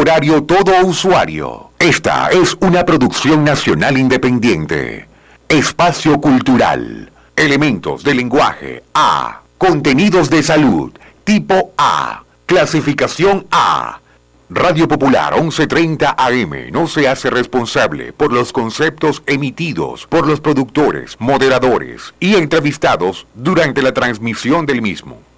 horario 0.00 0.42
todo 0.44 0.72
usuario. 0.86 1.72
Esta 1.78 2.30
es 2.30 2.56
una 2.60 2.86
producción 2.86 3.44
nacional 3.44 3.98
independiente. 3.98 5.06
Espacio 5.46 6.18
Cultural. 6.18 7.12
Elementos 7.36 8.02
de 8.02 8.14
lenguaje 8.14 8.82
A. 8.94 9.42
Contenidos 9.58 10.30
de 10.30 10.42
salud. 10.42 10.92
Tipo 11.22 11.72
A. 11.76 12.22
Clasificación 12.46 13.46
A. 13.50 14.00
Radio 14.48 14.88
Popular 14.88 15.34
1130 15.34 16.14
AM 16.16 16.72
no 16.72 16.86
se 16.86 17.06
hace 17.06 17.28
responsable 17.28 18.14
por 18.14 18.32
los 18.32 18.52
conceptos 18.54 19.22
emitidos 19.26 20.06
por 20.06 20.26
los 20.26 20.40
productores, 20.40 21.16
moderadores 21.18 22.14
y 22.18 22.36
entrevistados 22.36 23.26
durante 23.34 23.82
la 23.82 23.92
transmisión 23.92 24.64
del 24.64 24.80
mismo. 24.80 25.29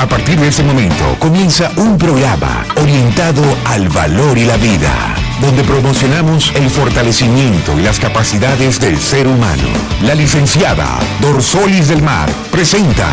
A 0.00 0.06
partir 0.08 0.40
de 0.40 0.48
este 0.48 0.62
momento 0.62 1.04
comienza 1.18 1.70
un 1.76 1.98
programa 1.98 2.64
orientado 2.76 3.42
al 3.66 3.90
valor 3.90 4.38
y 4.38 4.46
la 4.46 4.56
vida 4.56 5.14
donde 5.42 5.62
promocionamos 5.62 6.52
el 6.54 6.70
fortalecimiento 6.70 7.78
y 7.78 7.82
las 7.82 8.00
capacidades 8.00 8.80
del 8.80 8.98
ser 8.98 9.26
humano. 9.26 9.68
La 10.02 10.14
licenciada 10.14 10.98
Dorsolis 11.20 11.88
del 11.88 12.02
Mar 12.02 12.30
presenta 12.50 13.10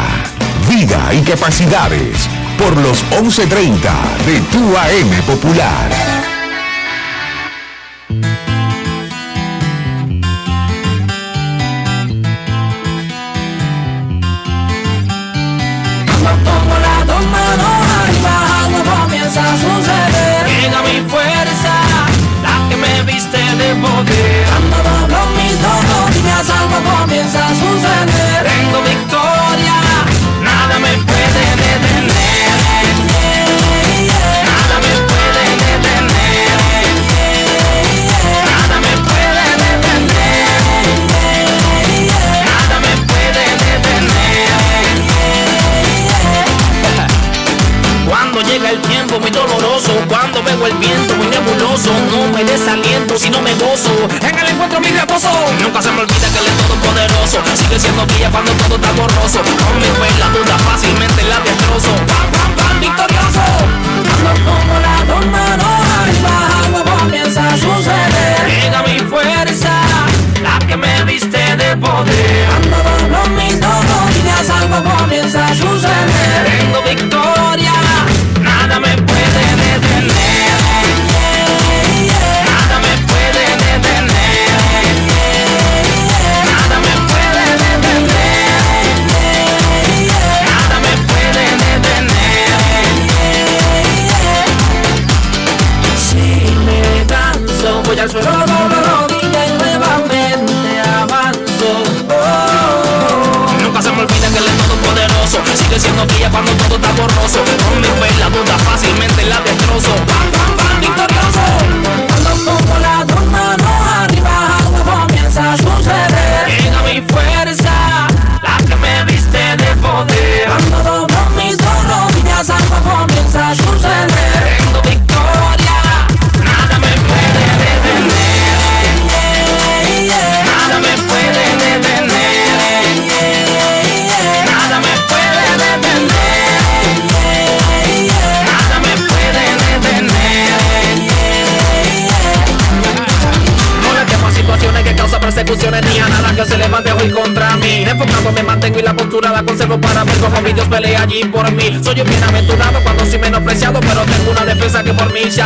Vida 0.70 1.14
y 1.14 1.23
Capacidades 1.23 2.30
por 2.58 2.78
los 2.78 3.04
11.30 3.12 4.26
de 4.26 4.40
Tu 4.50 4.78
AM 4.78 5.26
Popular. 5.26 6.16
El 50.45 50.77
viento 50.77 51.16
muy 51.16 51.27
nebuloso 51.27 51.89
No 52.11 52.27
me 52.31 52.43
desaliento 52.43 53.17
si 53.17 53.30
no 53.30 53.41
me 53.41 53.53
gozo. 53.55 53.89
En 54.21 54.38
el 54.38 54.47
encuentro 54.49 54.80
mi 54.80 54.89
reposo. 54.89 55.30
Nunca 55.61 55.81
se 55.81 55.91
me 55.91 56.02
olvida 56.02 56.27
que 56.30 56.39
él 56.39 56.47
es 56.47 56.57
todopoderoso. 56.67 57.41
Sigue 57.55 57.80
siendo 57.80 58.05
guía 58.07 58.30
cuando 58.30 58.52
todo 58.53 58.75
está 58.75 58.91
borroso. 58.91 59.39
Con 59.41 59.77
mi 59.80 59.89
fe 59.97 60.09
la 60.19 60.30
duda 60.30 60.58
fácilmente 60.59 61.23
la 61.23 61.39
destrozo. 61.39 61.93
Pam, 62.05 62.31
pam, 62.31 62.55
pam, 62.55 62.80
victorioso. 62.80 63.45
Ando 64.13 64.31
como 64.45 64.80
la 64.80 64.95
dos 65.05 65.25
manos 65.25 65.67
arriba 66.02 66.33
Algo 66.63 66.83
comienza 66.83 67.41
a 67.49 67.58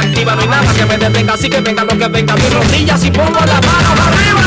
activa. 0.01 0.35
No 0.35 0.41
hay 0.41 0.47
nada 0.47 0.73
que 0.73 0.85
me 0.85 0.97
detenga, 0.97 1.33
así 1.33 1.49
que 1.49 1.61
venga 1.61 1.83
lo 1.83 1.97
que 1.97 2.07
venga. 2.07 2.35
Mis 2.35 2.53
rodillas 2.53 3.03
y 3.03 3.11
pongo 3.11 3.39
la 3.39 3.61
mano 3.61 3.89
arriba. 4.07 4.40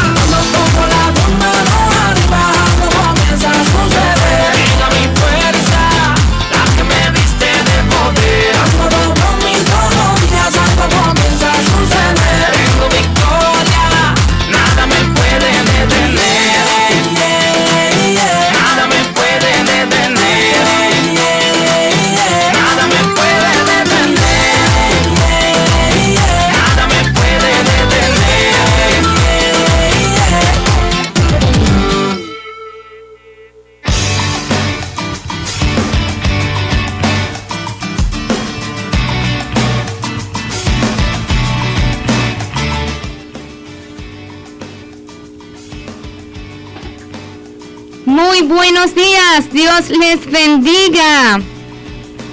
Buenos 48.84 48.95
días, 48.95 49.51
Dios 49.51 49.98
les 49.98 50.31
bendiga. 50.31 51.41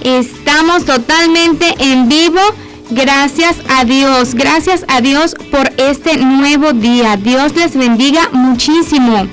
Estamos 0.04 0.84
totalmente 0.84 1.66
en 1.80 2.10
vivo. 2.10 2.42
Gracias 2.90 3.56
a 3.70 3.86
Dios, 3.86 4.36
gracias 4.36 4.84
a 4.90 5.00
Dios 5.00 5.34
por 5.50 5.72
este 5.78 6.18
nuevo 6.18 6.74
día. 6.74 7.16
Dios 7.16 7.56
les 7.56 7.78
bendiga 7.78 8.28
muchísimo. 8.34 9.28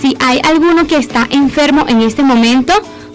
Si 0.00 0.16
hay 0.20 0.40
alguno 0.44 0.86
que 0.86 0.98
está 0.98 1.26
enfermo 1.30 1.86
en 1.88 2.02
este 2.02 2.22
momento, 2.22 2.72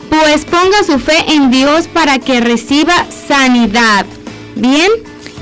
pues 0.10 0.44
ponga 0.44 0.84
su 0.86 1.00
fe 1.00 1.24
en 1.28 1.50
Dios 1.50 1.88
para 1.88 2.20
que 2.20 2.42
reciba 2.42 3.06
sanidad. 3.28 4.06
Bien, 4.56 4.92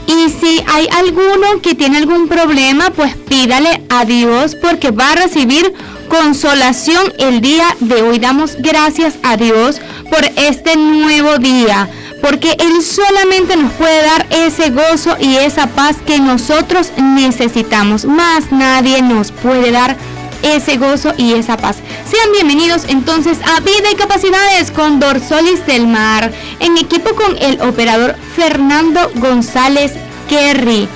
y 0.06 0.30
si 0.30 0.62
hay 0.68 0.88
alguno 0.92 1.62
que 1.64 1.74
tiene 1.74 1.98
algún 1.98 2.28
problema, 2.28 2.92
pues 2.92 3.16
pídale 3.16 3.82
a 3.90 4.06
Dios 4.06 4.56
porque 4.56 4.92
va 4.92 5.14
a 5.14 5.16
recibir 5.16 5.74
consolación 6.12 7.14
el 7.20 7.40
día 7.40 7.74
de 7.80 8.02
hoy. 8.02 8.20
Damos 8.20 8.58
gracias 8.60 9.14
a 9.24 9.38
Dios 9.38 9.80
por 10.10 10.22
este 10.36 10.76
nuevo 10.76 11.38
día, 11.38 11.90
porque 12.22 12.58
Él 12.60 12.84
solamente 12.84 13.56
nos 13.56 13.72
puede 13.72 14.04
dar 14.04 14.28
ese 14.30 14.72
gozo 14.72 15.16
y 15.22 15.38
esa 15.38 15.68
paz 15.68 15.96
que 16.06 16.20
nosotros 16.20 16.92
necesitamos. 16.98 18.04
Más 18.04 18.52
nadie 18.52 19.02
nos 19.02 19.32
puede 19.32 19.72
dar 19.72 19.96
ese 20.44 20.76
gozo 20.76 21.14
y 21.16 21.32
esa 21.32 21.56
paz. 21.56 21.78
Sean 22.06 22.34
bienvenidos 22.34 22.84
entonces 22.90 23.38
a 23.46 23.62
Vida 23.62 23.90
y 23.90 23.96
Capacidades 23.96 24.70
con 24.70 25.00
Dorsolis 25.00 25.66
del 25.66 25.88
Mar, 25.88 26.30
en 26.60 26.78
equipo 26.78 27.16
con 27.16 27.38
el 27.38 27.62
operador 27.62 28.18
Fernando 28.36 29.10
González 29.16 29.94
Kerry, 30.28 30.90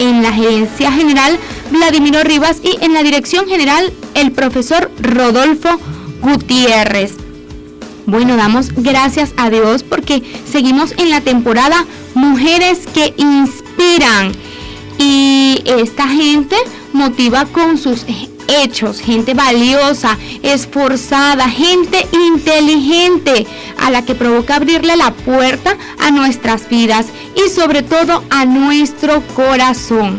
en 0.00 0.24
la 0.24 0.32
gerencia 0.32 0.90
general 0.90 1.38
Vladimiro 1.70 2.24
Rivas 2.24 2.58
y 2.64 2.84
en 2.84 2.94
la 2.94 3.04
dirección 3.04 3.46
general 3.46 3.92
el 4.16 4.32
profesor 4.32 4.90
Rodolfo 4.98 5.78
Gutiérrez. 6.22 7.14
Bueno, 8.06 8.36
damos 8.36 8.72
gracias 8.72 9.32
a 9.36 9.50
Dios 9.50 9.82
porque 9.82 10.22
seguimos 10.50 10.92
en 10.96 11.10
la 11.10 11.20
temporada 11.20 11.84
Mujeres 12.14 12.86
que 12.92 13.14
Inspiran. 13.16 14.32
Y 14.98 15.62
esta 15.66 16.08
gente 16.08 16.56
motiva 16.92 17.44
con 17.44 17.76
sus 17.76 18.06
hechos, 18.48 19.00
gente 19.00 19.34
valiosa, 19.34 20.16
esforzada, 20.42 21.48
gente 21.50 22.06
inteligente, 22.12 23.46
a 23.78 23.90
la 23.90 24.04
que 24.04 24.14
provoca 24.14 24.56
abrirle 24.56 24.96
la 24.96 25.12
puerta 25.12 25.76
a 25.98 26.10
nuestras 26.10 26.68
vidas 26.70 27.08
y 27.34 27.50
sobre 27.50 27.82
todo 27.82 28.24
a 28.30 28.46
nuestro 28.46 29.22
corazón. 29.34 30.18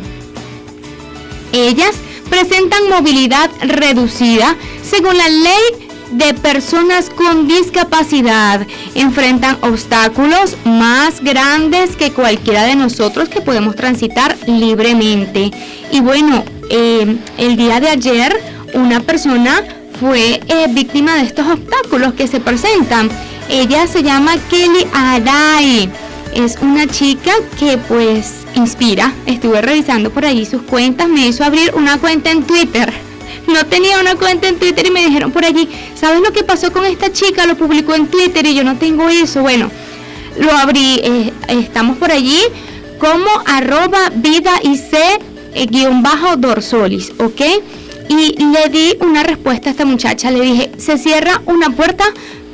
Ellas 1.52 1.96
presentan 2.30 2.90
movilidad 2.90 3.50
reducida 3.62 4.56
según 4.84 5.18
la 5.18 5.28
ley 5.30 5.88
de 6.12 6.34
personas 6.34 7.10
con 7.10 7.48
discapacidad. 7.48 8.66
Enfrentan 8.96 9.58
obstáculos 9.62 10.56
más 10.66 11.22
grandes 11.22 11.96
que 11.96 12.12
cualquiera 12.12 12.64
de 12.64 12.76
nosotros 12.76 13.30
que 13.30 13.42
podemos 13.42 13.76
transitar 13.76 14.38
libremente. 14.48 15.52
Y 15.92 16.00
bueno, 16.00 16.44
eh, 16.70 17.18
el 17.38 17.56
día 17.58 17.80
de 17.80 17.90
ayer 17.90 18.36
una 18.74 19.00
persona 19.02 19.64
fue 20.00 20.40
eh, 20.48 20.68
víctima 20.70 21.16
de 21.16 21.24
estos 21.24 21.48
obstáculos 21.48 22.14
que 22.14 22.28
se 22.28 22.40
presentan. 22.40 23.10
Ella 23.50 23.88
se 23.88 24.04
llama 24.04 24.36
Kelly 24.50 24.86
Arai. 24.94 25.90
Es 26.34 26.58
una 26.62 26.86
chica 26.88 27.32
que 27.60 27.78
pues 27.78 28.46
inspira. 28.58 29.14
Estuve 29.26 29.62
revisando 29.62 30.10
por 30.10 30.26
allí 30.26 30.46
sus 30.46 30.64
cuentas. 30.64 31.08
Me 31.08 31.28
hizo 31.28 31.44
abrir 31.44 31.74
una 31.76 31.98
cuenta 31.98 32.32
en 32.32 32.44
Twitter. 32.44 32.92
No 33.48 33.66
tenía 33.66 34.00
una 34.02 34.16
cuenta 34.16 34.50
en 34.50 34.60
Twitter 34.60 34.86
y 34.88 34.92
me 34.92 35.06
dijeron 35.06 35.32
por 35.32 35.46
allí, 35.46 35.70
¿sabes 35.96 36.22
lo 36.22 36.34
que 36.34 36.44
pasó 36.44 36.72
con 36.74 36.86
esta 36.86 37.14
chica? 37.14 37.46
Lo 37.46 37.56
publicó 37.56 37.96
en 37.96 38.08
Twitter 38.08 38.46
y 38.46 38.54
yo 38.54 38.64
no 38.64 38.76
tengo 38.76 39.08
eso. 39.08 39.42
Bueno, 39.42 39.72
lo 40.38 40.52
abrí. 40.52 41.00
Eh, 41.02 41.34
estamos 41.48 41.98
por 41.98 42.12
allí 42.12 42.40
como 43.00 43.30
arroba 43.46 44.10
vida 44.14 44.60
y 44.64 44.76
c 44.76 44.98
eh, 45.54 45.66
guion 45.68 46.04
bajo 46.04 46.36
dorsolis, 46.36 47.14
¿ok? 47.20 47.42
Y 48.10 48.44
le 48.44 48.70
di 48.70 48.98
una 49.02 49.24
respuesta 49.24 49.70
a 49.70 49.72
esta 49.72 49.86
muchacha, 49.86 50.32
le 50.32 50.42
dije, 50.42 50.72
se 50.78 50.98
cierra 50.98 51.42
una 51.46 51.72
puerta, 51.72 52.06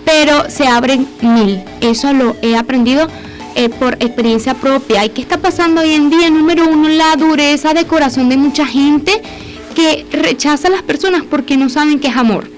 pero 0.04 0.50
se 0.50 0.68
abren 0.68 1.08
mil. 1.22 1.62
Eso 1.82 2.12
lo 2.14 2.36
he 2.42 2.56
aprendido 2.56 3.08
eh, 3.56 3.70
por 3.70 3.94
experiencia 3.96 4.54
propia. 4.54 5.06
¿Y 5.06 5.10
qué 5.10 5.22
está 5.22 5.38
pasando 5.38 5.82
hoy 5.82 5.94
en 5.94 6.10
día? 6.10 6.30
Número 6.30 6.68
uno, 6.68 6.90
la 6.90 7.16
dureza 7.16 7.74
de 7.74 7.86
corazón 7.86 8.30
de 8.30 8.38
mucha 8.38 8.66
gente 8.66 9.22
que 9.76 10.06
rechaza 10.12 10.68
a 10.68 10.72
las 10.72 10.84
personas 10.84 11.24
porque 11.30 11.58
no 11.58 11.70
saben 11.70 12.00
qué 12.00 12.08
es 12.08 12.18
amor. 12.18 12.50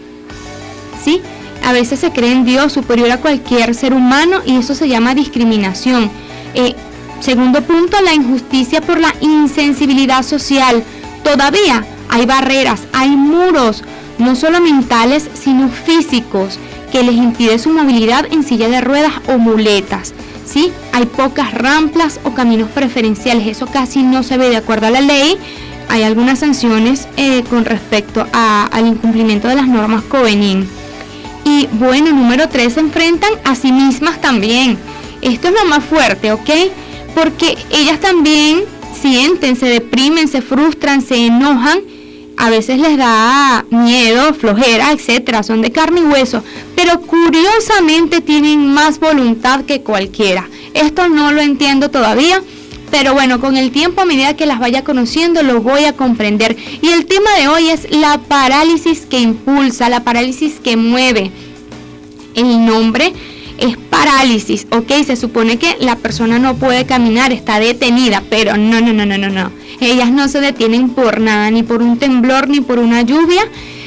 ¿Sí? 1.03 1.21
A 1.63 1.73
veces 1.73 1.99
se 1.99 2.11
cree 2.11 2.31
en 2.31 2.45
Dios 2.45 2.73
superior 2.73 3.11
a 3.11 3.21
cualquier 3.21 3.73
ser 3.73 3.93
humano 3.93 4.41
y 4.45 4.57
eso 4.57 4.75
se 4.75 4.87
llama 4.87 5.15
discriminación. 5.15 6.11
Eh, 6.53 6.75
Segundo 7.19 7.61
punto, 7.61 7.99
la 8.01 8.13
injusticia 8.13 8.81
por 8.81 8.99
la 8.99 9.13
insensibilidad 9.21 10.23
social. 10.23 10.83
Todavía 11.23 11.85
hay 12.09 12.25
barreras, 12.25 12.81
hay 12.93 13.09
muros, 13.09 13.83
no 14.19 14.35
solo 14.35 14.61
mentales, 14.61 15.27
sino 15.33 15.69
físicos, 15.69 16.59
que 16.91 17.03
les 17.03 17.15
impide 17.15 17.57
su 17.57 17.71
movilidad 17.71 18.25
en 18.31 18.43
silla 18.43 18.69
de 18.69 18.81
ruedas 18.81 19.13
o 19.27 19.37
muletas. 19.37 20.13
¿Sí? 20.45 20.71
Hay 20.93 21.05
pocas 21.05 21.53
rampas 21.53 22.19
o 22.23 22.33
caminos 22.33 22.69
preferenciales, 22.69 23.47
eso 23.47 23.67
casi 23.67 24.03
no 24.03 24.23
se 24.23 24.37
ve 24.37 24.49
de 24.49 24.57
acuerdo 24.57 24.87
a 24.87 24.91
la 24.91 25.01
ley. 25.01 25.37
Hay 25.89 26.03
algunas 26.03 26.39
sanciones 26.39 27.07
eh, 27.15 27.43
con 27.49 27.63
respecto 27.63 28.25
al 28.31 28.87
incumplimiento 28.87 29.47
de 29.47 29.55
las 29.55 29.67
normas 29.67 30.03
COVENIN. 30.03 30.67
Y 31.43 31.67
bueno, 31.73 32.11
número 32.11 32.49
tres, 32.49 32.73
se 32.73 32.79
enfrentan 32.79 33.31
a 33.43 33.55
sí 33.55 33.71
mismas 33.71 34.19
también. 34.19 34.77
Esto 35.21 35.49
es 35.49 35.53
lo 35.53 35.65
más 35.65 35.83
fuerte, 35.83 36.31
¿ok? 36.31 36.49
porque 37.15 37.57
ellas 37.71 37.99
también 37.99 38.65
sienten, 39.01 39.55
se 39.55 39.67
deprimen, 39.67 40.27
se 40.27 40.41
frustran, 40.41 41.01
se 41.01 41.25
enojan, 41.25 41.79
a 42.37 42.49
veces 42.49 42.79
les 42.79 42.97
da 42.97 43.65
miedo, 43.69 44.33
flojera, 44.33 44.91
etcétera, 44.91 45.43
son 45.43 45.61
de 45.61 45.71
carne 45.71 46.01
y 46.01 46.03
hueso, 46.03 46.43
pero 46.75 47.01
curiosamente 47.01 48.21
tienen 48.21 48.73
más 48.73 48.99
voluntad 48.99 49.65
que 49.65 49.81
cualquiera. 49.81 50.47
Esto 50.73 51.07
no 51.07 51.31
lo 51.31 51.41
entiendo 51.41 51.89
todavía, 51.89 52.41
pero 52.91 53.13
bueno, 53.13 53.39
con 53.39 53.57
el 53.57 53.71
tiempo 53.71 54.01
a 54.01 54.05
medida 54.05 54.35
que 54.35 54.45
las 54.45 54.59
vaya 54.59 54.83
conociendo 54.83 55.43
lo 55.43 55.61
voy 55.61 55.85
a 55.85 55.93
comprender. 55.93 56.55
Y 56.81 56.89
el 56.89 57.05
tema 57.05 57.31
de 57.39 57.47
hoy 57.47 57.69
es 57.69 57.89
la 57.91 58.17
parálisis 58.19 59.05
que 59.05 59.19
impulsa, 59.19 59.89
la 59.89 60.03
parálisis 60.03 60.55
que 60.63 60.77
mueve. 60.77 61.31
El 62.35 62.65
nombre 62.65 63.13
es 63.57 63.77
parálisis, 63.77 64.67
¿ok? 64.71 64.91
Se 65.05 65.15
supone 65.15 65.57
que 65.57 65.77
la 65.79 65.95
persona 65.95 66.39
no 66.39 66.55
puede 66.55 66.85
caminar, 66.85 67.31
está 67.31 67.59
detenida, 67.59 68.23
pero 68.29 68.57
no, 68.57 68.81
no, 68.81 68.93
no, 68.93 69.05
no, 69.05 69.17
no, 69.17 69.29
no. 69.29 69.51
Ellas 69.79 70.11
no 70.11 70.27
se 70.27 70.41
detienen 70.41 70.89
por 70.89 71.19
nada, 71.19 71.51
ni 71.51 71.63
por 71.63 71.81
un 71.81 71.97
temblor, 71.97 72.47
ni 72.47 72.61
por 72.61 72.79
una 72.79 73.01
lluvia. 73.01 73.41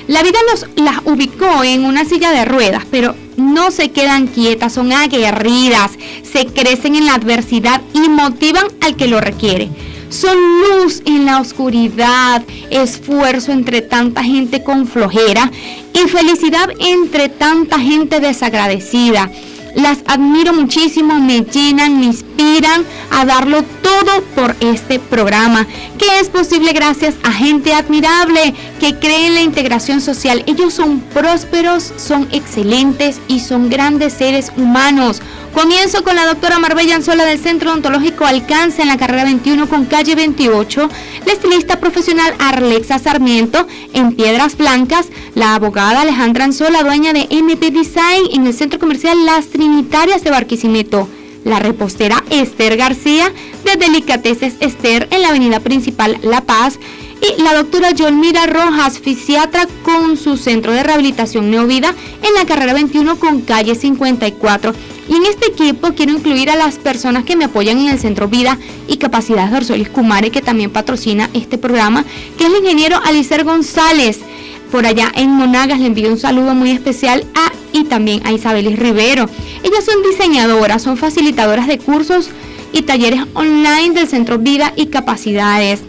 La 0.07 0.23
vida 0.23 0.39
los, 0.51 0.67
las 0.77 1.01
ubicó 1.05 1.65
en 1.65 1.85
una 1.85 2.05
silla 2.05 2.31
de 2.33 2.45
ruedas, 2.45 2.85
pero 2.91 3.15
no 3.37 3.71
se 3.71 3.91
quedan 3.91 4.27
quietas, 4.27 4.73
son 4.73 4.93
aguerridas, 4.93 5.93
se 6.23 6.47
crecen 6.47 6.95
en 6.95 7.07
la 7.07 7.15
adversidad 7.15 7.81
y 7.95 8.09
motivan 8.09 8.67
al 8.81 8.97
que 8.97 9.07
lo 9.07 9.21
requiere. 9.21 9.69
Son 10.11 10.37
luz 10.61 11.03
en 11.05 11.27
la 11.27 11.39
oscuridad, 11.39 12.43
esfuerzo 12.71 13.53
entre 13.53 13.83
tanta 13.83 14.25
gente 14.25 14.63
con 14.63 14.87
flojera 14.87 15.51
y 15.93 16.09
felicidad 16.09 16.71
entre 16.81 17.29
tanta 17.29 17.79
gente 17.79 18.19
desagradecida. 18.19 19.31
Las 19.79 20.01
admiro 20.07 20.53
muchísimo, 20.53 21.21
me 21.21 21.43
llenan, 21.43 22.01
me 22.01 22.09
inspiran 22.39 22.85
a 23.11 23.25
darlo 23.25 23.63
todo 23.83 24.23
por 24.35 24.55
este 24.61 24.99
programa, 24.99 25.67
que 25.99 26.21
es 26.21 26.29
posible 26.29 26.73
gracias 26.73 27.17
a 27.25 27.33
gente 27.33 27.75
admirable 27.75 28.55
que 28.81 28.95
cree 28.99 29.27
en 29.27 29.35
la 29.35 29.43
integración 29.43 30.01
social. 30.01 30.45
Ellos 30.47 30.75
son 30.75 31.01
prósperos, 31.01 31.93
son 31.97 32.29
excelentes 32.33 33.21
y 33.27 33.41
son 33.41 33.69
grandes 33.69 34.13
seres 34.13 34.53
humanos. 34.57 35.21
Comienzo 35.53 36.05
con 36.05 36.15
la 36.15 36.27
doctora 36.27 36.61
Marbella 36.61 36.95
Anzola 36.95 37.25
del 37.25 37.41
Centro 37.41 37.71
Odontológico 37.71 38.25
Alcance 38.25 38.83
en 38.83 38.89
la 38.89 38.99
carrera 38.99 39.25
21 39.25 39.69
con 39.69 39.87
calle 39.87 40.15
28, 40.15 40.89
la 41.27 41.33
estilista 41.33 41.81
profesional 41.81 42.35
Arlexa 42.39 42.99
Sarmiento 42.99 43.67
en 43.95 44.15
Piedras 44.15 44.57
Blancas, 44.57 45.09
la 45.35 45.57
abogada 45.57 46.03
Alejandra 46.03 46.45
Anzola, 46.45 46.85
dueña 46.85 47.13
de 47.13 47.27
MP 47.31 47.73
Design 47.73 48.29
en 48.33 48.47
el 48.47 48.55
Centro 48.55 48.79
Comercial 48.79 49.27
Las 49.27 49.49
Trinitarias 49.49 50.23
de 50.23 50.31
Barquisimeto, 50.31 51.09
la 51.45 51.59
repostera 51.59 52.23
Esther 52.31 52.77
García 52.77 53.33
de 53.65 53.77
Delicateces 53.77 54.55
Esther 54.61 55.09
en 55.11 55.23
la 55.23 55.29
avenida 55.29 55.61
principal 55.61 56.19
La 56.23 56.43
Paz, 56.43 56.79
y 57.21 57.43
la 57.43 57.55
doctora 57.55 57.91
Mira 58.13 58.47
Rojas, 58.47 58.99
fisiatra 58.99 59.67
con 59.83 60.17
su 60.17 60.37
centro 60.37 60.73
de 60.73 60.83
rehabilitación 60.83 61.51
Neovida 61.51 61.95
en 62.23 62.35
la 62.35 62.47
carrera 62.47 62.75
21 62.75 63.19
con 63.19 63.41
calle 63.43 63.75
54. 63.75 64.73
Y 65.09 65.17
en 65.17 65.27
este 65.27 65.47
equipo 65.49 65.95
quiero 65.95 66.13
incluir 66.13 66.51
a 66.51 66.57
las 66.57 66.77
personas 66.77 67.25
que 67.25 67.35
me 67.35 67.47
apoyan 67.47 67.79
en 67.79 67.89
el 67.89 67.99
Centro 67.99 68.29
Vida 68.29 68.59
y 68.87 68.99
Capacidades 68.99 69.51
Dorsolis 69.51 69.89
Kumare, 69.89 70.31
que 70.31 70.43
también 70.43 70.71
patrocina 70.71 71.31
este 71.33 71.59
programa, 71.59 72.05
que 72.37 72.45
es 72.45 72.51
el 72.51 72.59
ingeniero 72.59 73.01
Alicer 73.05 73.45
González. 73.45 74.21
Por 74.71 74.87
allá 74.87 75.11
en 75.15 75.31
Monagas 75.31 75.81
le 75.81 75.87
envío 75.87 76.11
un 76.11 76.19
saludo 76.19 76.55
muy 76.55 76.71
especial 76.71 77.25
a 77.35 77.53
y 77.73 77.85
también 77.85 78.27
a 78.27 78.33
Isabelis 78.33 78.79
Rivero. 78.79 79.29
Ellas 79.63 79.85
son 79.85 80.03
diseñadoras, 80.03 80.83
son 80.83 80.97
facilitadoras 80.97 81.67
de 81.67 81.79
cursos 81.79 82.31
y 82.73 82.83
talleres 82.83 83.23
online 83.35 83.95
del 83.95 84.09
Centro 84.09 84.39
Vida 84.39 84.73
y 84.77 84.87
Capacidades. 84.87 85.81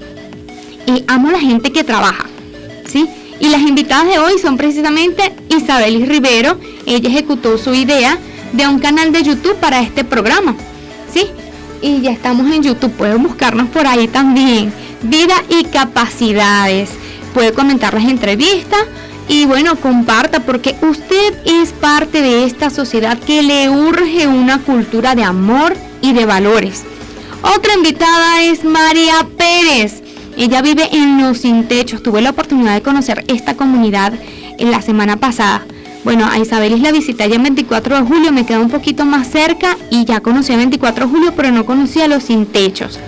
Y 0.85 1.03
amo 1.07 1.29
a 1.29 1.33
la 1.33 1.39
gente 1.39 1.71
que 1.71 1.83
trabaja, 1.83 2.25
¿sí? 2.87 3.07
Y 3.39 3.49
las 3.49 3.61
invitadas 3.61 4.07
de 4.07 4.19
hoy 4.19 4.39
son 4.41 4.57
precisamente 4.57 5.33
Isabelis 5.49 6.07
Rivero. 6.07 6.57
Ella 6.85 7.09
ejecutó 7.09 7.57
su 7.57 7.73
idea 7.73 8.17
de 8.53 8.67
un 8.67 8.79
canal 8.79 9.11
de 9.11 9.23
YouTube 9.23 9.55
para 9.55 9.81
este 9.81 10.03
programa. 10.03 10.55
¿Sí? 11.13 11.25
Y 11.81 12.01
ya 12.01 12.11
estamos 12.11 12.51
en 12.51 12.63
YouTube, 12.63 12.91
pueden 12.91 13.23
buscarnos 13.23 13.69
por 13.69 13.87
ahí 13.87 14.07
también. 14.07 14.73
Vida 15.03 15.35
y 15.49 15.63
capacidades. 15.65 16.89
Puede 17.39 17.53
comentar 17.53 17.93
las 17.93 18.03
entrevistas 18.03 18.81
y 19.29 19.45
bueno, 19.45 19.77
comparta 19.77 20.41
porque 20.41 20.75
usted 20.81 21.37
es 21.45 21.71
parte 21.71 22.21
de 22.21 22.43
esta 22.43 22.69
sociedad 22.69 23.17
que 23.17 23.41
le 23.43 23.69
urge 23.69 24.27
una 24.27 24.59
cultura 24.59 25.15
de 25.15 25.23
amor 25.23 25.73
y 26.01 26.11
de 26.11 26.25
valores. 26.25 26.83
Otra 27.41 27.75
invitada 27.75 28.43
es 28.43 28.65
María 28.65 29.25
Pérez. 29.37 30.03
Ella 30.35 30.61
vive 30.61 30.89
en 30.91 31.21
Los 31.21 31.37
Sin 31.37 31.65
Techos. 31.69 32.03
Tuve 32.03 32.21
la 32.21 32.31
oportunidad 32.31 32.73
de 32.73 32.81
conocer 32.81 33.23
esta 33.29 33.55
comunidad 33.55 34.11
en 34.57 34.69
la 34.69 34.81
semana 34.81 35.15
pasada. 35.15 35.65
Bueno, 36.03 36.27
a 36.29 36.39
Isabelis 36.39 36.81
la 36.81 36.91
visité 36.91 37.29
ya 37.29 37.37
el 37.37 37.41
24 37.41 38.01
de 38.01 38.01
julio, 38.01 38.33
me 38.33 38.45
queda 38.45 38.59
un 38.59 38.69
poquito 38.69 39.05
más 39.05 39.29
cerca 39.29 39.77
y 39.89 40.03
ya 40.03 40.19
conocí 40.19 40.51
el 40.51 40.57
24 40.57 41.05
de 41.05 41.09
julio, 41.09 41.33
pero 41.37 41.51
no 41.53 41.65
conocía 41.65 42.09
Los 42.09 42.23
Sin 42.23 42.47
Techos. 42.47 42.99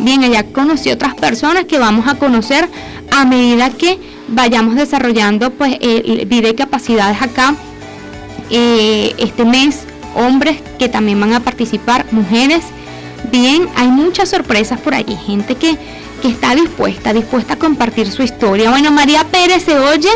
Bien, 0.00 0.22
ella 0.22 0.44
conocí 0.44 0.90
otras 0.90 1.14
personas 1.14 1.64
que 1.64 1.78
vamos 1.78 2.06
a 2.06 2.16
conocer 2.16 2.68
a 3.10 3.24
medida 3.24 3.70
que 3.70 3.98
vayamos 4.28 4.74
desarrollando 4.74 5.50
pues 5.50 5.76
eh, 5.80 6.24
vida 6.26 6.48
y 6.48 6.54
capacidades 6.54 7.20
acá 7.22 7.54
eh, 8.50 9.14
este 9.18 9.44
mes, 9.44 9.84
hombres 10.14 10.58
que 10.78 10.88
también 10.88 11.20
van 11.20 11.34
a 11.34 11.40
participar, 11.40 12.06
mujeres. 12.10 12.62
Bien, 13.30 13.68
hay 13.76 13.88
muchas 13.88 14.30
sorpresas 14.30 14.80
por 14.80 14.94
allí, 14.94 15.16
gente 15.16 15.56
que, 15.56 15.76
que 16.22 16.28
está 16.28 16.54
dispuesta, 16.54 17.12
dispuesta 17.12 17.54
a 17.54 17.58
compartir 17.58 18.10
su 18.10 18.22
historia. 18.22 18.70
Bueno, 18.70 18.90
María 18.90 19.24
Pérez 19.24 19.64
se 19.64 19.78
oye 19.78 20.10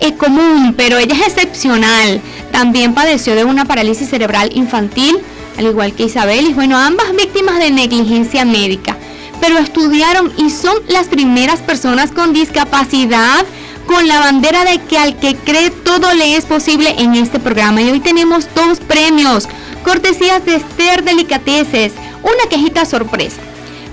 es 0.00 0.12
común, 0.12 0.74
pero 0.76 0.98
ella 0.98 1.14
es 1.14 1.32
excepcional. 1.32 2.20
También 2.52 2.94
padeció 2.94 3.34
de 3.34 3.44
una 3.44 3.64
parálisis 3.64 4.08
cerebral 4.08 4.50
infantil, 4.54 5.18
al 5.56 5.66
igual 5.66 5.92
que 5.92 6.04
Isabel, 6.04 6.46
y 6.46 6.54
bueno, 6.54 6.76
ambas 6.78 7.14
víctimas 7.16 7.58
de 7.58 7.70
negligencia 7.70 8.44
médica. 8.44 8.96
Pero 9.40 9.58
estudiaron 9.58 10.32
y 10.36 10.50
son 10.50 10.76
las 10.88 11.08
primeras 11.08 11.60
personas 11.60 12.12
con 12.12 12.32
discapacidad 12.32 13.44
con 13.88 14.06
la 14.06 14.20
bandera 14.20 14.64
de 14.64 14.80
que 14.82 14.98
al 14.98 15.18
que 15.18 15.34
cree 15.34 15.70
todo 15.70 16.12
le 16.12 16.36
es 16.36 16.44
posible 16.44 16.94
en 16.98 17.14
este 17.14 17.40
programa. 17.40 17.80
Y 17.80 17.90
hoy 17.90 18.00
tenemos 18.00 18.46
dos 18.54 18.80
premios, 18.80 19.48
cortesías 19.82 20.44
de 20.44 20.56
Esther 20.56 21.02
Delicateces, 21.02 21.94
una 22.22 22.50
quejita 22.50 22.84
sorpresa. 22.84 23.40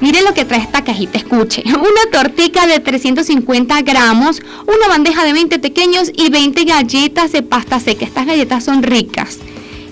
Mire 0.02 0.22
lo 0.22 0.34
que 0.34 0.44
trae 0.44 0.60
esta 0.60 0.84
cajita, 0.84 1.18
escuche. 1.18 1.64
Una 1.66 2.12
tortica 2.12 2.68
de 2.68 2.82
350 2.82 3.82
gramos, 3.82 4.42
una 4.68 4.90
bandeja 4.90 5.24
de 5.24 5.32
20 5.32 5.60
pequeños 5.60 6.12
y 6.14 6.30
20 6.30 6.66
galletas 6.66 7.32
de 7.32 7.42
pasta 7.42 7.80
seca. 7.80 8.04
Estas 8.04 8.26
galletas 8.26 8.66
son 8.66 8.84
ricas. 8.84 9.38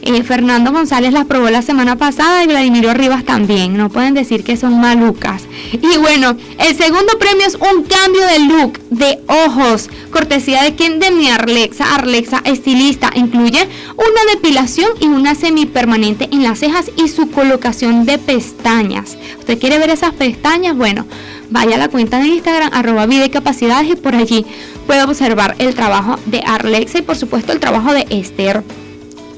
Eh, 0.05 0.21
Fernando 0.23 0.73
González 0.73 1.13
las 1.13 1.25
probó 1.25 1.49
la 1.49 1.61
semana 1.61 1.95
pasada 1.95 2.43
y 2.43 2.47
Vladimiro 2.47 2.93
Rivas 2.93 3.23
también. 3.23 3.77
No 3.77 3.89
pueden 3.89 4.13
decir 4.13 4.43
que 4.43 4.57
son 4.57 4.81
malucas. 4.81 5.43
Y 5.71 5.97
bueno, 5.97 6.35
el 6.59 6.75
segundo 6.75 7.17
premio 7.17 7.47
es 7.47 7.55
un 7.55 7.83
cambio 7.83 8.27
de 8.27 8.39
look 8.39 8.79
de 8.89 9.19
ojos. 9.27 9.89
Cortesía 10.11 10.63
de 10.63 10.75
quien 10.75 10.99
de 10.99 11.09
mi 11.11 11.29
Arlexa, 11.29 11.95
Arlexa 11.95 12.41
estilista. 12.43 13.11
Incluye 13.15 13.65
una 13.95 14.33
depilación 14.33 14.89
y 14.99 15.05
una 15.05 15.35
semipermanente 15.35 16.27
en 16.33 16.43
las 16.43 16.59
cejas 16.59 16.91
y 16.97 17.07
su 17.07 17.31
colocación 17.31 18.05
de 18.05 18.17
pestañas. 18.17 19.17
¿Usted 19.39 19.57
quiere 19.57 19.79
ver 19.79 19.89
esas 19.89 20.13
pestañas? 20.13 20.75
Bueno, 20.75 21.05
vaya 21.49 21.75
a 21.75 21.79
la 21.79 21.87
cuenta 21.87 22.19
de 22.19 22.27
Instagram, 22.27 22.71
arroba 22.73 23.05
vida 23.05 23.25
y 23.25 23.29
capacidades 23.29 23.89
y 23.89 23.95
por 23.95 24.15
allí 24.15 24.45
puede 24.85 25.03
observar 25.03 25.55
el 25.59 25.73
trabajo 25.75 26.19
de 26.25 26.43
Arlexa 26.45 26.97
y 26.97 27.03
por 27.03 27.15
supuesto 27.15 27.53
el 27.53 27.61
trabajo 27.61 27.93
de 27.93 28.05
Esther. 28.09 28.63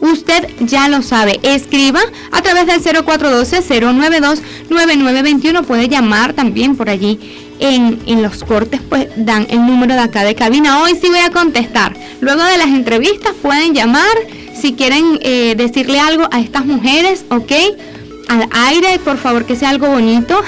Usted 0.05 0.47
ya 0.59 0.87
lo 0.87 1.01
sabe, 1.01 1.39
escriba 1.41 1.99
a 2.31 2.43
través 2.43 2.67
del 2.67 2.79
0412-092-9921, 3.03 5.65
puede 5.65 5.89
llamar 5.89 6.33
también 6.33 6.75
por 6.75 6.91
allí 6.91 7.19
en, 7.59 8.21
los 8.21 8.43
cortes, 8.43 8.81
pues 8.87 9.07
dan 9.15 9.47
el 9.49 9.65
número 9.65 9.95
de 9.95 10.01
acá 10.01 10.23
de 10.23 10.35
cabina. 10.35 10.83
Hoy 10.83 10.91
sí 11.01 11.07
voy 11.07 11.21
a 11.21 11.31
contestar. 11.31 11.97
Luego 12.21 12.43
de 12.43 12.59
las 12.59 12.67
entrevistas 12.67 13.33
pueden 13.41 13.73
llamar 13.73 14.15
si 14.53 14.73
quieren 14.73 15.17
eh, 15.23 15.55
decirle 15.57 15.99
algo 15.99 16.27
a 16.31 16.39
estas 16.39 16.67
mujeres, 16.67 17.25
¿ok? 17.31 17.53
Al 18.27 18.47
aire, 18.51 18.99
por 19.03 19.17
favor, 19.17 19.45
que 19.45 19.55
sea 19.55 19.69
algo 19.69 19.87
bonito. 19.87 20.39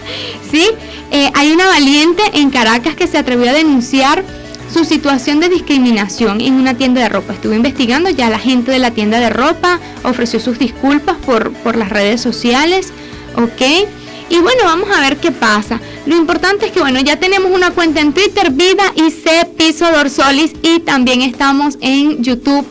¿Sí? 0.50 0.70
Eh, 1.10 1.30
hay 1.34 1.52
una 1.52 1.66
valiente 1.66 2.22
en 2.32 2.48
Caracas 2.48 2.94
que 2.94 3.06
se 3.06 3.18
atrevió 3.18 3.50
a 3.50 3.52
denunciar 3.52 4.24
su 4.72 4.84
situación 4.84 5.40
de 5.40 5.48
discriminación 5.48 6.40
en 6.40 6.54
una 6.54 6.74
tienda 6.74 7.02
de 7.02 7.08
ropa. 7.08 7.34
Estuve 7.34 7.56
investigando, 7.56 8.08
ya 8.10 8.30
la 8.30 8.38
gente 8.38 8.70
de 8.70 8.78
la 8.78 8.92
tienda 8.92 9.20
de 9.20 9.28
ropa 9.28 9.78
ofreció 10.02 10.40
sus 10.40 10.58
disculpas 10.58 11.16
por, 11.26 11.52
por 11.52 11.76
las 11.76 11.90
redes 11.90 12.20
sociales, 12.20 12.92
¿ok? 13.36 13.88
Y 14.30 14.38
bueno, 14.38 14.62
vamos 14.64 14.88
a 14.96 15.00
ver 15.00 15.18
qué 15.18 15.30
pasa. 15.30 15.78
Lo 16.06 16.16
importante 16.16 16.66
es 16.66 16.72
que, 16.72 16.80
bueno, 16.80 17.00
ya 17.00 17.16
tenemos 17.16 17.52
una 17.52 17.70
cuenta 17.70 18.00
en 18.00 18.14
Twitter, 18.14 18.50
Vida 18.50 18.84
y 18.94 19.10
C 19.10 19.46
Piso 19.58 19.90
Dorsolis, 19.92 20.52
y 20.62 20.80
también 20.80 21.20
estamos 21.20 21.76
en 21.82 22.22
YouTube, 22.22 22.66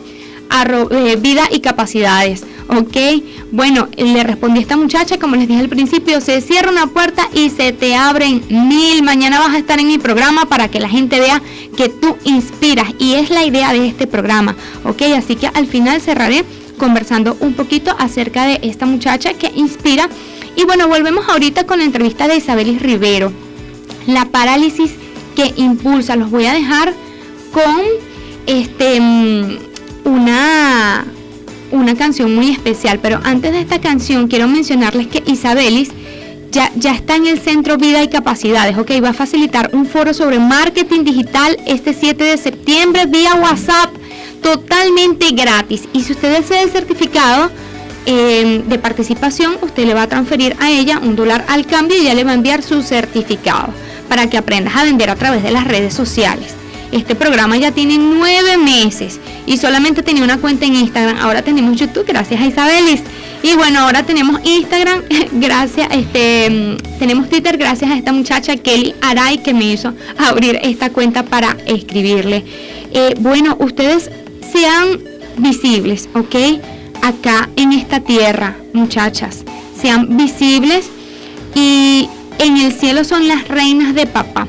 eh, 0.90 1.16
Vida 1.20 1.44
y 1.52 1.60
Capacidades. 1.60 2.44
¿Ok? 2.76 2.96
Bueno, 3.50 3.88
le 3.96 4.22
respondí 4.24 4.58
a 4.58 4.62
esta 4.62 4.76
muchacha, 4.76 5.18
como 5.18 5.36
les 5.36 5.48
dije 5.48 5.60
al 5.60 5.68
principio, 5.68 6.20
se 6.20 6.40
cierra 6.40 6.70
una 6.70 6.86
puerta 6.86 7.28
y 7.34 7.50
se 7.50 7.72
te 7.72 7.94
abren 7.94 8.42
mil. 8.48 9.02
Mañana 9.02 9.38
vas 9.38 9.54
a 9.54 9.58
estar 9.58 9.78
en 9.78 9.88
mi 9.88 9.98
programa 9.98 10.46
para 10.46 10.68
que 10.68 10.80
la 10.80 10.88
gente 10.88 11.20
vea 11.20 11.42
que 11.76 11.88
tú 11.88 12.16
inspiras 12.24 12.88
y 12.98 13.14
es 13.14 13.30
la 13.30 13.44
idea 13.44 13.72
de 13.72 13.86
este 13.86 14.06
programa, 14.06 14.56
¿ok? 14.84 15.02
Así 15.16 15.36
que 15.36 15.48
al 15.48 15.66
final 15.66 16.00
cerraré 16.00 16.44
conversando 16.78 17.36
un 17.40 17.54
poquito 17.54 17.94
acerca 17.98 18.46
de 18.46 18.58
esta 18.62 18.86
muchacha 18.86 19.34
que 19.34 19.52
inspira. 19.54 20.08
Y 20.56 20.64
bueno, 20.64 20.88
volvemos 20.88 21.28
ahorita 21.28 21.64
con 21.64 21.78
la 21.78 21.84
entrevista 21.84 22.28
de 22.28 22.36
Isabelis 22.36 22.82
Rivero. 22.82 23.32
La 24.06 24.24
parálisis 24.26 24.92
que 25.34 25.52
impulsa. 25.56 26.16
Los 26.16 26.30
voy 26.30 26.46
a 26.46 26.54
dejar 26.54 26.92
con 27.52 27.80
este 28.46 29.00
mm, 29.00 29.58
una 30.04 31.06
una 31.72 31.94
canción 31.96 32.34
muy 32.34 32.50
especial, 32.50 33.00
pero 33.00 33.20
antes 33.24 33.52
de 33.52 33.60
esta 33.60 33.80
canción 33.80 34.28
quiero 34.28 34.46
mencionarles 34.46 35.08
que 35.08 35.22
Isabelis 35.26 35.90
ya, 36.50 36.70
ya 36.76 36.94
está 36.94 37.16
en 37.16 37.26
el 37.26 37.40
Centro 37.40 37.78
Vida 37.78 38.02
y 38.02 38.08
Capacidades, 38.08 38.76
ok, 38.76 38.90
va 39.02 39.10
a 39.10 39.14
facilitar 39.14 39.70
un 39.72 39.86
foro 39.86 40.12
sobre 40.12 40.38
marketing 40.38 41.02
digital 41.02 41.56
este 41.66 41.94
7 41.94 42.22
de 42.22 42.36
septiembre 42.36 43.06
vía 43.06 43.34
WhatsApp, 43.34 43.90
totalmente 44.42 45.30
gratis. 45.30 45.84
Y 45.94 46.02
si 46.02 46.12
usted 46.12 46.36
desea 46.36 46.62
el 46.62 46.70
certificado 46.70 47.50
em, 48.04 48.62
de 48.68 48.78
participación, 48.78 49.56
usted 49.62 49.86
le 49.86 49.94
va 49.94 50.02
a 50.02 50.08
transferir 50.08 50.54
a 50.60 50.70
ella 50.70 50.98
un 50.98 51.16
dólar 51.16 51.44
al 51.48 51.66
cambio 51.66 51.96
y 51.96 52.04
ya 52.04 52.14
le 52.14 52.24
va 52.24 52.32
a 52.32 52.34
enviar 52.34 52.62
su 52.62 52.82
certificado 52.82 53.72
para 54.08 54.28
que 54.28 54.36
aprendas 54.36 54.76
a 54.76 54.84
vender 54.84 55.08
a 55.08 55.16
través 55.16 55.42
de 55.42 55.52
las 55.52 55.64
redes 55.64 55.94
sociales. 55.94 56.61
Este 56.92 57.14
programa 57.14 57.56
ya 57.56 57.72
tiene 57.72 57.96
nueve 57.98 58.58
meses 58.58 59.18
y 59.46 59.56
solamente 59.56 60.02
tenía 60.02 60.22
una 60.22 60.38
cuenta 60.38 60.66
en 60.66 60.76
Instagram. 60.76 61.16
Ahora 61.18 61.42
tenemos 61.42 61.76
YouTube 61.76 62.04
gracias 62.06 62.40
a 62.40 62.46
Isabelis. 62.46 63.00
Y 63.42 63.54
bueno, 63.54 63.80
ahora 63.80 64.04
tenemos 64.04 64.40
Instagram 64.44 65.02
gracias, 65.32 65.88
este, 65.90 66.48
mm, 66.48 66.98
tenemos 66.98 67.28
Twitter 67.28 67.56
gracias 67.56 67.90
a 67.90 67.96
esta 67.96 68.12
muchacha 68.12 68.56
Kelly 68.56 68.94
Aray 69.00 69.38
que 69.38 69.52
me 69.52 69.64
hizo 69.64 69.94
abrir 70.16 70.60
esta 70.62 70.90
cuenta 70.90 71.24
para 71.24 71.56
escribirle. 71.66 72.44
Eh, 72.92 73.14
bueno, 73.18 73.56
ustedes 73.58 74.10
sean 74.52 75.00
visibles, 75.38 76.08
¿ok? 76.14 76.60
Acá 77.02 77.48
en 77.56 77.72
esta 77.72 78.00
tierra, 78.00 78.56
muchachas, 78.74 79.44
sean 79.80 80.16
visibles 80.16 80.90
y 81.54 82.08
en 82.38 82.58
el 82.58 82.72
cielo 82.72 83.02
son 83.02 83.26
las 83.26 83.48
reinas 83.48 83.94
de 83.94 84.06
papá. 84.06 84.46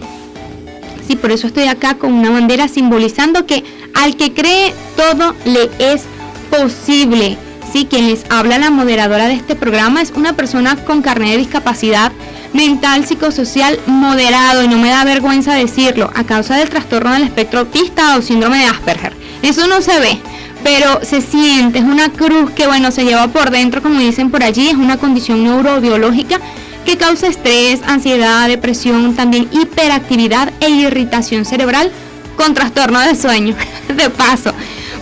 Sí, 1.08 1.16
por 1.16 1.32
eso 1.32 1.48
estoy 1.48 1.66
acá 1.66 1.96
con 1.96 2.14
una 2.14 2.30
bandera 2.30 2.68
simbolizando 2.68 3.46
que 3.46 3.64
al 3.94 4.16
que 4.16 4.34
cree 4.34 4.74
todo 4.96 5.36
le 5.46 5.70
es 5.80 6.04
posible. 6.50 7.38
Sí, 7.72 7.88
quien 7.90 8.08
les 8.08 8.24
habla, 8.30 8.58
la 8.58 8.70
moderadora 8.70 9.28
de 9.28 9.34
este 9.34 9.56
programa, 9.56 10.02
es 10.02 10.12
una 10.16 10.34
persona 10.34 10.76
con 10.76 11.02
carnet 11.02 11.32
de 11.32 11.38
discapacidad 11.38 12.12
mental 12.54 13.06
psicosocial 13.06 13.80
moderado 13.88 14.64
y 14.64 14.68
no 14.68 14.78
me 14.78 14.90
da 14.90 15.04
vergüenza 15.04 15.56
decirlo, 15.56 16.12
a 16.14 16.24
causa 16.24 16.56
del 16.56 16.70
trastorno 16.70 17.12
del 17.14 17.24
espectro 17.24 17.62
autista 17.62 18.16
o 18.16 18.22
síndrome 18.22 18.60
de 18.60 18.66
Asperger. 18.66 19.14
Eso 19.42 19.68
no 19.68 19.82
se 19.82 20.00
ve, 20.00 20.20
pero 20.64 21.00
se 21.04 21.22
siente, 21.22 21.80
es 21.80 21.84
una 21.84 22.10
cruz 22.10 22.52
que 22.52 22.68
bueno, 22.68 22.92
se 22.92 23.06
lleva 23.06 23.28
por 23.28 23.50
dentro, 23.50 23.82
como 23.82 24.00
dicen 24.00 24.30
por 24.30 24.44
allí, 24.44 24.70
es 24.70 24.76
una 24.76 24.98
condición 24.98 25.44
neurobiológica 25.44 26.40
que 26.86 26.98
causa 26.98 27.28
estrés, 27.28 27.82
ansiedad, 27.86 28.48
depresión, 28.48 29.16
también 29.16 29.48
hiperactividad 29.52 30.54
e 30.60 30.70
irritación 30.70 31.46
cerebral 31.46 31.92
con 32.36 32.54
trastorno 32.54 33.00
de 33.02 33.16
sueño. 33.16 33.56
de 33.96 34.10
paso. 34.10 34.54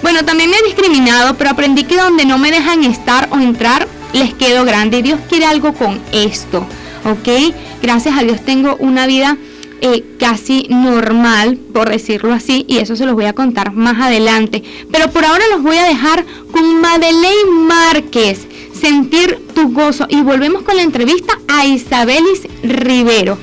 Bueno, 0.01 0.23
también 0.25 0.49
me 0.49 0.57
he 0.57 0.63
discriminado, 0.63 1.35
pero 1.37 1.51
aprendí 1.51 1.83
que 1.83 1.97
donde 1.97 2.25
no 2.25 2.37
me 2.37 2.51
dejan 2.51 2.83
estar 2.83 3.29
o 3.31 3.37
entrar, 3.37 3.87
les 4.13 4.33
quedo 4.33 4.65
grande. 4.65 4.99
Y 4.99 5.01
Dios 5.03 5.19
quiere 5.29 5.45
algo 5.45 5.73
con 5.73 5.99
esto, 6.11 6.65
¿ok? 7.05 7.53
Gracias 7.81 8.17
a 8.17 8.23
Dios 8.23 8.41
tengo 8.41 8.75
una 8.77 9.05
vida 9.05 9.37
eh, 9.81 10.03
casi 10.19 10.67
normal, 10.69 11.57
por 11.73 11.89
decirlo 11.89 12.33
así, 12.33 12.65
y 12.67 12.77
eso 12.77 12.95
se 12.95 13.05
los 13.05 13.13
voy 13.15 13.25
a 13.25 13.33
contar 13.33 13.73
más 13.73 13.99
adelante. 13.99 14.63
Pero 14.91 15.09
por 15.11 15.25
ahora 15.25 15.43
los 15.51 15.61
voy 15.61 15.77
a 15.77 15.85
dejar 15.85 16.25
con 16.51 16.81
Madeleine 16.81 17.51
Márquez 17.67 18.47
sentir 18.81 19.39
tu 19.53 19.71
gozo. 19.71 20.07
Y 20.09 20.21
volvemos 20.21 20.63
con 20.63 20.75
la 20.75 20.81
entrevista 20.83 21.37
a 21.47 21.65
Isabelis 21.65 22.47
Rivero. 22.63 23.37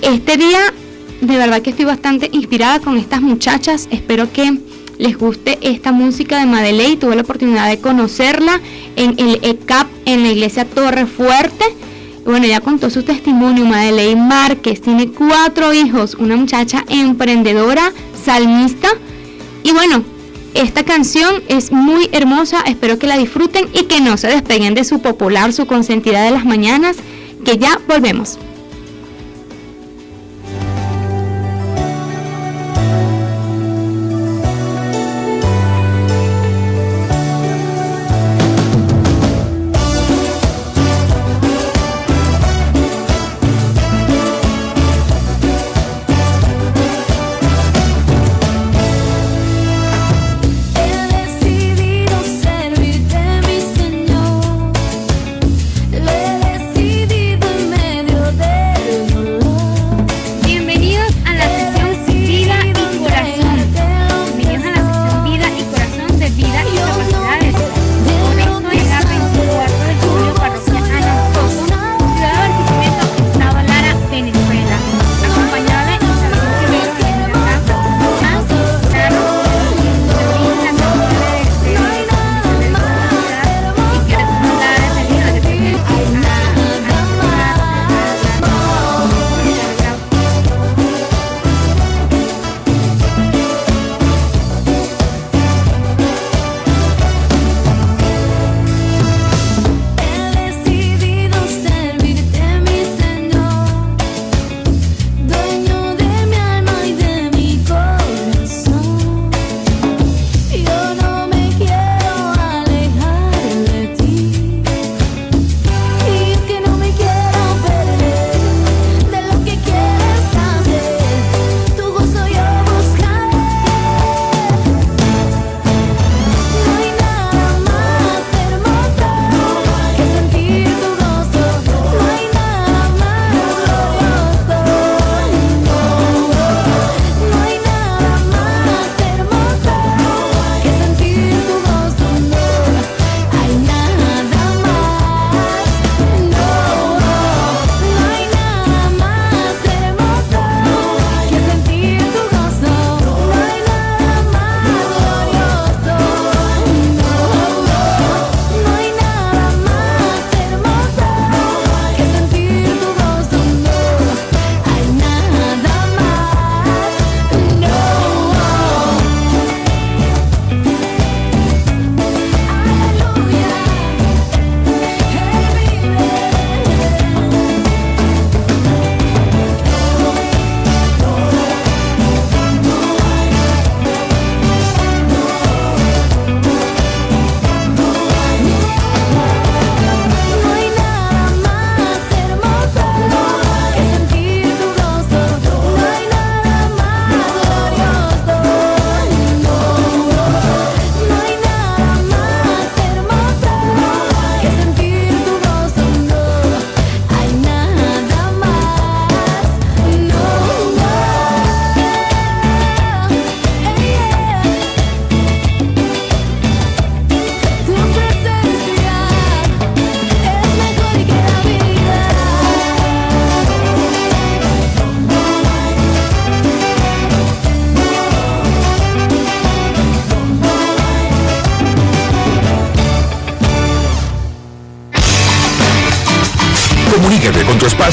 Este 0.00 0.36
día 0.36 0.72
de 1.20 1.36
verdad 1.36 1.62
que 1.62 1.70
estoy 1.70 1.84
bastante 1.84 2.28
inspirada 2.32 2.80
con 2.80 2.96
estas 2.96 3.22
muchachas. 3.22 3.86
Espero 3.92 4.32
que 4.32 4.58
les 4.98 5.16
guste 5.16 5.58
esta 5.60 5.92
música 5.92 6.40
de 6.40 6.46
Madeleine. 6.46 6.96
Tuve 6.96 7.14
la 7.14 7.22
oportunidad 7.22 7.68
de 7.68 7.78
conocerla 7.78 8.60
en 8.96 9.14
el 9.18 9.38
ECAP 9.42 9.86
en 10.04 10.24
la 10.24 10.30
iglesia 10.30 10.64
Torre 10.64 11.06
Fuerte. 11.06 11.64
Bueno, 12.24 12.46
ya 12.46 12.60
contó 12.60 12.90
su 12.90 13.04
testimonio, 13.04 13.64
Madeleine 13.64 14.20
Márquez. 14.20 14.80
Tiene 14.80 15.08
cuatro 15.10 15.72
hijos, 15.72 16.14
una 16.14 16.36
muchacha 16.36 16.84
emprendedora, 16.88 17.92
salmista. 18.24 18.88
Y 19.62 19.72
bueno, 19.72 20.04
esta 20.54 20.84
canción 20.84 21.42
es 21.48 21.72
muy 21.72 22.08
hermosa. 22.12 22.62
Espero 22.66 22.98
que 22.98 23.06
la 23.06 23.16
disfruten 23.16 23.68
y 23.72 23.84
que 23.84 24.00
no 24.00 24.16
se 24.16 24.28
despeguen 24.28 24.74
de 24.74 24.84
su 24.84 25.00
popular, 25.00 25.52
su 25.52 25.66
consentida 25.66 26.22
de 26.22 26.30
las 26.30 26.44
mañanas. 26.44 26.96
Que 27.44 27.58
ya 27.58 27.80
volvemos. 27.88 28.38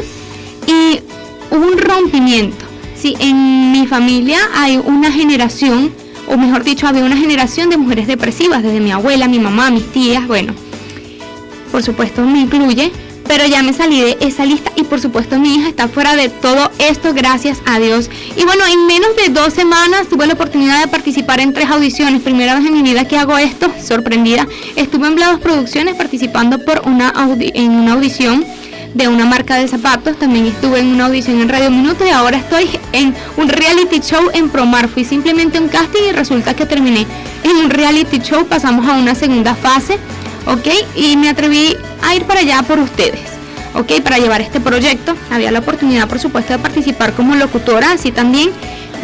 y 0.68 1.00
un 1.52 1.78
rompimiento. 1.78 2.66
Sí, 2.96 3.16
en 3.20 3.72
mi 3.72 3.88
familia 3.88 4.40
hay 4.54 4.78
una 4.78 5.12
generación, 5.12 5.92
o 6.28 6.38
mejor 6.38 6.64
dicho, 6.64 6.88
había 6.88 7.04
una 7.06 7.18
generación 7.18 7.70
de 7.70 7.78
mujeres 7.78 8.08
depresivas, 8.08 8.62
desde 8.62 8.82
mi 8.82 8.92
abuela, 8.92 9.28
mi 9.28 9.40
mamá, 9.40 9.72
mis 9.72 9.90
tías, 9.92 10.28
bueno, 10.28 10.54
por 11.72 11.82
supuesto 11.84 12.26
me 12.26 12.42
incluye, 12.42 12.92
pero 13.30 13.46
ya 13.46 13.62
me 13.62 13.74
salí 13.74 14.02
de 14.02 14.18
esa 14.22 14.44
lista 14.44 14.72
y 14.76 14.84
por 14.84 15.00
supuesto 15.00 15.40
mi 15.40 15.56
hija 15.56 15.70
está 15.70 15.88
fuera 15.88 16.16
de 16.16 16.30
todo 16.30 16.72
esto, 16.80 17.14
gracias 17.14 17.60
a 17.66 17.80
Dios. 17.80 18.10
Y 18.36 18.44
bueno, 18.44 18.64
en 18.66 18.88
menos 18.88 19.16
de 19.16 19.30
dos 19.30 19.54
semanas 19.54 20.08
tuve 20.10 20.26
la 20.26 20.34
oportunidad 20.34 20.82
de 20.82 20.88
participar 20.88 21.40
en 21.40 21.54
tres 21.54 21.70
audiciones, 21.70 22.24
primera 22.24 22.56
vez 22.56 22.66
en 22.66 22.74
mi 22.74 22.82
vida 22.82 23.08
que 23.08 23.18
hago 23.18 23.38
esto, 23.38 23.72
sorprendida. 23.82 24.48
Estuve 24.76 25.08
en 25.08 25.16
Blados 25.16 25.40
Producciones 25.42 25.94
participando 25.96 26.66
por 26.66 26.82
una 26.86 27.14
en 27.40 27.72
una 27.72 27.94
audición 27.94 28.44
de 28.94 29.08
una 29.08 29.26
marca 29.26 29.56
de 29.56 29.68
zapatos, 29.68 30.18
también 30.18 30.46
estuve 30.46 30.80
en 30.80 30.88
una 30.88 31.06
audición 31.06 31.40
en 31.42 31.50
Radio 31.50 31.72
Minuto 31.72 32.06
y 32.06 32.10
ahora 32.10 32.38
estoy 32.38 32.70
en 32.92 33.16
un 33.38 33.50
reality 33.50 34.00
show 34.00 34.30
en 34.34 34.50
Promar. 34.50 34.88
Fui 34.88 35.04
simplemente 35.04 35.60
un 35.60 35.68
casting 35.68 36.04
y 36.10 36.12
resulta 36.12 36.54
que 36.56 36.66
terminé 36.66 37.06
en 37.44 37.56
un 37.58 37.70
reality 37.70 38.20
show, 38.20 38.46
pasamos 38.46 38.88
a 38.88 38.94
una 38.94 39.16
segunda 39.16 39.56
fase 39.56 39.98
¿ok? 40.50 40.68
Y 40.96 41.18
me 41.18 41.30
atreví 41.30 41.78
a 42.02 42.16
ir 42.16 42.26
para 42.26 42.42
allá 42.42 42.64
por 42.64 42.80
ustedes, 42.80 43.22
¿ok? 43.76 44.02
Para 44.02 44.18
llevar 44.18 44.42
este 44.42 44.60
proyecto. 44.60 45.16
Había 45.32 45.52
la 45.52 45.60
oportunidad, 45.60 46.08
por 46.08 46.20
supuesto, 46.20 46.54
de 46.54 46.60
participar 46.60 47.14
como 47.14 47.36
locutora, 47.36 47.92
así 47.94 48.12
también 48.12 48.52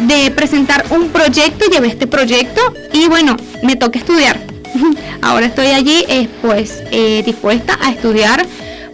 de 0.00 0.30
presentar 0.30 0.84
un 0.90 1.08
proyecto, 1.08 1.66
llevé 1.70 1.88
este 1.88 2.06
proyecto 2.06 2.60
y 2.92 3.08
bueno, 3.08 3.36
me 3.62 3.76
toca 3.76 3.98
estudiar. 3.98 4.40
Ahora 5.22 5.46
estoy 5.46 5.68
allí, 5.68 6.04
eh, 6.08 6.28
pues, 6.42 6.82
eh, 6.90 7.22
dispuesta 7.24 7.78
a 7.80 7.90
estudiar, 7.90 8.44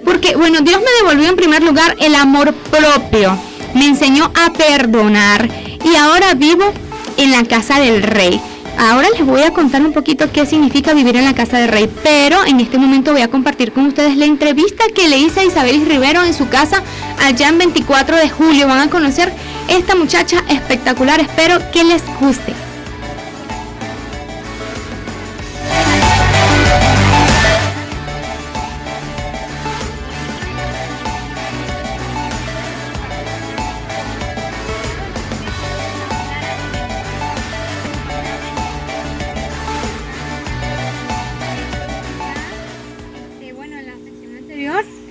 porque 0.05 0.37
bueno, 0.37 0.61
Dios 0.61 0.81
me 0.81 1.03
devolvió 1.03 1.29
en 1.29 1.37
primer 1.37 1.62
lugar 1.62 1.97
el 2.01 2.15
amor 2.15 2.53
propio, 2.55 3.37
me 3.75 3.87
enseñó 3.87 4.31
a 4.35 4.53
perdonar 4.53 5.49
y 5.85 5.97
ahora 5.97 6.35
vivo 6.35 6.73
en 7.17 7.31
la 7.31 7.45
casa 7.45 7.81
del 7.81 8.03
rey. 8.03 8.41
Ahora 8.79 9.09
les 9.11 9.25
voy 9.25 9.43
a 9.43 9.53
contar 9.53 9.83
un 9.83 9.93
poquito 9.93 10.33
qué 10.33 10.47
significa 10.47 10.95
vivir 10.95 11.17
en 11.17 11.25
la 11.25 11.35
casa 11.35 11.59
del 11.59 11.69
rey, 11.69 11.91
pero 12.03 12.45
en 12.45 12.59
este 12.59 12.79
momento 12.79 13.12
voy 13.12 13.21
a 13.21 13.29
compartir 13.29 13.73
con 13.73 13.87
ustedes 13.87 14.17
la 14.17 14.25
entrevista 14.25 14.85
que 14.95 15.09
le 15.09 15.19
hice 15.19 15.41
a 15.41 15.45
Isabel 15.45 15.85
Rivero 15.87 16.25
en 16.25 16.35
su 16.35 16.49
casa 16.49 16.83
allá 17.23 17.49
en 17.49 17.59
24 17.59 18.17
de 18.17 18.31
julio. 18.31 18.67
Van 18.67 18.81
a 18.81 18.91
conocer 18.91 19.33
esta 19.69 19.95
muchacha 19.95 20.43
espectacular, 20.49 21.21
espero 21.21 21.59
que 21.71 21.85
les 21.85 22.03
guste. 22.19 22.72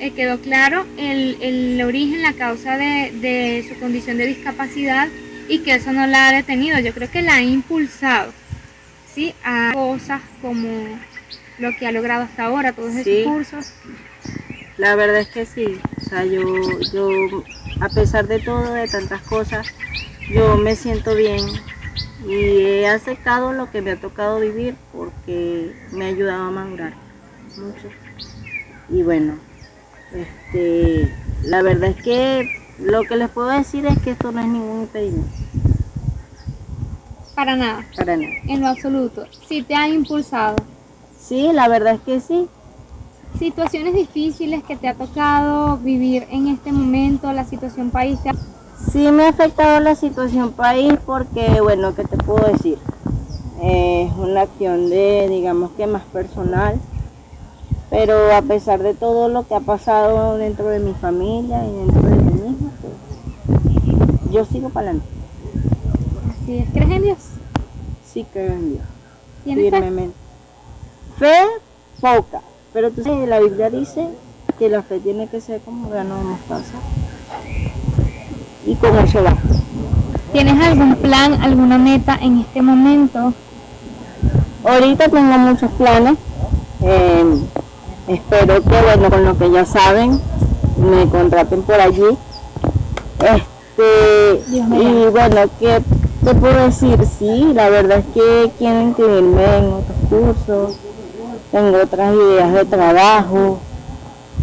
Quedó 0.10 0.40
claro 0.40 0.88
el, 0.98 1.80
origen, 1.86 2.24
la 2.24 2.34
causa 2.34 2.78
de, 2.78 3.64
su 3.70 3.80
condición 3.80 4.18
de 4.18 4.26
discapacidad 4.26 5.08
y 5.48 5.60
que 5.60 5.76
eso 5.76 5.94
no 5.94 6.08
la 6.08 6.30
ha 6.30 6.32
detenido. 6.32 6.80
Yo 6.80 6.92
creo 6.94 7.12
que 7.12 7.22
la 7.22 7.36
ha 7.36 7.42
impulsado 7.44 8.34
¿sí? 9.14 9.36
a 9.44 9.72
cosas 9.74 10.22
como 10.42 10.68
lo 11.60 11.70
que 11.78 11.86
ha 11.86 11.92
logrado 11.92 12.24
hasta 12.24 12.46
ahora, 12.46 12.74
todos 12.74 12.96
esos 12.96 13.26
cursos. 13.26 13.74
La 14.78 14.96
verdad 14.96 15.20
es 15.20 15.28
que 15.28 15.46
sí, 15.46 15.80
o 15.98 16.10
sea, 16.10 16.26
yo, 16.26 16.42
yo, 16.92 17.08
a 17.82 17.90
pesar 17.90 18.28
de 18.28 18.40
todo, 18.40 18.74
de 18.74 18.88
tantas 18.88 19.22
cosas, 19.22 19.68
yo 20.34 20.58
me 20.58 20.76
siento 20.76 21.14
bien 21.14 21.46
y 22.28 22.62
he 22.62 22.88
aceptado 22.88 23.54
lo 23.54 23.70
que 23.70 23.82
me 23.82 23.92
ha 23.92 23.96
tocado 23.98 24.40
vivir 24.40 24.76
porque 24.92 25.74
me 25.92 26.06
ha 26.06 26.08
ayudado 26.08 26.46
a 26.46 26.52
madurar 26.52 26.94
mucho. 27.58 27.90
Y 28.90 29.04
bueno, 29.04 29.38
este, 30.14 31.14
la 31.44 31.62
verdad 31.62 31.92
es 31.92 32.04
que 32.04 32.50
lo 32.80 33.04
que 33.04 33.16
les 33.16 33.30
puedo 33.30 33.50
decir 33.50 33.86
es 33.86 34.00
que 34.00 34.12
esto 34.12 34.32
no 34.32 34.42
es 34.42 34.48
ningún 34.48 34.82
impedimento. 34.82 35.30
Para 37.36 37.56
nada. 37.56 37.86
Para 37.96 38.18
nada. 38.18 38.34
En 38.48 38.62
lo 38.62 38.68
absoluto. 38.68 39.26
Sí 39.48 39.64
te 39.64 39.76
ha 39.76 39.88
impulsado. 39.88 40.56
Sí, 41.20 41.50
la 41.54 41.68
verdad 41.68 41.96
es 41.96 42.02
que 42.02 42.20
sí. 42.20 42.48
Situaciones 43.40 43.94
difíciles 43.94 44.64
que 44.64 44.76
te 44.76 44.88
ha 44.88 44.96
tocado 44.96 45.78
vivir 45.78 46.28
en 46.30 46.48
este 46.48 46.72
momento, 46.72 47.32
la 47.32 47.46
situación 47.46 47.90
país. 47.90 48.20
Sí 48.92 49.12
me 49.12 49.24
ha 49.24 49.30
afectado 49.30 49.80
la 49.80 49.96
situación 49.96 50.52
país 50.52 50.94
porque, 51.06 51.62
bueno, 51.62 51.96
¿qué 51.96 52.04
te 52.04 52.18
puedo 52.18 52.46
decir? 52.52 52.78
es 53.64 54.12
una 54.18 54.42
acción 54.42 54.90
de, 54.90 55.28
digamos 55.30 55.72
que 55.72 55.86
más 55.86 56.02
personal 56.06 56.80
pero 57.92 58.34
a 58.34 58.42
pesar 58.42 58.82
de 58.82 58.96
todo 58.96 59.30
lo 59.30 59.48
que 59.48 59.54
ha 59.54 59.60
pasado 59.60 60.38
dentro 60.38 60.70
de 60.70 60.80
mi 60.80 60.94
familia 60.94 61.64
y 61.64 61.72
dentro 61.72 62.02
de 62.02 62.16
mí 62.16 62.32
misma, 62.32 62.72
pues, 62.82 64.32
yo 64.32 64.46
sigo 64.46 64.70
para 64.70 64.90
adelante. 64.90 65.08
Así 66.32 66.58
es, 66.58 66.70
¿crees 66.72 66.90
en 66.90 67.04
Dios? 67.04 67.18
Sí 68.12 68.26
creo 68.34 68.54
en 68.54 68.74
Dios. 68.74 68.86
Firmemente. 69.44 70.16
Fe? 71.20 71.36
poca, 72.02 72.42
pero 72.74 72.92
tú 72.92 73.04
sabes, 73.04 73.30
la 73.30 73.40
Biblia 73.40 73.70
dice 73.70 74.08
que 74.58 74.70
la 74.70 74.82
fe 74.82 75.00
tiene 75.00 75.28
que 75.28 75.40
ser 75.40 75.62
como 75.62 75.90
grano 75.90 76.18
de 76.18 76.24
mostaza. 76.24 76.80
Y 78.66 78.76
con 78.76 78.98
eso 78.98 79.24
va. 79.24 79.38
¿Tienes 80.34 80.60
algún 80.62 80.96
plan, 80.96 81.42
alguna 81.42 81.78
meta 81.78 82.18
en 82.22 82.40
este 82.40 82.62
momento? 82.62 83.34
Ahorita 84.64 85.10
tengo 85.10 85.38
muchos 85.38 85.72
planes. 85.72 86.18
Eh, 86.84 87.42
Espero 88.08 88.62
que, 88.64 88.82
bueno, 88.82 89.10
con 89.10 89.26
lo 89.26 89.38
que 89.38 89.52
ya 89.52 89.66
saben, 89.66 90.20
me 90.78 91.08
contraten 91.10 91.62
por 91.62 91.80
allí. 91.80 92.18
Este, 93.20 94.44
y 94.52 95.10
bueno, 95.12 95.42
¿qué 95.60 95.82
te 96.24 96.36
puedo 96.36 96.66
decir? 96.66 97.00
Sí, 97.06 97.52
la 97.54 97.70
verdad 97.70 98.00
es 98.00 98.06
que 98.14 98.52
quiero 98.58 98.82
inscribirme 98.82 99.58
en 99.58 99.66
otros 99.66 99.98
cursos, 100.10 100.76
tengo 101.52 101.78
otras 101.84 102.14
ideas 102.16 102.54
de 102.54 102.66
trabajo. 102.66 103.60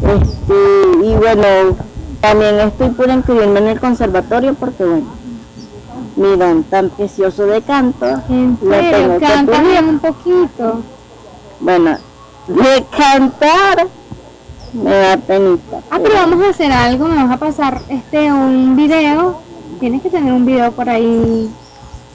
Este, 0.03 1.05
y 1.05 1.15
bueno, 1.17 1.77
también 2.21 2.61
estoy 2.61 2.91
por 2.91 3.09
inscribirme 3.11 3.59
en 3.59 3.67
el 3.69 3.81
conservatorio 3.81 4.55
porque, 4.55 4.85
bueno, 4.85 5.07
mi 6.17 6.37
don 6.37 6.65
tan 6.65 6.91
precioso 6.91 7.47
de 7.47 7.63
canto. 7.63 8.07
¿En 8.29 8.59
serio? 8.61 9.19
Cántame 9.21 9.81
un 9.81 9.99
poquito. 9.99 10.83
Bueno, 11.61 11.99
de 12.49 12.85
cantar 12.97 13.87
me 14.73 14.91
da 14.91 15.17
penita. 15.17 15.81
Ah, 15.91 15.99
pero 16.03 16.15
vamos 16.15 16.45
a 16.45 16.51
hacer 16.51 16.71
algo, 16.73 17.09
me 17.09 17.17
vas 17.17 17.31
a 17.31 17.37
pasar 17.39 17.81
este 17.89 18.33
un 18.33 18.77
video. 18.77 19.41
Tienes 19.81 20.03
que 20.03 20.11
tener 20.11 20.33
un 20.33 20.45
video 20.45 20.73
por 20.73 20.89
ahí 20.89 21.51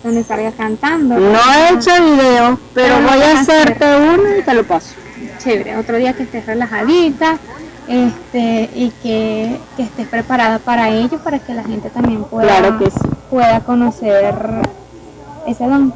donde 0.03 0.23
salgas 0.23 0.53
cantando. 0.55 1.17
No 1.17 1.39
he 1.53 1.73
hecho 1.73 1.91
video, 2.03 2.59
pero, 2.73 2.95
voy 3.01 3.21
a 3.21 3.39
hacerte 3.39 3.85
uno 3.85 4.37
y 4.37 4.41
te 4.41 4.53
lo 4.53 4.63
paso. 4.65 4.95
Chévere, 5.39 5.77
otro 5.77 5.97
día 5.97 6.13
que 6.13 6.23
estés 6.23 6.45
relajadita 6.45 7.37
este 7.87 8.69
y 8.75 8.91
que, 9.01 9.59
estés 9.77 10.07
preparada 10.07 10.59
para 10.59 10.89
ello, 10.89 11.19
para 11.19 11.39
que 11.39 11.53
la 11.53 11.63
gente 11.63 11.89
también 11.89 12.23
pueda, 12.25 12.47
claro 12.47 12.79
que 12.79 12.89
sí. 12.91 12.99
pueda 13.29 13.59
conocer 13.61 14.35
ese 15.47 15.65
don, 15.65 15.93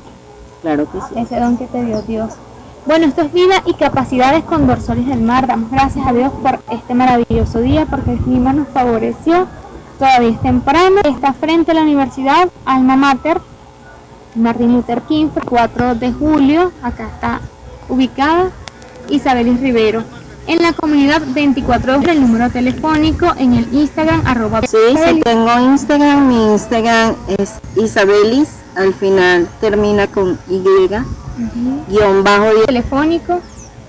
Claro 0.62 0.90
que 0.92 1.00
sí. 1.00 1.20
ese 1.20 1.40
don 1.40 1.58
que 1.58 1.68
te 1.68 1.84
dio 1.84 2.02
Dios. 2.02 2.34
Bueno, 2.88 3.06
esto 3.06 3.22
es 3.24 3.34
vida 3.34 3.62
y 3.66 3.74
capacidades 3.74 4.46
con 4.46 4.66
Dorsales 4.66 5.08
del 5.08 5.20
Mar. 5.20 5.46
Damos 5.46 5.70
gracias 5.70 6.08
a 6.08 6.14
Dios 6.14 6.32
por 6.42 6.62
este 6.72 6.94
maravilloso 6.94 7.60
día, 7.60 7.86
porque 7.86 8.12
el 8.14 8.20
clima 8.20 8.54
nos 8.54 8.70
favoreció. 8.70 9.46
Todavía 10.00 10.30
es 10.30 10.42
temprano. 10.42 11.02
Está 11.04 11.34
frente 11.34 11.72
a 11.72 11.74
la 11.74 11.82
Universidad 11.82 12.48
Alma 12.64 12.96
Mater, 12.96 13.42
Martin 14.36 14.72
Luther 14.72 15.02
King, 15.02 15.28
4 15.44 15.96
de 15.96 16.14
julio. 16.14 16.72
Acá 16.82 17.10
está 17.14 17.42
ubicada 17.90 18.52
Isabelis 19.10 19.60
Rivero. 19.60 20.06
En 20.48 20.60
la 20.60 20.72
comunidad 20.72 21.22
24 21.28 22.00
de 22.00 22.12
el 22.14 22.22
número 22.22 22.50
telefónico 22.50 23.34
en 23.38 23.54
el 23.54 23.68
Instagram 23.74 24.22
arroba 24.26 24.62
Sí, 24.62 24.78
sí, 24.96 25.20
tengo 25.26 25.60
Instagram. 25.60 26.30
Mi 26.30 26.54
Instagram 26.54 27.16
es 27.38 27.56
Isabelis. 27.76 28.48
Al 28.78 28.94
final 28.94 29.50
termina 29.60 30.08
con 30.08 30.40
Y, 30.50 30.64
guion 31.88 32.24
bajo 32.24 32.48
telefónico 32.66 33.40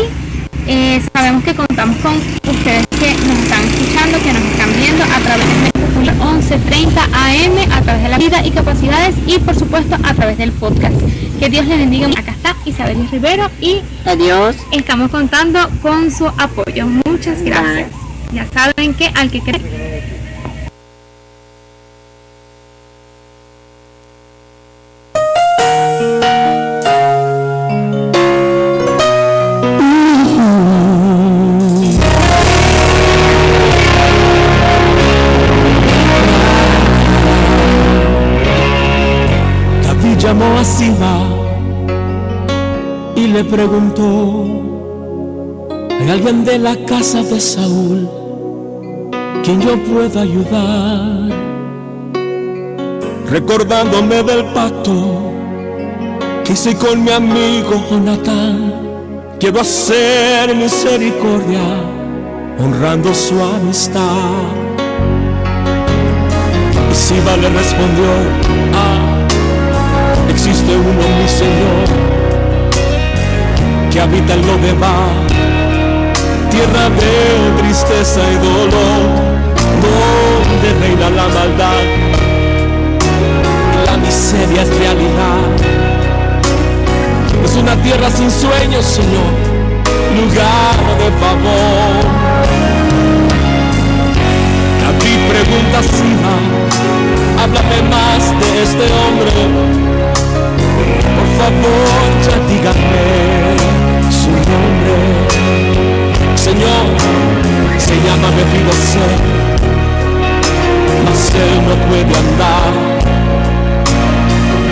eh, 0.67 1.01
sabemos 1.13 1.41
que 1.45 1.55
contamos 1.55 1.95
con 1.97 2.15
ustedes 2.15 2.85
que 2.87 3.13
nos 3.27 3.37
están 3.39 3.63
escuchando, 3.63 4.17
que 4.19 4.33
nos 4.33 4.43
están 4.43 4.69
viendo 4.77 5.03
a 5.05 5.19
través 5.19 5.47
del 5.47 5.76
Popular 5.97 6.15
1130 6.15 7.03
AM, 7.05 7.71
a 7.71 7.81
través 7.81 8.03
de 8.03 8.09
la 8.09 8.19
vida 8.19 8.45
y 8.45 8.51
capacidades 8.51 9.15
y 9.25 9.39
por 9.39 9.55
supuesto 9.55 9.95
a 9.95 10.13
través 10.13 10.37
del 10.37 10.51
podcast. 10.51 10.95
Que 11.39 11.49
Dios 11.49 11.65
les 11.65 11.79
bendiga. 11.79 12.07
Acá 12.15 12.33
está 12.33 12.55
Isabel 12.65 13.09
Rivero 13.09 13.49
y 13.59 13.81
Adiós. 14.05 14.57
estamos 14.71 15.09
contando 15.09 15.59
con 15.81 16.11
su 16.11 16.27
apoyo. 16.27 16.85
Muchas 17.03 17.41
gracias. 17.41 17.89
Ya 18.31 18.45
saben 18.45 18.93
que 18.93 19.07
al 19.15 19.31
que 19.31 19.41
cree 19.41 19.86
preguntó, 43.57 44.45
¿hay 45.99 46.09
alguien 46.11 46.45
de 46.45 46.59
la 46.59 46.75
casa 46.85 47.23
de 47.23 47.41
Saúl 47.41 48.07
quien 49.43 49.59
yo 49.59 49.75
pueda 49.85 50.21
ayudar? 50.21 51.31
Recordándome 53.27 54.21
del 54.21 54.45
pacto 54.53 54.93
que 56.45 56.53
hice 56.53 56.75
con 56.75 57.03
mi 57.03 57.09
amigo 57.09 57.83
Jonatán, 57.89 58.73
quiero 59.39 59.61
hacer 59.61 60.55
misericordia 60.55 61.67
honrando 62.59 63.11
su 63.11 63.41
amistad. 63.41 64.51
Y 66.91 66.95
Siba 66.95 67.35
le 67.37 67.49
respondió, 67.49 68.09
ah, 68.75 69.27
existe 70.29 70.75
uno, 70.75 71.03
mi 71.19 71.27
Señor, 71.27 72.06
que 73.97 74.03
habita 74.03 74.33
en 74.35 74.45
lo 74.45 74.57
demás, 74.59 75.09
tierra 76.51 76.87
de 77.01 77.61
tristeza 77.63 78.21
y 78.31 78.35
dolor, 78.35 79.01
donde 79.81 80.67
reina 80.79 81.09
la 81.09 81.27
maldad, 81.29 81.83
la 83.87 83.97
miseria 83.97 84.61
es 84.61 84.69
realidad. 84.77 85.41
Es 87.43 87.55
una 87.55 87.75
tierra 87.77 88.11
sin 88.11 88.29
sueños, 88.29 88.85
Señor, 88.85 89.33
lugar 90.15 90.77
de 91.01 91.09
favor. 91.19 92.03
David 94.83 95.19
pregunta 95.33 95.79
a 95.79 95.83
Sima, 95.97 96.35
háblame 97.41 97.81
más 97.89 98.21
de 98.41 98.61
este 98.61 98.85
hombre. 98.99 99.31
Por 101.17 101.29
favor, 101.39 101.97
ya 102.25 102.37
díganme 102.47 103.56
su 103.56 103.56
nombre. 104.45 104.95
Señor, 106.35 106.85
se 107.77 107.95
llama 107.95 108.29
Mefiboset, 108.35 109.19
mas 111.05 111.31
él 111.35 111.55
no 111.67 111.75
puede 111.87 112.13
andar. 112.23 112.71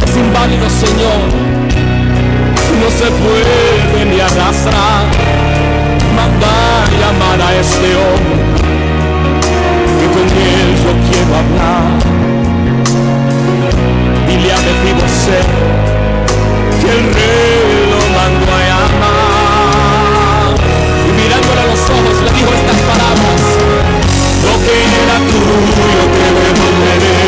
Es 0.05 0.17
inválido, 0.17 0.69
Señor, 0.69 1.21
no 2.81 2.89
se 2.89 3.07
puede 3.23 4.05
ni 4.05 4.19
arrastrar. 4.19 5.05
Mandar 6.15 6.87
llamar 6.99 7.41
a 7.41 7.55
este 7.55 7.89
hombre 7.95 8.45
que 9.99 10.07
con 10.15 10.27
él 10.53 10.69
yo 10.83 10.91
quiero 11.07 11.31
hablar. 11.41 11.87
Dile 14.27 14.51
a 14.53 14.57
Mefiboset 14.57 15.47
que 16.81 16.89
el 16.91 17.03
rey 17.13 17.89
lo 17.91 17.99
mandó 18.17 18.47
a 18.53 18.64
ojos 21.89 22.17
le 22.23 22.31
dijo 22.37 22.51
estas 22.53 22.79
palabras: 22.89 23.41
Lo 24.45 24.55
que 24.63 24.75
era 25.01 25.17
tuyo 25.31 26.03
te 26.15 26.27
devolveré. 26.41 27.21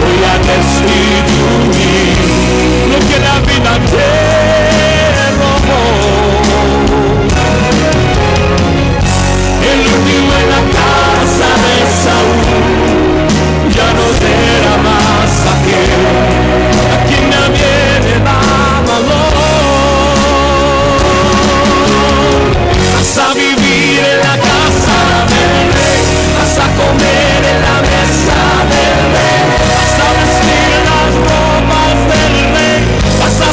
Voy 0.00 0.18
a 0.24 0.34
restituir 0.52 2.16
lo 2.90 2.98
que 3.08 3.16
la 3.26 3.36
vida 3.48 3.72
te 3.90 4.03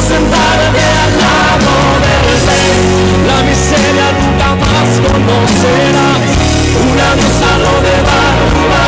sentarme 0.08 0.84
al 1.04 1.12
lado 1.22 1.74
del. 2.04 2.22
La 3.26 3.38
miseria 3.48 4.06
nunca 4.18 4.48
más 4.62 4.90
conocerá. 5.06 6.08
Una 6.90 7.08
diosa 7.18 7.50
lo 7.64 7.74
de 7.84 7.94
una. 8.02 8.82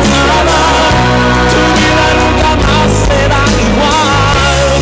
Tu 1.51 1.61
vida 1.77 2.07
nunca 2.21 2.51
más 2.63 2.89
será 3.07 3.41
igual. 3.67 4.79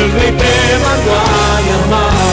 El 0.00 0.06
rey 0.12 0.32
te 0.40 0.54
mandó 0.84 1.12
a 1.18 1.50
llamar. 1.68 2.30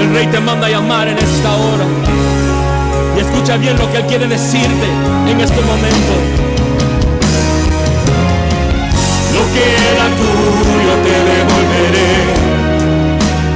El 0.00 0.08
rey 0.14 0.26
te 0.26 0.40
manda 0.40 0.66
a 0.66 0.70
llamar 0.70 1.08
en 1.08 1.18
esta 1.18 1.50
hora. 1.56 1.86
Y 3.16 3.20
escucha 3.20 3.56
bien 3.56 3.76
lo 3.78 3.90
que 3.90 3.98
él 3.98 4.06
quiere 4.06 4.26
decirte 4.26 4.86
en 5.26 5.40
este 5.40 5.60
momento 5.62 6.49
que 9.54 9.64
era 9.90 10.06
tuyo 10.20 10.94
te 11.04 11.16
devolveré. 11.30 12.14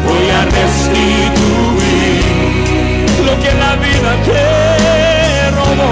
Voy 0.07 0.27
a 0.39 0.41
restituir 0.59 2.23
lo 3.27 3.35
que 3.43 3.53
la 3.63 3.73
vida 3.85 4.11
te 4.29 4.45
robó. 5.59 5.91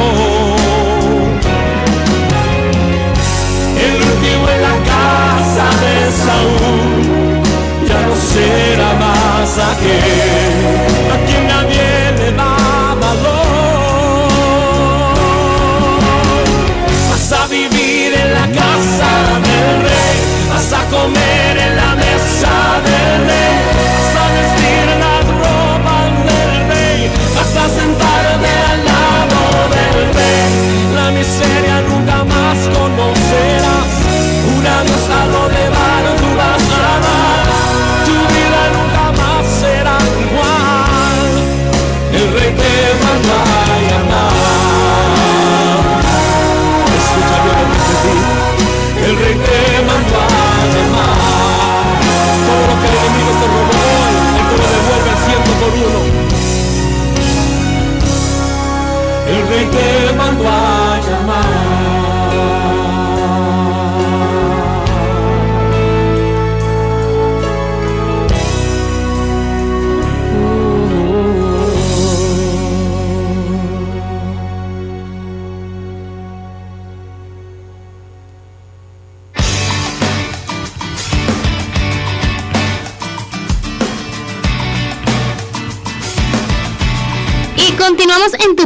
El 3.86 3.94
último 4.10 4.44
en 4.54 4.60
la 4.68 4.76
casa 4.92 5.66
de 5.84 5.96
Saúl 6.24 6.92
ya 7.88 7.98
no 8.06 8.14
será 8.32 8.90
más 9.04 9.50
aquel 9.70 10.31
comer 20.92 21.31
El 59.28 59.48
rey 59.48 59.66
te 59.66 60.12
mandó 60.16 60.71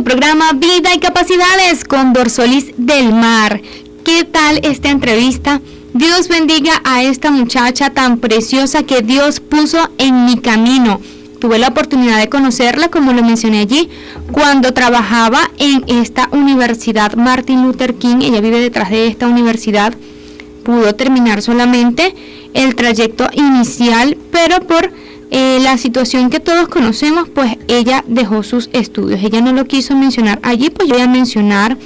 programa 0.06 0.52
Vida 0.52 0.94
y 0.94 1.00
Capacidades 1.00 1.82
con 1.82 2.12
Dorsolis 2.12 2.66
del 2.76 3.12
Mar. 3.12 3.60
¿Qué 4.04 4.22
tal 4.22 4.60
esta 4.62 4.88
entrevista? 4.88 5.60
Dios 5.94 6.28
bendiga 6.28 6.80
a 6.84 7.02
esta 7.02 7.32
muchacha 7.32 7.90
tan 7.90 8.18
preciosa 8.18 8.84
que 8.84 9.02
Dios 9.02 9.40
puso 9.40 9.90
en 9.98 10.26
mi 10.26 10.38
camino. 10.38 11.00
Tuve 11.40 11.58
la 11.58 11.66
oportunidad 11.66 12.20
de 12.20 12.28
conocerla, 12.28 12.86
como 12.86 13.12
lo 13.14 13.24
mencioné 13.24 13.58
allí, 13.58 13.90
cuando 14.30 14.72
trabajaba 14.72 15.50
en 15.58 15.82
esta 15.88 16.28
universidad 16.30 17.16
Martin 17.16 17.64
Luther 17.64 17.96
King. 17.96 18.18
Ella 18.22 18.40
vive 18.40 18.60
detrás 18.60 18.90
de 18.90 19.08
esta 19.08 19.26
universidad. 19.26 19.92
Pudo 20.62 20.94
terminar 20.94 21.42
solamente 21.42 22.14
el 22.54 22.76
trayecto 22.76 23.28
inicial, 23.32 24.16
pero 24.30 24.60
por 24.68 24.92
eh, 25.30 25.58
la 25.60 25.76
situación 25.76 26.30
que 26.30 26.40
todos 26.40 26.68
conocemos, 26.68 27.28
pues 27.28 27.56
ella 27.68 28.04
dejó 28.06 28.42
sus 28.42 28.70
estudios. 28.72 29.20
Ella 29.22 29.40
no 29.40 29.52
lo 29.52 29.64
quiso 29.64 29.96
mencionar 29.96 30.38
allí, 30.42 30.70
pues 30.70 30.88
yo 30.88 30.94
voy 30.94 31.04
a 31.04 31.08
mencionar 31.08 31.76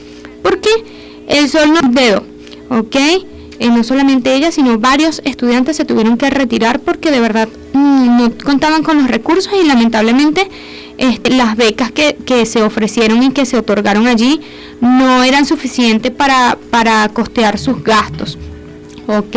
porque 0.42 0.70
el 1.28 1.48
sol 1.48 1.72
no 1.72 1.88
es 1.88 1.94
dedo, 1.94 2.24
¿ok? 2.68 2.96
Eh, 2.96 3.68
no 3.68 3.84
solamente 3.84 4.34
ella, 4.34 4.50
sino 4.52 4.78
varios 4.78 5.20
estudiantes 5.24 5.76
se 5.76 5.84
tuvieron 5.84 6.16
que 6.16 6.30
retirar 6.30 6.80
porque 6.80 7.10
de 7.10 7.20
verdad 7.20 7.48
mm, 7.72 8.18
no 8.18 8.32
contaban 8.44 8.82
con 8.82 8.98
los 8.98 9.08
recursos 9.08 9.52
y 9.62 9.66
lamentablemente 9.66 10.48
este, 10.98 11.30
las 11.30 11.56
becas 11.56 11.92
que, 11.92 12.16
que 12.26 12.46
se 12.46 12.62
ofrecieron 12.62 13.22
y 13.22 13.30
que 13.32 13.46
se 13.46 13.56
otorgaron 13.56 14.06
allí 14.06 14.40
no 14.80 15.22
eran 15.24 15.46
suficientes 15.46 16.10
para, 16.10 16.58
para 16.70 17.08
costear 17.08 17.58
sus 17.58 17.82
gastos. 17.82 18.38
¿Ok? 19.18 19.36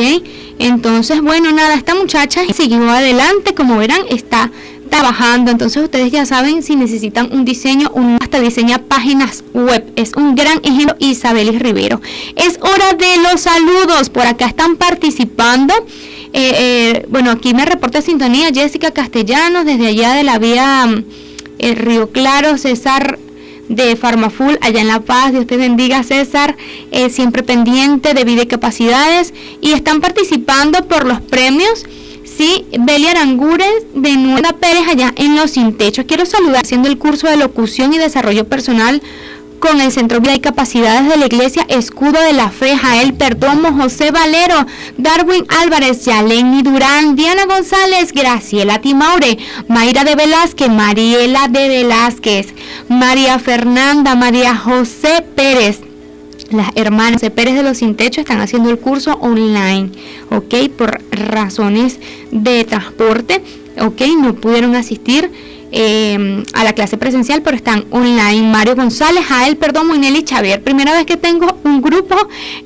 Entonces, 0.59 1.21
bueno, 1.21 1.51
nada, 1.51 1.75
esta 1.75 1.95
muchacha 1.95 2.41
siguió 2.53 2.89
adelante, 2.89 3.53
como 3.53 3.77
verán, 3.77 4.01
está 4.09 4.51
trabajando, 4.89 5.49
entonces 5.49 5.81
ustedes 5.81 6.11
ya 6.11 6.23
saben 6.25 6.61
si 6.61 6.75
necesitan 6.75 7.29
un 7.33 7.45
diseño, 7.45 7.89
un, 7.95 8.17
hasta 8.21 8.39
diseña 8.39 8.77
páginas 8.77 9.43
web, 9.53 9.83
es 9.95 10.11
un 10.15 10.35
gran 10.35 10.59
ejemplo 10.61 10.95
Isabelis 10.99 11.57
Rivero. 11.57 11.99
Es 12.35 12.59
hora 12.61 12.93
de 12.93 13.17
los 13.23 13.41
saludos, 13.41 14.11
por 14.11 14.27
acá 14.27 14.45
están 14.45 14.75
participando. 14.75 15.73
Eh, 16.33 16.53
eh, 16.57 17.05
bueno, 17.09 17.31
aquí 17.31 17.55
me 17.55 17.65
reporta 17.65 18.01
sintonía 18.01 18.49
Jessica 18.53 18.91
Castellanos 18.91 19.65
desde 19.65 19.87
allá 19.87 20.13
de 20.13 20.23
la 20.23 20.37
vía 20.37 20.85
eh, 21.57 21.75
Río 21.75 22.11
Claro, 22.11 22.57
César 22.57 23.17
de 23.69 23.95
Farmaful 23.95 24.57
allá 24.61 24.81
en 24.81 24.87
La 24.87 25.01
Paz. 25.01 25.31
Dios 25.31 25.47
te 25.47 25.57
bendiga, 25.57 26.03
César, 26.03 26.55
eh, 26.91 27.09
siempre 27.09 27.43
pendiente 27.43 28.13
de 28.13 28.23
vida 28.23 28.43
y 28.43 28.47
capacidades. 28.47 29.33
Y 29.61 29.71
están 29.73 30.01
participando 30.01 30.87
por 30.87 31.05
los 31.05 31.21
premios. 31.21 31.85
Sí, 32.25 32.65
Belia 32.79 33.11
Arangures 33.11 33.85
de 33.93 34.17
Nueva 34.17 34.53
Pérez 34.53 34.87
allá 34.89 35.13
en 35.15 35.35
Los 35.35 35.51
Sin 35.51 35.77
Techo. 35.77 36.05
Quiero 36.07 36.25
saludar 36.25 36.63
haciendo 36.63 36.89
el 36.89 36.97
curso 36.97 37.27
de 37.27 37.37
locución 37.37 37.93
y 37.93 37.99
desarrollo 37.99 38.47
personal 38.47 39.01
con 39.63 39.79
el 39.79 39.93
Centro 39.93 40.19
Vida 40.19 40.35
y 40.35 40.41
Capacidades 40.41 41.07
de 41.07 41.15
la 41.15 41.27
Iglesia 41.27 41.65
Escudo 41.69 42.19
de 42.19 42.33
la 42.33 42.49
Fe, 42.49 42.75
Jael 42.75 43.13
Perdomo, 43.13 43.71
José 43.71 44.11
Valero, 44.11 44.65
Darwin 44.97 45.45
Álvarez, 45.47 46.03
Yaleni 46.03 46.63
Durán, 46.63 47.15
Diana 47.15 47.45
González, 47.45 48.11
Graciela 48.11 48.81
Timaure, 48.81 49.37
Mayra 49.69 50.03
de 50.03 50.15
Velázquez, 50.15 50.67
Mariela 50.67 51.47
de 51.47 51.69
Velázquez, 51.69 52.47
María 52.89 53.39
Fernanda, 53.39 54.15
María 54.15 54.53
José 54.53 55.23
Pérez. 55.33 55.79
Las 56.51 56.71
hermanas 56.75 57.21
de 57.21 57.31
Pérez 57.31 57.55
de 57.55 57.63
los 57.63 57.77
Sin 57.77 57.95
Techo 57.95 58.19
están 58.19 58.41
haciendo 58.41 58.69
el 58.69 58.79
curso 58.79 59.13
online, 59.21 59.91
¿ok? 60.29 60.69
Por 60.77 61.01
razones 61.09 62.01
de 62.31 62.65
transporte, 62.65 63.41
¿ok? 63.79 64.01
No 64.19 64.35
pudieron 64.35 64.75
asistir 64.75 65.31
eh, 65.75 66.43
a 66.53 66.63
la 66.63 66.73
clase 66.73 66.97
presencial, 66.97 67.41
pero 67.41 67.57
están 67.57 67.85
online. 67.89 68.43
Mario 68.43 68.75
González, 68.75 69.25
Jael, 69.25 69.57
perdón, 69.57 69.87
Moinelli 69.87 70.23
Xavier. 70.23 70.61
Primera 70.61 70.93
vez 70.93 71.05
que 71.07 71.17
tengo 71.17 71.57
un 71.63 71.81
grupo 71.81 72.15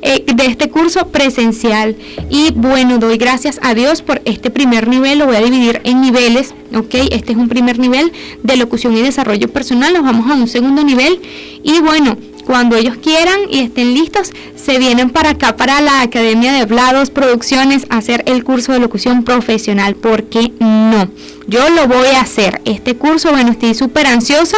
eh, 0.02 0.26
de 0.36 0.46
este 0.46 0.70
curso 0.70 1.08
presencial. 1.08 1.96
Y 2.30 2.52
bueno, 2.52 2.98
doy 2.98 3.18
gracias 3.18 3.60
a 3.64 3.74
Dios 3.74 4.02
por 4.02 4.22
este 4.26 4.50
primer 4.50 4.90
nivel. 4.90 5.20
Lo 5.20 5.26
voy 5.26 5.38
a 5.38 5.42
dividir 5.42 5.80
en 5.86 6.02
niveles. 6.02 6.54
Ok, 6.76 6.96
este 7.12 7.32
es 7.32 7.38
un 7.38 7.48
primer 7.48 7.80
nivel 7.80 8.12
de 8.44 8.58
locución 8.58 8.96
y 8.98 9.02
desarrollo 9.02 9.48
personal. 9.48 9.94
Nos 9.94 10.04
vamos 10.04 10.30
a 10.30 10.34
un 10.34 10.50
segundo 10.50 10.84
nivel. 10.84 11.22
Y 11.64 11.80
bueno, 11.80 12.18
cuando 12.48 12.78
ellos 12.78 12.96
quieran 13.04 13.42
y 13.52 13.60
estén 13.60 13.94
listos, 13.94 14.32
se 14.56 14.80
vienen 14.80 15.10
para 15.10 15.32
acá, 15.32 15.58
para 15.58 15.82
la 15.82 16.00
Academia 16.00 16.54
de 16.54 16.62
Hablados 16.62 17.10
Producciones, 17.10 17.86
a 17.90 17.98
hacer 17.98 18.24
el 18.26 18.46
curso 18.46 18.72
de 18.72 18.80
locución 18.80 19.26
profesional. 19.26 19.96
¿Por 19.96 20.24
qué 20.30 20.54
no? 20.62 21.10
Yo 21.48 21.70
lo 21.70 21.90
voy 21.90 22.08
a 22.16 22.22
hacer. 22.22 22.62
Este 22.64 22.96
curso, 22.96 23.32
bueno, 23.32 23.52
estoy 23.52 23.74
súper 23.74 24.08
ansiosa 24.08 24.58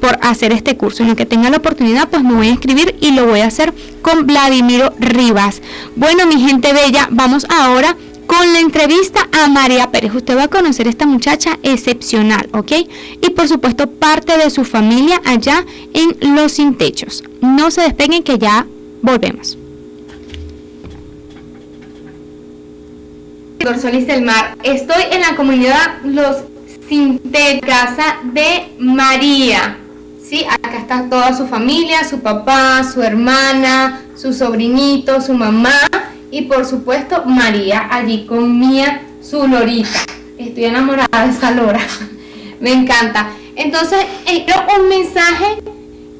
por 0.00 0.18
hacer 0.22 0.50
este 0.52 0.78
curso. 0.78 1.02
En 1.02 1.10
lo 1.10 1.16
que 1.16 1.26
tenga 1.26 1.50
la 1.50 1.58
oportunidad, 1.58 2.08
pues 2.08 2.24
me 2.24 2.32
voy 2.32 2.46
a 2.46 2.52
inscribir 2.52 2.96
y 3.02 3.12
lo 3.12 3.26
voy 3.26 3.40
a 3.40 3.48
hacer 3.48 3.74
con 4.00 4.26
Vladimiro 4.26 4.94
Rivas. 4.98 5.60
Bueno, 5.94 6.24
mi 6.26 6.40
gente 6.40 6.72
bella, 6.72 7.06
vamos 7.10 7.46
ahora 7.50 7.98
con 8.26 8.52
la 8.52 8.60
entrevista 8.60 9.28
a 9.32 9.48
María 9.48 9.90
Pérez. 9.90 10.14
Usted 10.14 10.36
va 10.36 10.44
a 10.44 10.48
conocer 10.48 10.86
a 10.86 10.90
esta 10.90 11.06
muchacha 11.06 11.58
excepcional, 11.62 12.48
¿ok? 12.52 12.72
Y 13.22 13.30
por 13.30 13.48
supuesto 13.48 13.88
parte 13.88 14.36
de 14.36 14.50
su 14.50 14.64
familia 14.64 15.20
allá 15.24 15.64
en 15.94 16.34
Los 16.34 16.52
Sin 16.52 16.76
Techos. 16.76 17.24
No 17.40 17.70
se 17.70 17.82
despeguen 17.82 18.22
que 18.22 18.38
ya 18.38 18.66
volvemos. 19.02 19.58
Solís 23.80 24.06
del 24.06 24.22
Mar. 24.22 24.56
Estoy 24.62 25.02
en 25.10 25.22
la 25.22 25.34
comunidad 25.34 25.98
Los 26.04 26.44
Sin 26.88 27.18
Techos, 27.18 27.68
casa 27.68 28.18
de 28.32 28.72
María. 28.78 29.78
Sí, 30.22 30.44
acá 30.44 30.78
está 30.78 31.08
toda 31.08 31.36
su 31.36 31.46
familia, 31.46 32.04
su 32.04 32.20
papá, 32.20 32.82
su 32.84 33.02
hermana, 33.02 34.02
su 34.16 34.32
sobrinito, 34.32 35.20
su 35.20 35.34
mamá 35.34 35.70
y 36.30 36.42
por 36.42 36.64
supuesto 36.64 37.24
María 37.24 37.88
allí 37.90 38.26
con 38.26 38.58
Mía, 38.58 39.02
su 39.22 39.46
lorita. 39.46 40.00
Estoy 40.38 40.64
enamorada 40.66 41.24
de 41.26 41.30
esa 41.32 41.50
lora. 41.50 41.80
Me 42.60 42.72
encanta. 42.72 43.30
Entonces, 43.54 44.00
quiero 44.26 44.62
un 44.78 44.88
mensaje 44.88 45.58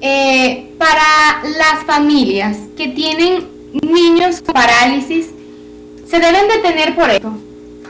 eh, 0.00 0.70
para 0.78 1.42
las 1.58 1.84
familias 1.86 2.56
que 2.76 2.88
tienen 2.88 3.44
niños 3.82 4.40
con 4.42 4.54
parálisis, 4.54 5.28
se 6.08 6.18
deben 6.18 6.48
detener 6.48 6.94
por 6.94 7.10
esto. 7.10 7.32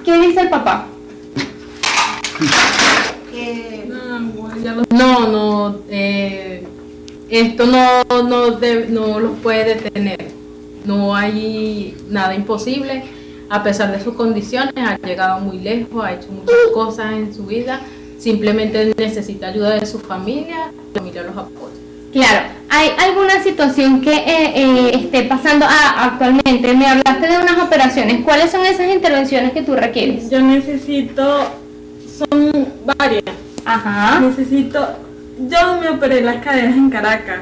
¿Qué 0.04 0.18
dice 0.18 0.40
el 0.40 0.48
papá? 0.48 0.86
No, 4.90 5.28
no, 5.28 5.78
eh, 5.88 6.66
esto 7.28 7.66
no, 7.66 8.02
no, 8.22 8.50
de- 8.52 8.86
no 8.88 9.20
los 9.20 9.38
puede 9.40 9.74
detener. 9.76 10.32
No 10.86 11.14
hay 11.14 11.96
nada 12.08 12.34
imposible. 12.34 13.02
A 13.48 13.62
pesar 13.62 13.92
de 13.92 14.02
sus 14.02 14.14
condiciones, 14.14 14.74
ha 14.76 14.98
llegado 14.98 15.40
muy 15.40 15.58
lejos, 15.58 16.04
ha 16.04 16.12
hecho 16.12 16.28
muchas 16.30 16.56
cosas 16.72 17.12
en 17.12 17.34
su 17.34 17.46
vida. 17.46 17.80
Simplemente 18.18 18.94
necesita 18.96 19.48
ayuda 19.48 19.74
de 19.74 19.86
su 19.86 19.98
familia, 19.98 20.72
la 20.94 21.00
familia 21.00 21.22
los 21.22 21.36
apoya. 21.36 21.74
Claro, 22.12 22.46
¿hay 22.70 22.90
alguna 22.98 23.42
situación 23.42 24.00
que 24.00 24.14
eh, 24.14 24.52
eh, 24.54 24.90
esté 24.94 25.24
pasando 25.24 25.66
ah, 25.68 26.10
actualmente? 26.12 26.74
Me 26.74 26.86
hablaste 26.86 27.28
de 27.28 27.38
unas 27.38 27.58
operaciones. 27.58 28.24
¿Cuáles 28.24 28.50
son 28.50 28.64
esas 28.64 28.88
intervenciones 28.92 29.52
que 29.52 29.62
tú 29.62 29.74
requieres? 29.74 30.30
Yo 30.30 30.40
necesito, 30.40 31.50
son 32.18 32.68
varias. 32.98 33.22
Ajá. 33.64 34.20
Necesito, 34.20 34.88
yo 35.38 35.80
me 35.80 35.90
operé 35.90 36.22
las 36.22 36.42
caderas 36.42 36.76
en 36.76 36.88
Caracas, 36.88 37.40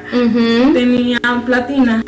tenía 0.73 1.19
platina, 1.45 2.03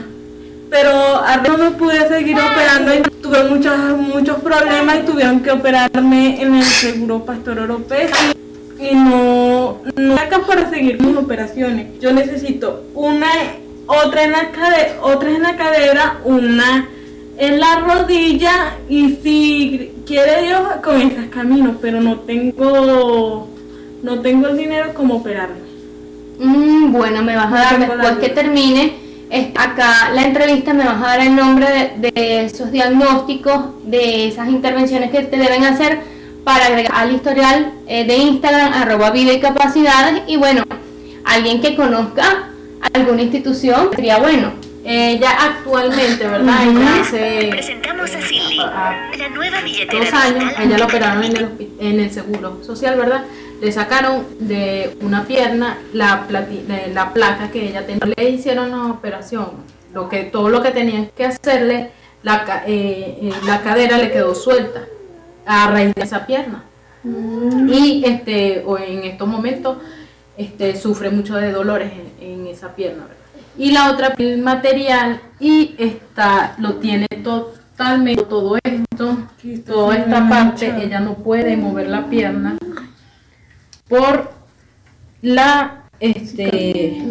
pero 0.69 1.21
no 1.47 1.57
me 1.57 1.71
pude 1.71 2.07
seguir 2.07 2.37
operando 2.37 2.93
y 2.93 3.01
tuve 3.21 3.43
muchos, 3.43 3.77
muchos 3.97 4.37
problemas 4.37 4.99
y 4.99 5.05
tuvieron 5.05 5.39
que 5.41 5.51
operarme 5.51 6.41
en 6.41 6.55
el 6.55 6.63
seguro 6.63 7.23
Pastor 7.25 7.59
Europeo 7.59 8.09
y, 8.79 8.95
no, 8.95 9.81
no 9.95 10.15
acá 10.15 10.41
para 10.45 10.69
seguir 10.69 11.01
mis 11.01 11.17
operaciones. 11.17 11.99
Yo 11.99 12.11
necesito 12.13 12.83
una, 12.93 13.27
otra 13.87 14.23
en 14.23 14.31
la 14.33 14.51
cadera, 14.51 14.97
otra 15.01 15.29
en 15.29 15.41
la 15.41 15.55
cadera, 15.55 16.19
una 16.25 16.89
en 17.37 17.59
la 17.59 17.79
rodilla 17.79 18.77
y 18.89 19.17
si 19.23 19.91
quiere 20.05 20.43
Dios 20.43 20.61
con 20.83 21.01
esas 21.01 21.27
camino, 21.27 21.77
pero 21.81 22.01
no 22.01 22.19
tengo 22.19 23.47
no 24.03 24.19
tengo 24.19 24.47
el 24.47 24.57
dinero 24.57 24.93
como 24.93 25.15
operarme. 25.15 25.67
Mm, 26.39 26.91
bueno, 26.91 27.23
me 27.23 27.35
vas 27.35 27.51
a 27.51 27.57
dar 27.57 27.79
después 27.79 28.17
que 28.19 28.29
termine 28.29 29.06
acá 29.55 30.09
la 30.13 30.23
entrevista, 30.23 30.73
me 30.73 30.85
vas 30.85 30.97
a 31.03 31.07
dar 31.07 31.19
el 31.21 31.35
nombre 31.35 31.67
de, 31.97 32.11
de 32.11 32.45
esos 32.45 32.71
diagnósticos, 32.71 33.59
de 33.83 34.27
esas 34.29 34.47
intervenciones 34.49 35.11
que 35.11 35.23
te 35.23 35.37
deben 35.37 35.63
hacer 35.65 35.99
para 36.43 36.67
agregar 36.67 36.93
al 36.95 37.11
historial 37.13 37.73
eh, 37.87 38.05
de 38.05 38.15
Instagram, 38.17 38.73
arroba 38.73 39.11
vida 39.11 39.33
y 39.33 39.39
capacidades. 39.39 40.21
Y 40.27 40.37
bueno, 40.37 40.63
alguien 41.25 41.59
que 41.61 41.75
conozca 41.75 42.49
alguna 42.93 43.21
institución 43.23 43.89
sería 43.95 44.17
bueno. 44.17 44.53
Ella 44.89 45.31
actualmente, 45.31 46.25
¿verdad? 46.25 46.63
Ella 46.65 47.01
hace 47.01 47.47
Presentamos 47.51 48.09
a 48.15 48.21
Silly, 48.21 48.59
a- 48.61 49.11
la 49.17 49.27
nueva 49.29 49.59
billetera 49.59 49.99
dos 50.05 50.13
años, 50.13 50.53
ella 50.57 50.77
la 50.77 50.85
operaron 50.85 51.23
en 51.25 51.35
el, 51.35 51.49
en 51.81 51.99
el 51.99 52.09
seguro 52.11 52.63
social, 52.63 52.95
¿verdad? 52.97 53.25
Le 53.61 53.71
sacaron 53.71 54.25
de 54.39 54.97
una 55.01 55.25
pierna 55.25 55.77
la, 55.93 56.27
placa 57.13 57.49
que 57.51 57.69
ella 57.69 57.85
tenía. 57.85 58.01
Le 58.15 58.29
hicieron 58.29 58.71
la 58.71 58.85
operación. 58.87 59.51
Lo 59.93 60.09
que, 60.09 60.23
todo 60.23 60.49
lo 60.49 60.61
que 60.61 60.71
tenían 60.71 61.09
que 61.15 61.25
hacerle, 61.25 61.91
la, 62.23 62.63
eh, 62.67 63.19
eh, 63.21 63.33
la 63.45 63.61
cadera 63.61 63.97
le 63.97 64.11
quedó 64.11 64.35
suelta 64.35 64.85
a 65.45 65.71
raíz 65.71 65.95
de 65.95 66.03
esa 66.03 66.25
pierna. 66.25 66.63
Y 67.03 68.03
este, 68.05 68.63
o 68.65 68.77
en 68.77 69.03
estos 69.03 69.27
momentos 69.27 69.77
este, 70.37 70.75
sufre 70.75 71.09
mucho 71.09 71.35
de 71.35 71.51
dolores 71.51 71.91
en, 71.93 72.29
en 72.29 72.47
esa 72.47 72.75
pierna. 72.75 73.03
¿verdad? 73.03 73.17
Y 73.57 73.71
la 73.71 73.91
otra 73.91 74.13
piel 74.13 74.39
material 74.41 75.19
y 75.39 75.73
está, 75.79 76.55
lo 76.59 76.75
tiene 76.75 77.07
totalmente 77.23 78.23
todo 78.23 78.57
esto, 78.63 79.17
toda 79.65 79.97
esta 79.97 80.29
parte, 80.29 80.73
ella 80.83 80.99
no 80.99 81.15
puede 81.15 81.57
mover 81.57 81.89
la 81.89 82.05
pierna 82.07 82.57
por 83.87 84.31
la 85.21 85.83
este 85.99 87.01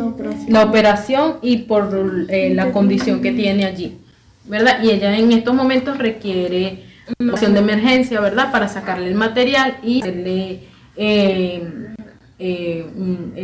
la 0.49 0.65
operación 0.65 1.39
y 1.43 1.59
por 1.59 2.27
eh, 2.29 2.55
la 2.55 2.71
condición 2.73 3.21
que 3.21 3.33
tiene 3.33 3.67
allí, 3.67 3.99
¿verdad? 4.45 4.83
Y 4.83 4.91
ella 4.91 5.17
en 5.17 5.33
estos 5.33 5.55
momentos 5.55 5.99
requiere 5.99 6.85
una 7.19 7.33
opción 7.35 7.53
de 7.53 7.61
emergencia, 7.61 8.21
¿verdad? 8.21 8.53
Para 8.53 8.69
sacarle 8.69 9.09
el 9.09 9.15
material 9.15 9.79
y 9.83 10.03
hacerle 10.03 10.61
eh, 10.97 11.95
eh, 12.39 12.87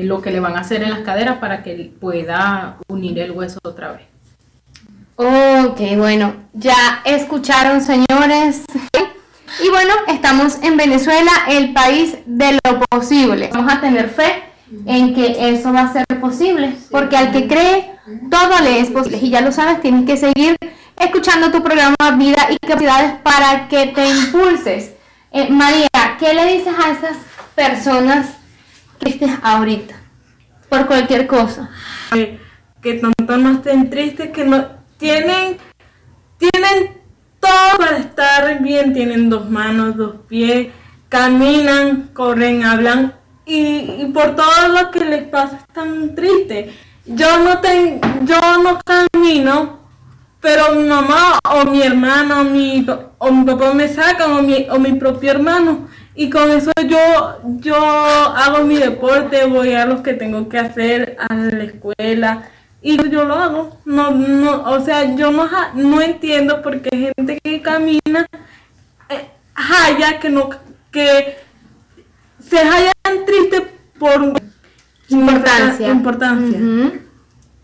lo 0.05 0.21
que 0.21 0.31
le 0.31 0.41
van 0.41 0.57
a 0.57 0.61
hacer 0.61 0.83
en 0.83 0.91
las 0.91 1.01
caderas 1.01 1.39
para 1.39 1.63
que 1.63 1.73
él 1.73 1.93
pueda 2.01 2.79
unir 2.89 3.19
el 3.19 3.33
hueso 3.33 3.59
otra 3.65 3.93
vez. 3.93 4.03
Ok, 5.17 5.81
bueno, 5.97 6.35
ya 6.53 7.03
escucharon 7.05 7.81
señores. 7.81 8.65
Y 9.61 9.69
bueno, 9.69 9.93
estamos 10.09 10.59
en 10.63 10.77
Venezuela, 10.77 11.31
el 11.49 11.73
país 11.73 12.17
de 12.27 12.59
lo 12.65 12.81
posible. 12.81 13.51
Vamos 13.53 13.73
a 13.73 13.81
tener 13.81 14.09
fe 14.09 14.45
en 14.87 15.15
que 15.15 15.51
eso 15.51 15.73
va 15.73 15.83
a 15.83 15.93
ser 15.93 16.05
posible, 16.21 16.75
porque 16.91 17.17
al 17.17 17.33
que 17.33 17.47
cree, 17.47 17.93
todo 18.31 18.61
le 18.63 18.81
es 18.81 18.91
posible. 18.91 19.19
Y 19.21 19.31
ya 19.31 19.41
lo 19.43 19.53
sabes, 19.53 19.81
tienes 19.81 20.07
que 20.07 20.17
seguir 20.17 20.57
escuchando 20.99 21.51
tu 21.51 21.63
programa 21.63 21.97
Vida 22.17 22.49
y 22.51 22.57
Capacidades 22.67 23.15
para 23.23 23.69
que 23.69 23.89
te 23.89 24.09
impulses. 24.09 24.93
Eh, 25.33 25.49
María, 25.51 25.89
¿qué 26.19 26.33
le 26.35 26.57
dices 26.57 26.75
a 26.79 26.91
esas 26.91 27.17
personas 27.55 28.29
que 28.99 29.11
estés 29.11 29.33
ahorita? 29.43 29.95
Por 30.69 30.87
cualquier 30.87 31.27
cosa. 31.27 31.71
que, 32.13 32.41
que 32.81 32.95
tanto 32.95 33.37
no 33.37 33.53
estén 33.53 33.91
tristes, 33.91 34.31
que 34.31 34.45
no 34.45 34.67
tienen, 34.97 35.59
tienen 36.39 37.02
todo 37.43 37.79
para 37.79 37.99
estar 37.99 38.63
bien, 38.63 38.95
tienen 38.95 39.29
dos 39.29 39.51
manos, 39.51 39.97
dos 39.97 40.15
pies, 40.29 40.69
caminan, 41.09 42.11
corren, 42.15 42.65
hablan 42.65 43.15
y, 43.45 44.07
por 44.15 44.37
todo 44.37 44.69
lo 44.69 44.91
que 44.93 45.05
les 45.05 45.25
pasa 45.25 45.57
están 45.57 46.15
tristes. 46.15 46.73
Yo 47.05 47.43
no 47.43 47.59
ten, 47.59 48.01
yo 48.25 48.39
no 48.63 48.79
camino, 48.85 49.81
pero 50.41 50.73
mi 50.73 50.89
mamá 50.89 51.41
o 51.53 51.65
mi 51.65 51.83
hermano 51.83 52.43
o 52.43 52.45
mi, 52.45 52.87
o 53.19 53.33
mi 53.33 53.45
papá 53.45 53.75
me 53.75 53.89
sacan 53.89 54.33
o 54.33 54.43
mi, 54.43 54.69
o 54.71 54.79
mi 54.79 54.93
propio 54.93 55.33
hermano. 55.33 55.89
Y 56.15 56.31
con 56.31 56.51
eso 56.51 56.71
yo, 56.87 57.41
yo 57.59 57.77
hago 57.77 58.65
mi 58.65 58.77
deporte, 58.77 59.47
voy 59.47 59.73
a 59.73 59.87
los 59.87 60.03
que 60.03 60.15
tengo 60.15 60.49
que 60.49 60.59
hacer, 60.59 61.17
a 61.19 61.35
la 61.35 61.65
escuela. 61.65 62.49
Y 62.83 62.97
yo 63.11 63.25
lo 63.25 63.35
hago. 63.35 63.79
No, 63.85 64.11
no, 64.11 64.63
o 64.71 64.81
sea, 64.85 65.15
yo 65.15 65.31
no, 65.31 65.49
no 65.75 66.01
entiendo 66.01 66.61
por 66.63 66.83
qué 66.83 67.13
gente 67.17 67.39
que 67.43 67.63
camina, 67.63 68.27
eh, 69.09 69.31
haya, 69.55 70.19
que 70.19 70.29
no, 70.29 70.51
que 70.91 71.39
se 72.45 72.59
hallan 72.59 73.25
tristes 73.25 73.63
por 73.99 74.35
Importancia. 75.09 75.89
importancia. 75.89 76.59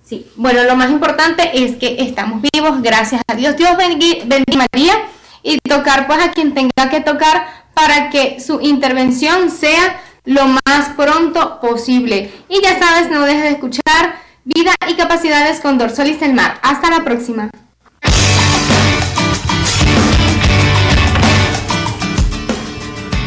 Sí, 0.04 0.26
bueno, 0.36 0.62
lo 0.64 0.76
más 0.76 0.90
importante 0.90 1.50
es 1.52 1.76
que 1.76 1.96
estamos 2.00 2.40
vivos, 2.52 2.80
gracias 2.80 3.20
a 3.26 3.34
Dios. 3.34 3.56
Dios 3.56 3.76
bendiga, 3.76 4.24
bendiga 4.26 4.66
María 4.72 4.94
y 5.42 5.58
tocar 5.58 6.06
pues 6.06 6.20
a 6.20 6.30
quien 6.30 6.54
tenga 6.54 6.90
que 6.90 7.00
tocar 7.00 7.46
para 7.74 8.10
que 8.10 8.40
su 8.40 8.60
intervención 8.60 9.50
sea 9.50 10.00
lo 10.24 10.46
más 10.46 10.90
pronto 10.96 11.60
posible. 11.60 12.32
Y 12.48 12.62
ya 12.62 12.78
sabes, 12.78 13.10
no 13.10 13.22
dejes 13.22 13.42
de 13.42 13.50
escuchar 13.50 14.28
Vida 14.55 14.72
y 14.88 14.94
Capacidades 14.96 15.61
con 15.61 15.76
Dorsolis 15.76 16.20
del 16.20 16.32
Mar. 16.32 16.59
Hasta 16.62 16.88
la 16.88 17.05
próxima. 17.05 17.51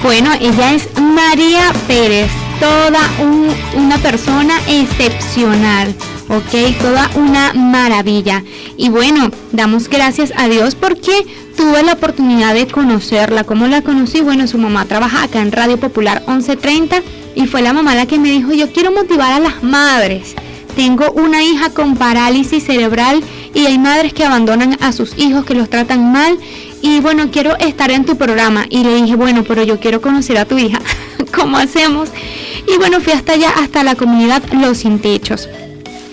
Bueno, 0.03 0.31
ella 0.39 0.73
es 0.73 0.89
María 0.99 1.71
Pérez, 1.87 2.29
toda 2.59 2.99
un- 3.19 3.53
una 3.75 3.97
persona 3.99 4.55
excepcional, 4.67 5.93
¿ok? 6.27 6.75
Toda 6.81 7.09
una 7.15 7.53
maravilla. 7.53 8.43
Y 8.77 8.89
bueno, 8.89 9.29
damos 9.51 9.87
gracias 9.89 10.33
a 10.35 10.47
Dios 10.47 10.73
porque 10.73 11.25
tuve 11.55 11.83
la 11.83 11.93
oportunidad 11.93 12.55
de 12.55 12.65
conocerla. 12.67 13.43
¿Cómo 13.43 13.67
la 13.67 13.83
conocí? 13.83 14.21
Bueno, 14.21 14.47
su 14.47 14.57
mamá 14.57 14.85
trabaja 14.85 15.23
acá 15.23 15.39
en 15.39 15.51
Radio 15.51 15.79
Popular 15.79 16.23
1130 16.27 17.01
y 17.35 17.45
fue 17.45 17.61
la 17.61 17.71
mamá 17.73 17.93
la 17.93 18.07
que 18.07 18.17
me 18.17 18.31
dijo, 18.31 18.53
yo 18.53 18.71
quiero 18.73 18.91
motivar 18.91 19.31
a 19.33 19.39
las 19.39 19.61
madres. 19.61 20.35
Tengo 20.75 21.11
una 21.11 21.43
hija 21.43 21.69
con 21.71 21.95
parálisis 21.95 22.63
cerebral 22.63 23.23
y 23.53 23.65
hay 23.65 23.77
madres 23.77 24.13
que 24.13 24.23
abandonan 24.23 24.77
a 24.81 24.91
sus 24.91 25.17
hijos, 25.17 25.45
que 25.45 25.53
los 25.53 25.69
tratan 25.69 26.11
mal. 26.11 26.37
Y 26.81 26.99
bueno, 26.99 27.29
quiero 27.31 27.57
estar 27.57 27.91
en 27.91 28.05
tu 28.05 28.17
programa. 28.17 28.65
Y 28.69 28.83
le 28.83 28.95
dije, 28.95 29.15
bueno, 29.15 29.43
pero 29.47 29.63
yo 29.63 29.79
quiero 29.79 30.01
conocer 30.01 30.37
a 30.37 30.45
tu 30.45 30.57
hija. 30.57 30.79
¿Cómo 31.35 31.57
hacemos? 31.57 32.09
Y 32.67 32.77
bueno, 32.77 32.99
fui 33.01 33.13
hasta 33.13 33.33
allá, 33.33 33.49
hasta 33.49 33.83
la 33.83 33.95
comunidad 33.95 34.41
Los 34.53 34.79
Sin 34.79 34.99
Techos. 34.99 35.47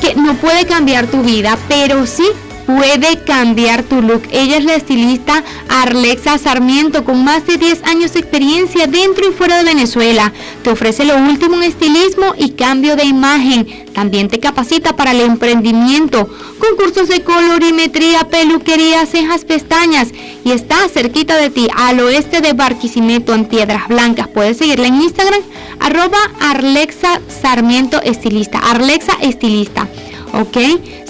que 0.00 0.14
no 0.14 0.34
puede 0.34 0.66
cambiar 0.66 1.08
tu 1.08 1.22
vida, 1.22 1.58
pero 1.68 2.06
sí 2.06 2.24
puede 2.68 3.24
cambiar 3.24 3.82
tu 3.82 4.02
look. 4.02 4.24
Ella 4.30 4.58
es 4.58 4.64
la 4.66 4.74
estilista 4.74 5.42
Arlexa 5.70 6.36
Sarmiento 6.36 7.02
con 7.02 7.24
más 7.24 7.46
de 7.46 7.56
10 7.56 7.82
años 7.84 8.12
de 8.12 8.20
experiencia 8.20 8.86
dentro 8.86 9.26
y 9.26 9.32
fuera 9.32 9.56
de 9.56 9.64
Venezuela. 9.64 10.34
Te 10.62 10.68
ofrece 10.68 11.06
lo 11.06 11.16
último 11.16 11.56
en 11.56 11.62
estilismo 11.62 12.34
y 12.36 12.50
cambio 12.50 12.94
de 12.94 13.04
imagen. 13.04 13.86
También 13.94 14.28
te 14.28 14.38
capacita 14.38 14.96
para 14.96 15.12
el 15.12 15.22
emprendimiento, 15.22 16.28
con 16.58 16.76
cursos 16.76 17.08
de 17.08 17.22
colorimetría, 17.22 18.28
peluquería, 18.28 19.06
cejas, 19.06 19.46
pestañas 19.46 20.08
y 20.44 20.50
está 20.50 20.90
cerquita 20.90 21.36
de 21.36 21.48
ti, 21.48 21.68
al 21.74 22.00
oeste 22.00 22.42
de 22.42 22.52
Barquisimeto, 22.52 23.32
en 23.32 23.46
Piedras 23.46 23.88
Blancas. 23.88 24.28
Puedes 24.28 24.58
seguirla 24.58 24.88
en 24.88 25.00
Instagram, 25.00 25.40
arroba 25.80 26.18
Arlexa 26.38 27.22
Sarmiento 27.28 28.02
Estilista. 28.02 28.58
Arlexa 28.58 29.14
Estilista, 29.22 29.88
¿ok? 30.34 30.58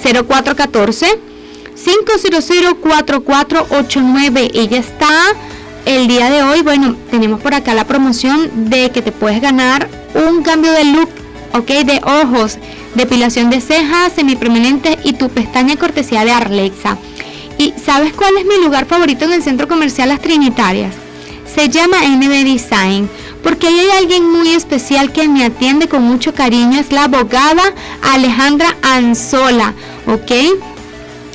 0414 0.00 1.37
500-4489. 1.84 4.50
Ella 4.54 4.78
está 4.78 5.34
el 5.84 6.08
día 6.08 6.30
de 6.30 6.42
hoy. 6.42 6.62
Bueno, 6.62 6.96
tenemos 7.10 7.40
por 7.40 7.52
acá 7.54 7.74
la 7.74 7.86
promoción 7.86 8.70
de 8.70 8.90
que 8.90 9.02
te 9.02 9.12
puedes 9.12 9.40
ganar 9.40 9.88
un 10.14 10.42
cambio 10.42 10.72
de 10.72 10.84
look, 10.84 11.08
ok, 11.52 11.68
de 11.84 12.00
ojos, 12.04 12.58
depilación 12.94 13.50
de 13.50 13.60
cejas, 13.60 14.12
semipermanente 14.14 14.98
y 15.04 15.12
tu 15.14 15.28
pestaña 15.28 15.76
cortesía 15.76 16.24
de 16.24 16.32
Arlexa. 16.32 16.98
¿Y 17.58 17.74
sabes 17.84 18.12
cuál 18.12 18.36
es 18.38 18.44
mi 18.44 18.56
lugar 18.62 18.86
favorito 18.86 19.24
en 19.24 19.32
el 19.32 19.42
centro 19.42 19.68
comercial 19.68 20.08
Las 20.08 20.20
Trinitarias? 20.20 20.94
Se 21.54 21.68
llama 21.68 21.98
NB 22.04 22.44
Design 22.44 23.08
porque 23.42 23.68
ahí 23.68 23.78
hay 23.78 23.98
alguien 23.98 24.30
muy 24.30 24.50
especial 24.50 25.12
que 25.12 25.28
me 25.28 25.44
atiende 25.44 25.88
con 25.88 26.02
mucho 26.02 26.34
cariño, 26.34 26.80
es 26.80 26.92
la 26.92 27.04
abogada 27.04 27.62
Alejandra 28.02 28.76
Anzola, 28.82 29.74
¿ok? 30.06 30.32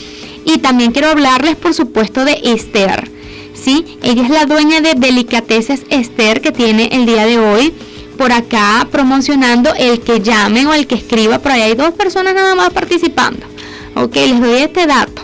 Y 0.51 0.57
también 0.57 0.91
quiero 0.91 1.09
hablarles, 1.09 1.55
por 1.57 1.75
supuesto, 1.75 2.25
de 2.25 2.39
Esther. 2.43 3.07
¿sí? 3.53 3.99
Ella 4.01 4.23
es 4.23 4.31
la 4.31 4.47
dueña 4.47 4.81
de 4.81 4.95
Delicateces 4.95 5.83
Esther 5.91 6.41
que 6.41 6.51
tiene 6.51 6.89
el 6.91 7.05
día 7.05 7.27
de 7.27 7.37
hoy 7.37 7.71
por 8.17 8.31
acá 8.31 8.87
promocionando 8.91 9.71
el 9.77 10.01
que 10.01 10.21
llame 10.21 10.65
o 10.65 10.73
el 10.73 10.87
que 10.87 10.95
escriba. 10.95 11.37
Por 11.37 11.51
ahí 11.51 11.61
hay 11.61 11.75
dos 11.75 11.91
personas 11.93 12.33
nada 12.33 12.55
más 12.55 12.71
participando. 12.71 13.45
Ok, 13.93 14.15
les 14.15 14.41
doy 14.41 14.61
este 14.61 14.87
dato. 14.87 15.21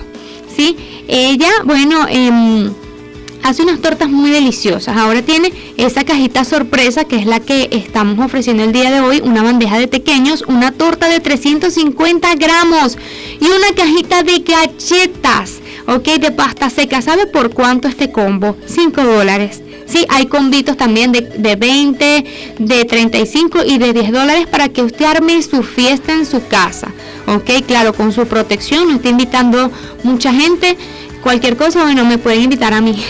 ¿sí? 0.55 0.77
Ella, 1.07 1.49
bueno, 1.63 2.05
eh, 2.07 2.69
hace 3.45 3.61
unas 3.61 3.79
tortas 3.79 4.09
muy 4.09 4.31
deliciosas. 4.31 4.97
Ahora 4.97 5.21
tiene 5.21 5.53
esa 5.77 6.03
cajita 6.03 6.43
sorpresa 6.43 7.03
que 7.03 7.15
es 7.15 7.27
la 7.27 7.39
que 7.39 7.69
estamos 7.71 8.25
ofreciendo 8.25 8.63
el 8.63 8.71
día 8.71 8.89
de 8.89 9.01
hoy, 9.01 9.21
una 9.23 9.43
bandeja 9.43 9.77
de 9.77 9.87
pequeños, 9.87 10.43
una 10.47 10.71
torta 10.71 11.07
de 11.07 11.19
350 11.19 12.33
gramos 12.35 12.97
y 13.39 13.45
una 13.45 13.75
cajita 13.75 14.23
de 14.23 14.39
galletas, 14.39 15.59
ok, 15.87 16.05
de 16.19 16.31
pasta 16.31 16.71
seca. 16.71 17.03
¿Sabe 17.03 17.27
por 17.27 17.53
cuánto 17.53 17.87
este 17.87 18.11
combo? 18.11 18.57
5 18.65 19.03
dólares. 19.03 19.61
Sí, 19.85 20.07
hay 20.09 20.25
convitos 20.25 20.75
también 20.75 21.11
de, 21.11 21.21
de 21.21 21.55
20, 21.55 22.25
de 22.57 22.85
35 22.85 23.59
y 23.63 23.77
de 23.77 23.93
10 23.93 24.11
dólares 24.11 24.47
para 24.47 24.69
que 24.69 24.81
usted 24.81 25.05
arme 25.05 25.39
su 25.43 25.61
fiesta 25.61 26.13
en 26.13 26.25
su 26.25 26.47
casa. 26.47 26.91
Ok, 27.27 27.63
claro, 27.67 27.93
con 27.93 28.11
su 28.11 28.25
protección, 28.25 28.87
no 28.87 28.95
está 28.95 29.09
invitando 29.09 29.71
mucha 30.03 30.33
gente 30.33 30.75
cualquier 31.25 31.57
cosa, 31.57 31.81
bueno, 31.81 32.05
me 32.05 32.19
pueden 32.19 32.43
invitar 32.43 32.71
a 32.71 32.81
mí. 32.81 33.03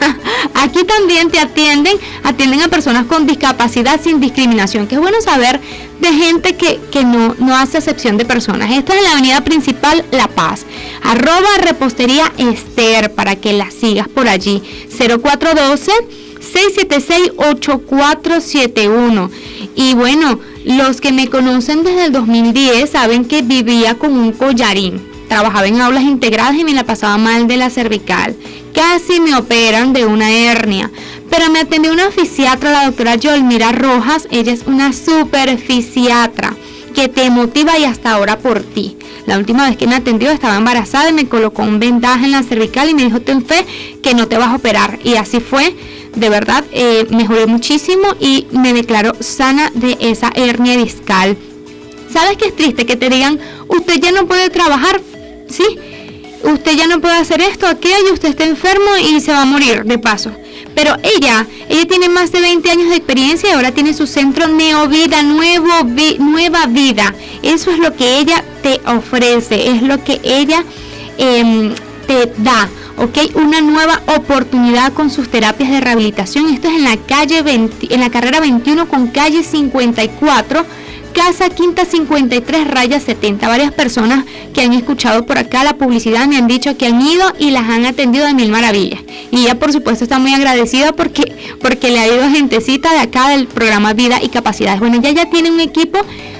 Aquí 0.54 0.84
también 0.84 1.32
te 1.32 1.40
atienden, 1.40 1.96
atienden 2.22 2.62
a 2.62 2.68
personas 2.68 3.06
con 3.06 3.26
discapacidad 3.26 4.00
sin 4.00 4.20
discriminación, 4.20 4.86
que 4.86 4.94
es 4.94 5.00
bueno 5.00 5.20
saber 5.20 5.60
de 5.98 6.12
gente 6.12 6.54
que, 6.54 6.78
no, 7.04 7.34
no 7.40 7.56
hace 7.56 7.78
excepción 7.78 8.18
de 8.18 8.24
personas. 8.24 8.70
Esta 8.70 8.94
es 8.94 9.02
la 9.02 9.10
avenida 9.10 9.40
principal 9.42 10.04
La 10.12 10.28
Paz. 10.28 10.64
Arroba 11.02 11.58
repostería 11.60 12.32
Esther 12.38 13.12
para 13.12 13.34
que 13.34 13.52
la 13.52 13.68
sigas 13.72 14.06
por 14.06 14.28
allí. 14.28 14.62
0412 14.96 15.90
676 16.40 17.32
8471. 17.36 19.28
Y 19.74 19.94
bueno, 19.94 20.38
los 20.64 21.00
que 21.00 21.10
me 21.10 21.26
conocen 21.26 21.82
desde 21.82 22.04
el 22.04 22.12
2010 22.12 22.88
saben 22.90 23.24
que 23.24 23.42
vivía 23.42 23.96
con 23.96 24.16
un 24.16 24.30
collarín 24.30 25.15
Trabajaba 25.28 25.66
en 25.66 25.80
aulas 25.80 26.04
integradas 26.04 26.54
y 26.54 26.64
me 26.64 26.74
la 26.74 26.84
pasaba 26.84 27.18
mal 27.18 27.48
de 27.48 27.56
la 27.56 27.70
cervical. 27.70 28.36
Casi 28.74 29.20
me 29.20 29.34
operan 29.34 29.92
de 29.92 30.06
una 30.06 30.30
hernia. 30.30 30.90
Pero 31.30 31.50
me 31.50 31.60
atendió 31.60 31.92
una 31.92 32.10
fisiatra, 32.10 32.70
la 32.70 32.84
doctora 32.86 33.16
Yolmira 33.16 33.72
Rojas. 33.72 34.28
Ella 34.30 34.52
es 34.52 34.62
una 34.66 34.92
super 34.92 35.58
fisiatra 35.58 36.54
que 36.94 37.08
te 37.08 37.28
motiva 37.30 37.78
y 37.78 37.84
hasta 37.84 38.12
ahora 38.12 38.38
por 38.38 38.62
ti. 38.62 38.96
La 39.26 39.38
última 39.38 39.68
vez 39.68 39.76
que 39.76 39.86
me 39.86 39.96
atendió 39.96 40.30
estaba 40.30 40.56
embarazada 40.56 41.10
y 41.10 41.12
me 41.12 41.28
colocó 41.28 41.62
un 41.62 41.80
vendaje 41.80 42.24
en 42.24 42.32
la 42.32 42.42
cervical 42.42 42.88
y 42.88 42.94
me 42.94 43.04
dijo, 43.04 43.20
ten 43.20 43.44
fe 43.44 43.66
que 44.02 44.14
no 44.14 44.28
te 44.28 44.38
vas 44.38 44.48
a 44.48 44.56
operar. 44.56 44.98
Y 45.04 45.16
así 45.16 45.40
fue. 45.40 45.74
De 46.14 46.30
verdad, 46.30 46.64
eh, 46.72 47.06
mejoré 47.10 47.46
muchísimo 47.46 48.14
y 48.18 48.46
me 48.50 48.72
declaró 48.72 49.12
sana 49.20 49.70
de 49.74 49.98
esa 50.00 50.32
hernia 50.34 50.78
discal. 50.78 51.36
¿Sabes 52.10 52.38
qué 52.38 52.46
es 52.46 52.56
triste? 52.56 52.86
Que 52.86 52.96
te 52.96 53.10
digan, 53.10 53.38
usted 53.68 54.00
ya 54.00 54.12
no 54.12 54.26
puede 54.26 54.48
trabajar 54.48 55.02
¿sí? 55.48 55.64
Usted 56.42 56.76
ya 56.76 56.86
no 56.86 57.00
puede 57.00 57.16
hacer 57.16 57.40
esto, 57.40 57.66
aquello, 57.66 58.12
usted 58.12 58.28
está 58.30 58.44
enfermo 58.44 58.96
y 58.96 59.20
se 59.20 59.32
va 59.32 59.42
a 59.42 59.46
morir 59.46 59.84
de 59.84 59.98
paso. 59.98 60.30
Pero 60.74 60.94
ella, 61.02 61.46
ella 61.68 61.86
tiene 61.88 62.08
más 62.08 62.30
de 62.32 62.40
20 62.40 62.70
años 62.70 62.90
de 62.90 62.96
experiencia 62.96 63.48
y 63.48 63.52
ahora 63.52 63.72
tiene 63.72 63.94
su 63.94 64.06
centro 64.06 64.46
Neovida, 64.46 65.22
nuevo, 65.22 65.68
nueva 66.18 66.66
vida. 66.66 67.14
Eso 67.42 67.70
es 67.70 67.78
lo 67.78 67.96
que 67.96 68.18
ella 68.18 68.44
te 68.62 68.80
ofrece, 68.86 69.70
es 69.70 69.82
lo 69.82 70.04
que 70.04 70.20
ella 70.22 70.62
em, 71.16 71.74
te 72.06 72.30
da, 72.36 72.68
¿ok? 72.98 73.34
Una 73.36 73.62
nueva 73.62 74.02
oportunidad 74.16 74.92
con 74.92 75.10
sus 75.10 75.30
terapias 75.30 75.70
de 75.70 75.80
rehabilitación. 75.80 76.50
Esto 76.50 76.68
es 76.68 76.74
en 76.74 76.84
la 76.84 76.96
calle 76.98 77.42
en 77.48 78.00
la 78.00 78.10
carrera 78.10 78.40
21 78.40 78.86
con 78.86 79.08
calle 79.08 79.42
54 79.42 80.66
Casa 81.16 81.48
Quinta 81.48 81.86
53 81.86 82.68
Raya 82.68 83.00
70. 83.00 83.48
Varias 83.48 83.72
personas 83.72 84.26
que 84.52 84.60
han 84.60 84.74
escuchado 84.74 85.24
por 85.24 85.38
acá 85.38 85.64
la 85.64 85.78
publicidad 85.78 86.26
me 86.26 86.36
han 86.36 86.46
dicho 86.46 86.76
que 86.76 86.86
han 86.86 87.00
ido 87.00 87.32
y 87.38 87.52
las 87.52 87.62
han 87.70 87.86
atendido 87.86 88.26
de 88.26 88.34
mil 88.34 88.50
maravillas. 88.50 89.00
Y 89.30 89.44
ella 89.44 89.58
por 89.58 89.72
supuesto 89.72 90.04
está 90.04 90.18
muy 90.18 90.34
agradecida 90.34 90.92
porque, 90.92 91.56
porque 91.62 91.88
le 91.90 92.00
ha 92.00 92.06
ido 92.06 92.28
gentecita 92.28 92.92
de 92.92 92.98
acá 92.98 93.30
del 93.30 93.46
programa 93.46 93.94
Vida 93.94 94.18
y 94.22 94.28
Capacidades. 94.28 94.78
Bueno, 94.78 94.98
ella 94.98 95.10
ya 95.10 95.30
tiene 95.30 95.50
un 95.50 95.60
equipo 95.60 95.98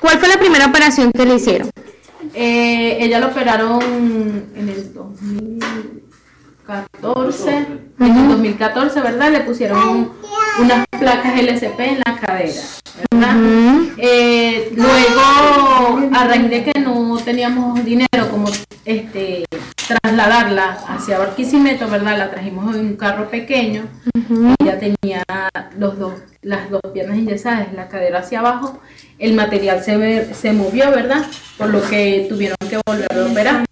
¿cuál 0.00 0.18
fue 0.18 0.28
la 0.28 0.38
primera 0.38 0.66
operación 0.66 1.10
que 1.12 1.26
le 1.26 1.34
hicieron? 1.34 1.70
Eh, 2.34 2.98
ella 3.00 3.18
lo 3.18 3.26
operaron 3.28 3.80
en 4.54 4.68
el 4.68 4.92
2014, 4.94 7.66
en 7.98 8.16
el 8.16 8.28
2014, 8.28 9.00
¿verdad? 9.00 9.32
Le 9.32 9.40
pusieron 9.40 10.12
unas 10.60 10.86
placas 10.98 11.42
LSP 11.42 11.80
en 11.80 11.98
la 12.06 12.16
cadera, 12.16 12.52
¿verdad? 13.10 13.36
Eh, 13.98 14.70
luego, 14.74 16.10
a 16.14 16.24
raíz 16.26 16.50
de 16.50 16.64
que 16.64 16.80
no 16.80 17.16
teníamos 17.24 17.84
dinero 17.84 18.30
como 18.30 18.48
este 18.84 19.44
trasladarla 19.86 20.78
hacia 20.88 21.18
Barquisimeto, 21.18 21.88
¿verdad? 21.88 22.18
La 22.18 22.30
trajimos 22.30 22.74
en 22.76 22.80
un 22.86 22.96
carro 22.96 23.28
pequeño. 23.30 23.84
Ella 24.60 24.78
tenía 24.78 25.22
los 25.78 25.98
dos, 25.98 26.14
las 26.42 26.70
dos 26.70 26.80
piernas 26.92 27.16
enyesadas, 27.18 27.72
la 27.74 27.88
cadera 27.88 28.18
hacia 28.20 28.40
abajo. 28.40 28.78
El 29.18 29.34
material 29.34 29.82
se, 29.82 29.96
ve- 29.96 30.28
se 30.34 30.52
movió, 30.52 30.90
¿verdad? 30.90 31.24
Por 31.56 31.70
lo 31.70 31.82
que 31.88 32.26
tuvieron 32.28 32.56
que 32.68 32.78
volver 32.86 33.06
a 33.10 33.26
operar. 33.26 33.64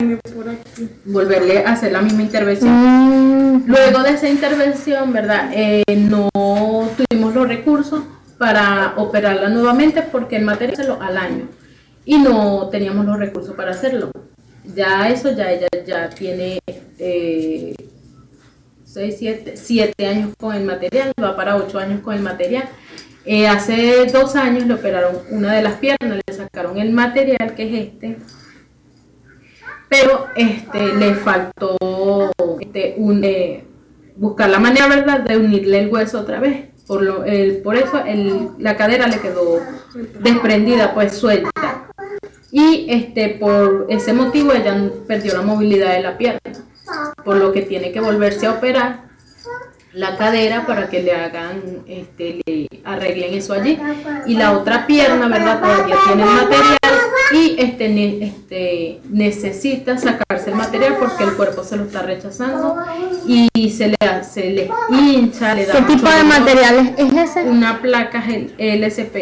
Volverle 1.04 1.64
a 1.64 1.72
hacer 1.72 1.92
la 1.92 2.00
misma 2.00 2.22
intervención. 2.22 3.64
Luego 3.66 4.02
de 4.02 4.10
esa 4.10 4.28
intervención, 4.28 5.12
¿verdad? 5.12 5.50
Eh, 5.52 5.84
no 5.96 6.28
tuvimos 6.96 7.34
los 7.34 7.46
recursos 7.48 8.02
para 8.38 8.94
operarla 8.96 9.48
nuevamente 9.48 10.02
porque 10.02 10.36
el 10.36 10.44
material 10.44 10.76
se 10.76 10.84
lo 10.84 11.00
al 11.00 11.16
año 11.16 11.48
y 12.04 12.18
no 12.18 12.68
teníamos 12.68 13.06
los 13.06 13.18
recursos 13.18 13.54
para 13.54 13.72
hacerlo. 13.72 14.10
Ya 14.64 15.08
eso, 15.08 15.32
ya 15.32 15.52
ella 15.52 15.68
ya 15.86 16.10
tiene 16.10 16.60
6, 16.98 17.76
7, 19.54 20.06
años 20.06 20.30
con 20.38 20.54
el 20.54 20.64
material, 20.64 21.12
va 21.22 21.36
para 21.36 21.56
8 21.56 21.78
años 21.78 22.00
con 22.00 22.14
el 22.14 22.22
material. 22.22 22.64
Eh, 23.24 23.48
hace 23.48 24.06
dos 24.06 24.36
años 24.36 24.66
le 24.66 24.74
operaron 24.74 25.16
una 25.30 25.52
de 25.52 25.62
las 25.62 25.74
piernas, 25.74 26.20
le 26.26 26.34
sacaron 26.34 26.78
el 26.78 26.92
material 26.92 27.54
que 27.56 27.64
es 27.64 27.88
este, 27.88 28.18
pero 29.88 30.28
este 30.36 30.94
le 30.94 31.14
faltó 31.14 31.76
este, 32.60 32.94
un, 32.96 33.24
eh, 33.24 33.64
buscar 34.14 34.48
la 34.48 34.60
manera 34.60 34.86
verdad 34.86 35.20
de 35.20 35.38
unirle 35.38 35.80
el 35.80 35.88
hueso 35.88 36.20
otra 36.20 36.38
vez. 36.38 36.75
Por, 36.86 37.02
lo, 37.02 37.24
el- 37.24 37.58
por 37.58 37.76
eso 37.76 37.98
el- 38.04 38.50
la 38.58 38.76
cadera 38.76 39.06
le 39.08 39.18
quedó 39.18 39.60
desprendida, 40.20 40.94
pues 40.94 41.14
suelta. 41.14 41.50
Y 42.50 42.86
este, 42.88 43.30
por 43.40 43.86
ese 43.88 44.12
motivo 44.12 44.52
ella 44.52 44.90
perdió 45.06 45.34
la 45.34 45.42
movilidad 45.42 45.92
de 45.94 46.02
la 46.02 46.16
pierna, 46.16 46.40
por 47.24 47.36
lo 47.36 47.52
que 47.52 47.62
tiene 47.62 47.92
que 47.92 48.00
volverse 48.00 48.46
a 48.46 48.52
operar 48.52 49.05
la 49.96 50.14
cadera 50.18 50.66
para 50.66 50.88
que 50.90 51.02
le 51.02 51.12
hagan, 51.14 51.62
este, 51.88 52.40
le 52.44 52.68
arreglen 52.84 53.32
eso 53.32 53.54
allí. 53.54 53.78
Y 54.26 54.34
la 54.34 54.52
otra 54.52 54.86
pierna, 54.86 55.26
¿verdad? 55.26 55.58
Todavía 55.58 55.96
tiene 56.06 56.22
el 56.22 56.28
material 56.28 56.76
y 57.32 57.56
este, 57.58 57.88
ne- 57.88 58.18
este, 58.26 59.00
necesita 59.10 59.96
sacarse 59.96 60.50
el 60.50 60.56
material 60.56 60.96
porque 60.98 61.24
el 61.24 61.32
cuerpo 61.32 61.64
se 61.64 61.78
lo 61.78 61.84
está 61.84 62.02
rechazando 62.02 62.76
y 63.26 63.48
se 63.70 63.88
le, 63.88 63.96
se 64.30 64.50
le 64.50 64.70
hincha, 64.90 65.54
le 65.54 65.64
da 65.64 65.72
¿Qué 65.74 65.82
tipo 65.94 66.08
de 66.10 66.22
material 66.24 66.94
es 66.98 67.12
ese? 67.30 67.42
Una 67.44 67.80
placa 67.80 68.22
LSP, 68.58 69.16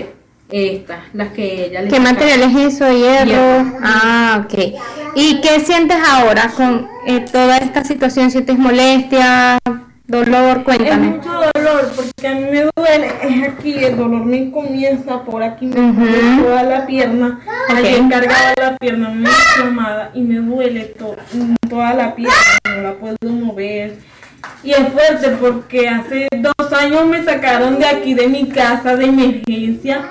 estas, 0.51 0.99
las 1.13 1.29
que 1.33 1.67
ella 1.67 1.83
le 1.83 1.89
¿Qué 1.89 2.01
material 2.01 2.43
es 2.43 2.75
eso? 2.75 2.93
Hierro. 2.93 3.27
Hierro. 3.27 3.79
Ah, 3.81 4.45
ok. 4.45 4.75
¿Y 5.15 5.41
qué 5.41 5.61
sientes 5.61 5.97
ahora 6.05 6.51
con 6.55 6.89
eh, 7.07 7.25
toda 7.31 7.59
esta 7.59 7.85
situación? 7.85 8.31
¿Sientes 8.33 8.59
molestia, 8.59 9.59
dolor? 10.07 10.59
Es 10.59 10.65
Cuéntame. 10.65 11.07
mucho 11.09 11.31
dolor 11.55 11.93
porque 11.97 12.29
a 12.29 12.35
mí 12.35 12.41
me 12.51 12.69
duele, 12.77 13.07
es 13.23 13.49
aquí, 13.49 13.85
el 13.85 13.97
dolor 13.97 14.25
me 14.25 14.51
comienza 14.51 15.23
por 15.25 15.43
aquí, 15.43 15.67
me 15.67 15.93
duele 15.93 16.43
toda 16.43 16.63
la 16.63 16.87
pierna, 16.87 17.41
Ok. 17.71 17.77
allí 17.77 17.95
encargada 17.95 18.55
la 18.61 18.77
pierna, 18.77 19.09
muy 19.09 19.31
inflamada 19.31 20.11
y 20.15 20.21
me 20.23 20.37
duele 20.37 20.85
to- 20.99 21.17
toda 21.69 21.95
la 21.95 22.15
pierna, 22.15 22.35
no 22.69 22.83
la 22.83 22.93
puedo 22.95 23.17
mover. 23.33 23.97
Y 24.63 24.73
es 24.73 24.89
fuerte 24.89 25.31
porque 25.41 25.89
hace 25.89 26.29
dos 26.39 26.73
años 26.73 27.07
me 27.07 27.25
sacaron 27.25 27.79
de 27.79 27.87
aquí 27.87 28.13
de 28.13 28.29
mi 28.29 28.47
casa 28.49 28.95
de 28.95 29.07
emergencia 29.07 30.03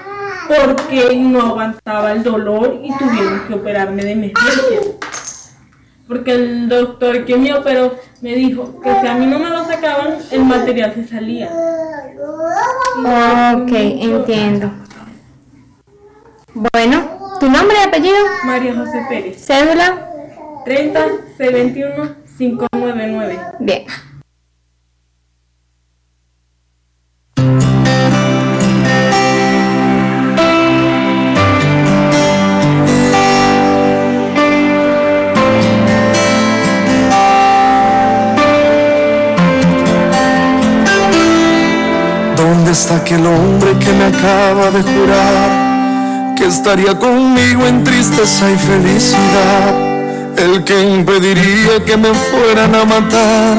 porque 0.47 1.15
no 1.15 1.39
aguantaba 1.41 2.11
el 2.13 2.23
dolor 2.23 2.79
y 2.83 2.89
tuvieron 2.97 3.41
que 3.47 3.53
operarme 3.53 4.03
de 4.03 4.11
emergencia. 4.11 4.79
Porque 6.07 6.31
el 6.33 6.67
doctor 6.67 7.25
que 7.25 7.37
me 7.37 7.53
operó 7.53 7.95
me 8.23 8.35
dijo 8.35 8.79
que 8.81 8.89
si 9.01 9.07
a 9.07 9.15
mí 9.15 9.25
no 9.25 9.37
me 9.37 9.49
lo 9.49 9.65
sacaban, 9.65 10.15
el 10.31 10.45
material 10.45 10.93
se 10.95 11.05
salía. 11.05 11.51
Ok, 12.99 13.69
entiendo. 13.69 14.71
Bueno, 16.53 17.37
¿tu 17.41 17.49
nombre 17.49 17.75
y 17.81 17.87
apellido? 17.87 18.15
María 18.45 18.75
José 18.75 19.05
Pérez, 19.09 19.45
¿Cédula? 19.45 20.09
30 20.63 21.05
C21 21.37 22.15
599. 22.37 23.39
Bien. 23.59 23.83
Está 42.73 42.95
aquel 42.95 43.23
hombre 43.27 43.77
que 43.77 43.91
me 43.93 44.05
acaba 44.05 44.71
de 44.71 44.81
jurar 44.81 46.33
que 46.35 46.45
estaría 46.45 46.97
conmigo 46.97 47.67
en 47.67 47.83
tristeza 47.83 48.49
y 48.49 48.57
felicidad? 48.57 49.75
El 50.35 50.63
que 50.63 50.81
impediría 50.81 51.85
que 51.85 51.95
me 51.95 52.11
fueran 52.15 52.73
a 52.73 52.83
matar. 52.83 53.57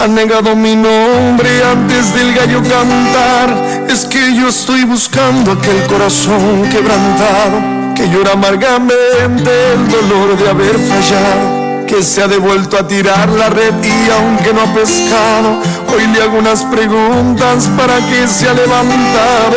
Ha 0.00 0.08
negado 0.08 0.56
mi 0.56 0.74
nombre 0.74 1.48
antes 1.64 2.12
del 2.12 2.34
gallo 2.34 2.60
cantar. 2.62 3.48
Es 3.88 4.04
que 4.06 4.34
yo 4.34 4.48
estoy 4.48 4.82
buscando 4.82 5.52
aquel 5.52 5.86
corazón 5.86 6.68
quebrantado 6.72 7.94
que 7.94 8.08
llora 8.08 8.32
amargamente 8.32 9.50
el 9.74 9.88
dolor 9.88 10.36
de 10.36 10.50
haber 10.50 10.76
fallado 10.76 11.59
que 11.90 12.04
se 12.04 12.22
ha 12.22 12.28
devuelto 12.28 12.78
a 12.78 12.86
tirar 12.86 13.28
la 13.30 13.50
red 13.50 13.74
y 13.82 14.10
aunque 14.10 14.52
no 14.52 14.60
ha 14.60 14.72
pescado, 14.72 15.60
hoy 15.92 16.06
le 16.06 16.22
hago 16.22 16.38
unas 16.38 16.62
preguntas 16.62 17.68
para 17.76 17.98
que 18.08 18.28
se 18.28 18.48
ha 18.48 18.54
levantado. 18.54 19.56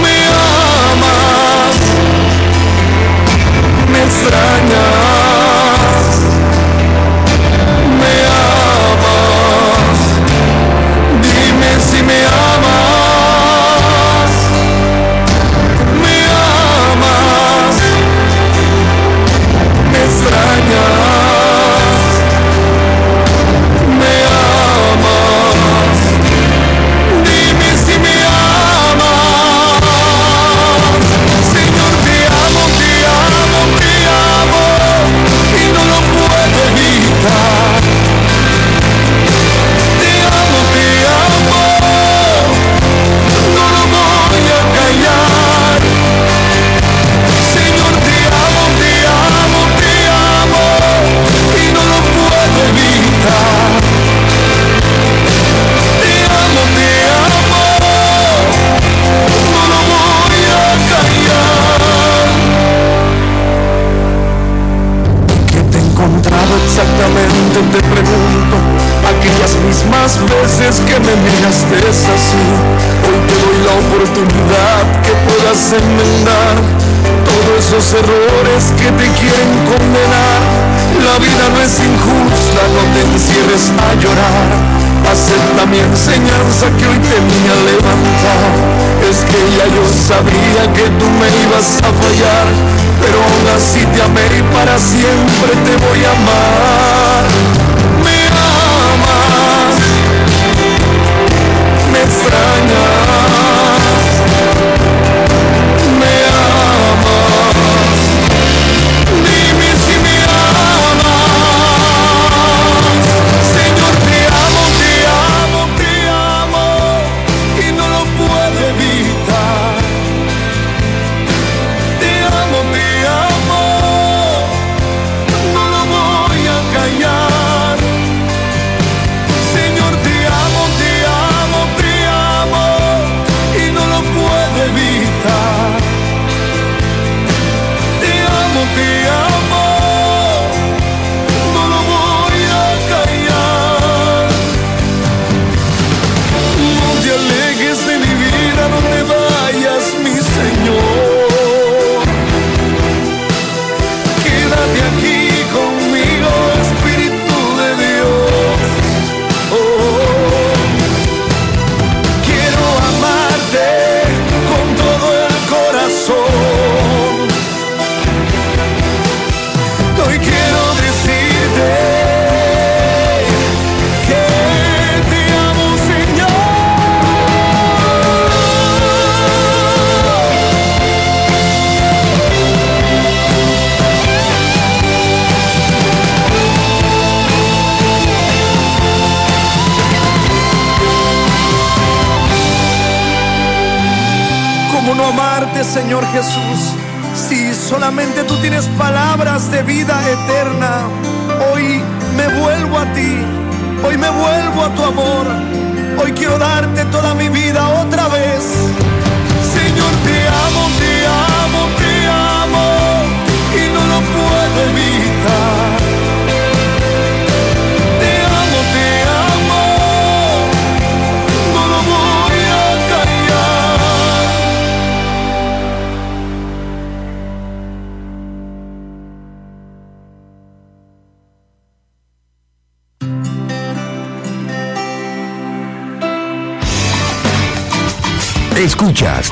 Me 0.00 0.16
amas, 0.94 1.76
me 3.92 4.02
extrañas. 4.02 5.13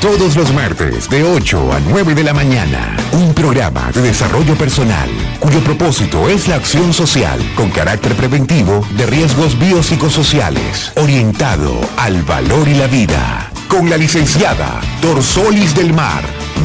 Todos 0.03 0.35
los 0.35 0.53
martes 0.53 1.09
de 1.09 1.23
8 1.23 1.73
a 1.73 1.79
9 1.79 2.17
de 2.17 2.25
la 2.25 2.35
mañana, 2.35 2.97
un 3.13 3.33
programa 3.33 3.93
de 3.93 4.03
desarrollo 4.03 4.57
personal 4.57 5.09
cuyo 5.39 5.61
propósito 5.61 6.29
es 6.29 6.49
la 6.49 6.57
acción 6.57 6.93
social 6.93 7.39
con 7.55 7.71
carácter 7.71 8.17
preventivo 8.17 8.85
de 8.97 9.07
riesgos 9.07 9.57
biopsicosociales, 9.57 10.91
orientado 10.97 11.81
al 11.99 12.21
valor 12.23 12.67
y 12.67 12.75
la 12.75 12.89
vida. 12.89 13.49
Con 13.69 13.89
la 13.89 13.97
licenciada 13.97 14.81
Dorsolis 15.01 15.73
del 15.77 15.93
Mar, 15.93 16.25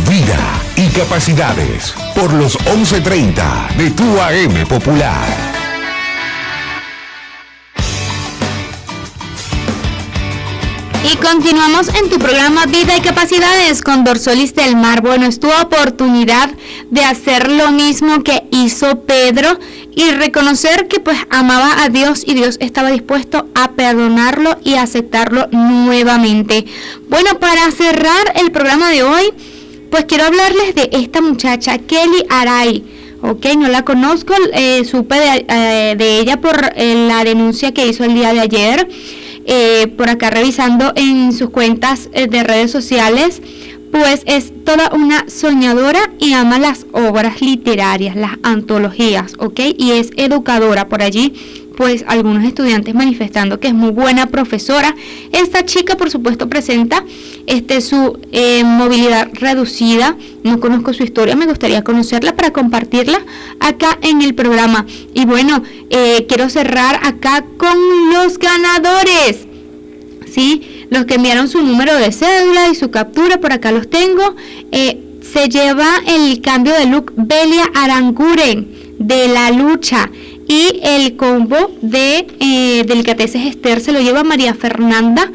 Vida 0.09 0.39
y 0.75 0.87
Capacidades, 0.87 1.93
por 2.15 2.33
los 2.33 2.57
11.30 2.57 3.75
de 3.77 3.91
tu 3.91 4.19
AM 4.19 4.65
Popular. 4.67 5.46
Continuamos 11.33 11.89
en 11.89 12.09
tu 12.09 12.19
programa 12.19 12.67
Vida 12.67 12.95
y 12.95 13.01
Capacidades 13.01 13.81
con 13.81 14.05
Dorsolis 14.05 14.55
del 14.55 14.77
Mar. 14.77 15.01
Bueno, 15.01 15.25
es 15.25 15.41
tu 15.41 15.49
oportunidad 15.49 16.49
de 16.89 17.03
hacer 17.03 17.51
lo 17.51 17.69
mismo 17.71 18.23
que 18.23 18.45
hizo 18.49 19.01
Pedro 19.01 19.59
y 19.93 20.09
reconocer 20.11 20.87
que 20.87 21.01
pues 21.01 21.17
amaba 21.29 21.83
a 21.83 21.89
Dios 21.89 22.23
y 22.25 22.33
Dios 22.33 22.55
estaba 22.61 22.91
dispuesto 22.91 23.45
a 23.55 23.71
perdonarlo 23.71 24.57
y 24.63 24.75
aceptarlo 24.75 25.49
nuevamente. 25.51 26.65
Bueno, 27.09 27.37
para 27.41 27.71
cerrar 27.71 28.31
el 28.35 28.53
programa 28.53 28.89
de 28.89 29.03
hoy, 29.03 29.33
pues 29.91 30.05
quiero 30.05 30.27
hablarles 30.27 30.75
de 30.75 30.89
esta 30.93 31.19
muchacha, 31.19 31.77
Kelly 31.77 32.23
Aray. 32.29 32.85
Ok, 33.21 33.47
no 33.57 33.67
la 33.67 33.83
conozco, 33.83 34.33
eh, 34.53 34.85
supe 34.85 35.17
eh, 35.49 35.95
de, 35.97 36.19
ella 36.19 36.39
por 36.39 36.71
eh, 36.75 37.05
la 37.09 37.25
denuncia 37.25 37.73
que 37.73 37.85
hizo 37.85 38.05
el 38.05 38.13
día 38.13 38.31
de 38.31 38.39
ayer 38.39 38.87
eh, 39.47 39.87
por 39.97 40.09
acá 40.09 40.29
revisando 40.29 40.91
en 40.95 41.31
sus 41.33 41.49
cuentas 41.49 42.09
eh, 42.11 42.27
de 42.27 42.43
redes 42.43 42.69
sociales, 42.69 43.41
pues 43.91 44.21
es 44.25 44.51
toda 44.65 44.91
una 44.93 45.29
soñadora 45.29 46.11
y 46.19 46.33
ama 46.33 46.59
las 46.59 46.85
obras 46.91 47.41
literarias, 47.41 48.15
las 48.15 48.33
antologías, 48.43 49.33
¿ok? 49.39 49.61
Y 49.77 49.91
es 49.91 50.11
educadora 50.17 50.89
por 50.89 51.01
allí 51.01 51.33
pues 51.77 52.03
algunos 52.07 52.43
estudiantes 52.43 52.95
manifestando 52.95 53.59
que 53.59 53.67
es 53.67 53.73
muy 53.75 53.91
buena 53.91 54.25
profesora. 54.25 54.95
Esta 55.31 55.63
chica, 55.63 55.95
por 55.95 56.09
supuesto, 56.09 56.49
presenta 56.49 57.05
este, 57.45 57.81
su 57.81 58.19
eh, 58.31 58.63
movilidad 58.63 59.29
reducida. 59.33 60.17
No 60.43 60.59
conozco 60.59 60.91
su 60.93 61.03
historia, 61.03 61.35
me 61.35 61.45
gustaría 61.45 61.83
conocerla 61.83 62.35
para 62.35 62.51
compartirla 62.51 63.23
acá 63.59 63.99
en 64.01 64.23
el 64.23 64.33
programa. 64.33 64.87
Y 65.13 65.25
bueno, 65.25 65.61
eh, 65.91 66.25
quiero 66.27 66.49
cerrar 66.49 66.99
acá 67.03 67.45
con 67.57 67.77
los 68.11 68.39
ganadores. 68.39 69.45
¿Sí? 70.33 70.87
Los 70.89 71.05
que 71.05 71.15
enviaron 71.15 71.47
su 71.47 71.61
número 71.61 71.95
de 71.95 72.11
cédula 72.11 72.69
y 72.69 72.75
su 72.75 72.89
captura, 72.89 73.39
por 73.39 73.53
acá 73.53 73.71
los 73.71 73.87
tengo. 73.87 74.35
Eh, 74.71 74.99
se 75.21 75.47
lleva 75.47 75.97
el 76.07 76.41
cambio 76.41 76.73
de 76.73 76.87
look 76.87 77.13
Belia 77.15 77.69
Aranguren 77.75 78.95
de 78.97 79.27
la 79.27 79.51
lucha 79.51 80.09
y 80.47 80.79
el 80.83 81.15
combo 81.15 81.71
de 81.81 82.27
eh, 82.39 82.83
delicateces 82.87 83.41
se 83.81 83.91
lo 83.91 83.99
lleva 83.99 84.23
María 84.23 84.53
Fernanda 84.53 85.31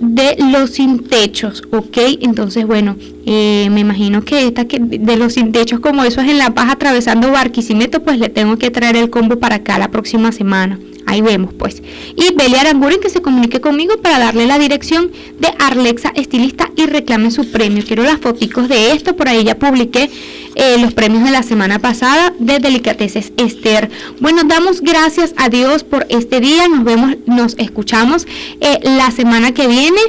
de 0.00 0.36
los 0.50 0.70
sin 0.70 1.04
techos, 1.04 1.62
¿ok? 1.70 1.98
Entonces, 2.20 2.66
bueno, 2.66 2.96
eh, 3.30 3.68
me 3.70 3.80
imagino 3.80 4.24
que 4.24 4.46
esta 4.46 4.64
que 4.64 4.78
de 4.80 5.16
los 5.18 5.34
sin 5.34 5.52
techos, 5.52 5.80
como 5.80 6.02
eso 6.02 6.22
es 6.22 6.30
en 6.30 6.38
La 6.38 6.54
Paz 6.54 6.70
atravesando 6.70 7.30
Barquisimeto, 7.30 8.02
pues 8.02 8.18
le 8.18 8.30
tengo 8.30 8.56
que 8.56 8.70
traer 8.70 8.96
el 8.96 9.10
combo 9.10 9.38
para 9.38 9.56
acá 9.56 9.78
la 9.78 9.90
próxima 9.90 10.32
semana. 10.32 10.78
Ahí 11.04 11.20
vemos, 11.20 11.52
pues. 11.52 11.82
Y 12.16 12.34
Belia 12.34 12.62
Aranguren 12.62 13.00
que 13.00 13.10
se 13.10 13.20
comunique 13.20 13.60
conmigo 13.60 13.98
para 13.98 14.18
darle 14.18 14.46
la 14.46 14.58
dirección 14.58 15.10
de 15.38 15.48
Arlexa 15.58 16.10
Estilista 16.14 16.70
y 16.74 16.86
reclame 16.86 17.30
su 17.30 17.50
premio. 17.50 17.84
Quiero 17.86 18.02
las 18.02 18.18
fotos 18.18 18.66
de 18.66 18.92
esto, 18.92 19.14
por 19.14 19.28
ahí 19.28 19.44
ya 19.44 19.58
publiqué 19.58 20.08
eh, 20.54 20.78
los 20.80 20.94
premios 20.94 21.24
de 21.24 21.30
la 21.30 21.42
semana 21.42 21.78
pasada 21.80 22.32
de 22.38 22.60
Delicateces 22.60 23.32
Esther. 23.36 23.90
Bueno, 24.20 24.44
damos 24.44 24.80
gracias 24.80 25.34
a 25.36 25.50
Dios 25.50 25.84
por 25.84 26.06
este 26.08 26.40
día. 26.40 26.66
Nos 26.66 26.82
vemos, 26.82 27.16
nos 27.26 27.56
escuchamos 27.58 28.26
eh, 28.60 28.78
la 28.84 29.10
semana 29.10 29.52
que 29.52 29.66
viene. 29.66 30.00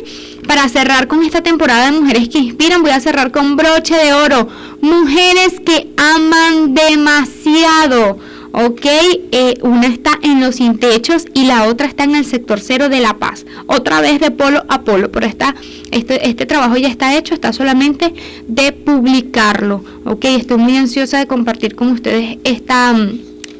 Para 0.49 0.67
cerrar 0.67 1.07
con 1.07 1.21
esta 1.21 1.43
temporada 1.43 1.85
de 1.85 1.99
Mujeres 1.99 2.27
que 2.27 2.39
Inspiran, 2.39 2.81
voy 2.81 2.89
a 2.89 2.99
cerrar 2.99 3.31
con 3.31 3.55
broche 3.55 3.95
de 3.95 4.13
oro. 4.13 4.47
Mujeres 4.81 5.59
que 5.63 5.91
aman 5.95 6.73
demasiado 6.73 8.17
¿ok? 8.51 8.85
Eh, 9.31 9.59
una 9.61 9.85
está 9.85 10.17
en 10.23 10.41
los 10.41 10.55
sin 10.55 10.79
techos 10.79 11.27
y 11.35 11.45
la 11.45 11.67
otra 11.67 11.85
está 11.85 12.05
en 12.05 12.15
el 12.15 12.25
sector 12.25 12.59
cero 12.61 12.89
de 12.89 12.99
La 12.99 13.19
Paz. 13.19 13.45
Otra 13.67 14.01
vez 14.01 14.19
de 14.19 14.31
polo 14.31 14.65
a 14.69 14.81
polo, 14.81 15.11
pero 15.11 15.27
está, 15.27 15.53
este, 15.91 16.27
este 16.27 16.47
trabajo 16.47 16.77
ya 16.77 16.87
está 16.87 17.15
hecho, 17.15 17.35
está 17.35 17.53
solamente 17.53 18.11
de 18.47 18.71
publicarlo, 18.71 19.83
¿ok? 20.03 20.25
Estoy 20.25 20.57
muy 20.57 20.77
ansiosa 20.77 21.19
de 21.19 21.27
compartir 21.27 21.75
con 21.75 21.89
ustedes 21.91 22.39
esta... 22.43 22.95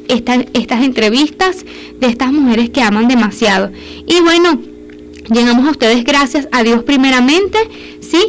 estas 0.08 0.82
entrevistas 0.82 1.64
de 2.00 2.08
estas 2.08 2.32
mujeres 2.32 2.70
que 2.70 2.82
aman 2.82 3.06
demasiado. 3.06 3.70
Y 4.08 4.20
bueno, 4.22 4.58
llegamos 5.30 5.66
a 5.66 5.70
ustedes 5.70 6.04
gracias 6.04 6.48
a 6.52 6.62
Dios 6.62 6.82
primeramente, 6.82 7.58
¿sí? 8.00 8.20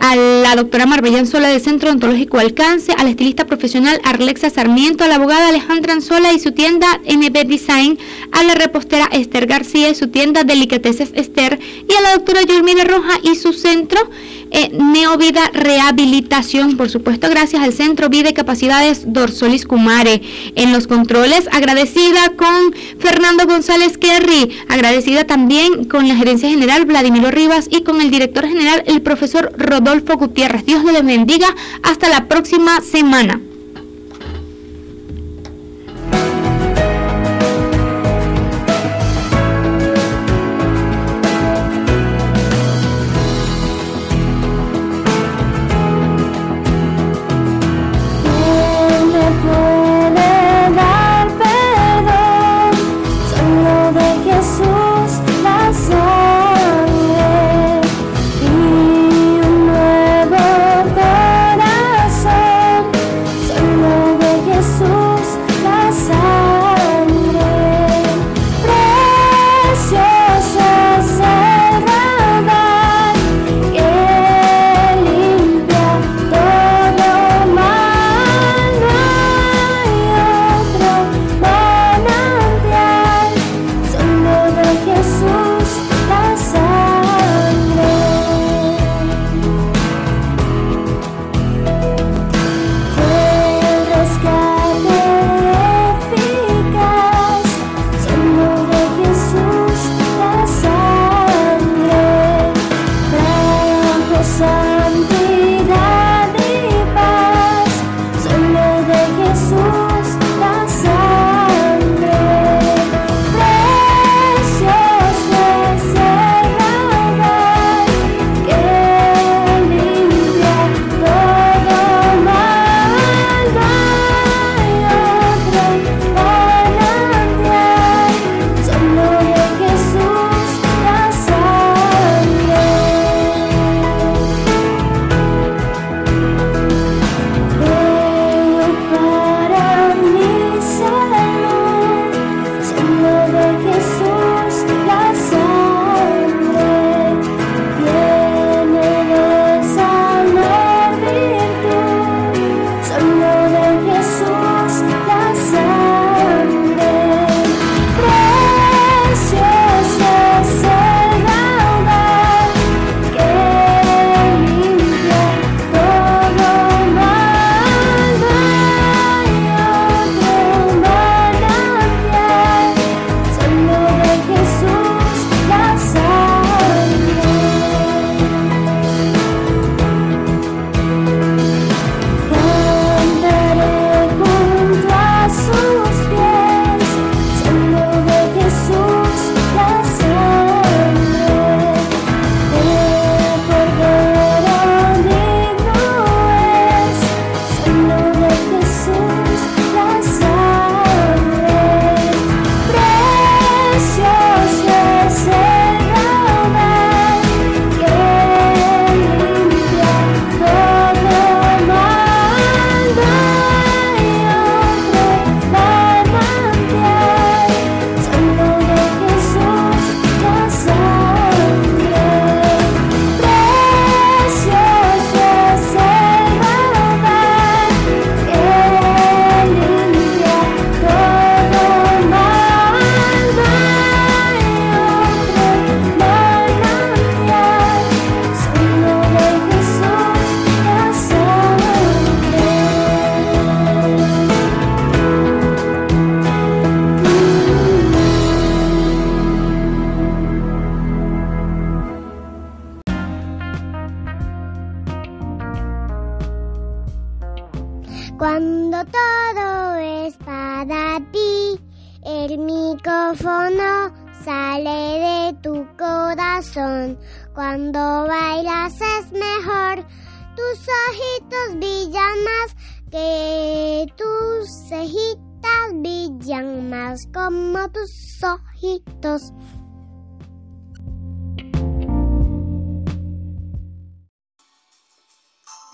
a 0.00 0.16
la 0.16 0.54
doctora 0.54 0.84
Marbella 0.84 1.20
Anzola 1.20 1.48
del 1.48 1.60
Centro 1.60 1.90
Ontológico 1.90 2.38
Alcance, 2.38 2.92
al 2.92 3.08
estilista 3.08 3.46
profesional 3.46 4.00
Arlexa 4.04 4.50
Sarmiento, 4.50 5.04
a 5.04 5.08
la 5.08 5.14
abogada 5.14 5.48
Alejandra 5.48 5.94
Anzola 5.94 6.32
y 6.32 6.38
su 6.38 6.52
tienda 6.52 7.00
NB 7.06 7.46
Design, 7.46 7.98
a 8.32 8.42
la 8.42 8.54
repostera 8.54 9.08
Esther 9.12 9.46
García 9.46 9.88
y 9.88 9.94
su 9.94 10.08
tienda 10.08 10.44
Delicateces 10.44 11.10
Esther, 11.14 11.58
y 11.88 11.94
a 11.94 12.00
la 12.02 12.12
doctora 12.12 12.42
Yolmina 12.42 12.84
Roja 12.84 13.18
y 13.22 13.34
su 13.36 13.52
centro 13.54 14.10
eh, 14.52 14.70
Neovida 14.72 15.50
Rehabilitación, 15.52 16.76
por 16.76 16.90
supuesto, 16.90 17.28
gracias 17.28 17.62
al 17.62 17.72
Centro 17.72 18.08
Vida 18.08 18.30
y 18.30 18.34
Capacidades 18.34 19.12
Dorsolis 19.12 19.66
Cumare. 19.66 20.22
En 20.54 20.72
los 20.72 20.86
controles, 20.86 21.48
agradecida 21.50 22.32
con 22.36 22.74
Fernando 22.98 23.46
González 23.46 23.98
Kerry, 23.98 24.50
agradecida 24.68 25.24
también 25.24 25.84
con 25.84 26.06
la 26.06 26.16
gerencia 26.16 26.48
general 26.48 26.84
Vladimiro 26.84 27.30
Rivas 27.30 27.68
y 27.70 27.82
con 27.82 28.00
el 28.00 28.10
director 28.10 28.46
general, 28.46 28.84
el 28.86 29.02
profesor 29.02 29.52
Rodolfo 29.56 30.16
Gutiérrez. 30.16 30.66
Dios 30.66 30.84
les 30.84 31.04
bendiga. 31.04 31.48
Hasta 31.82 32.08
la 32.08 32.28
próxima 32.28 32.80
semana. 32.80 33.40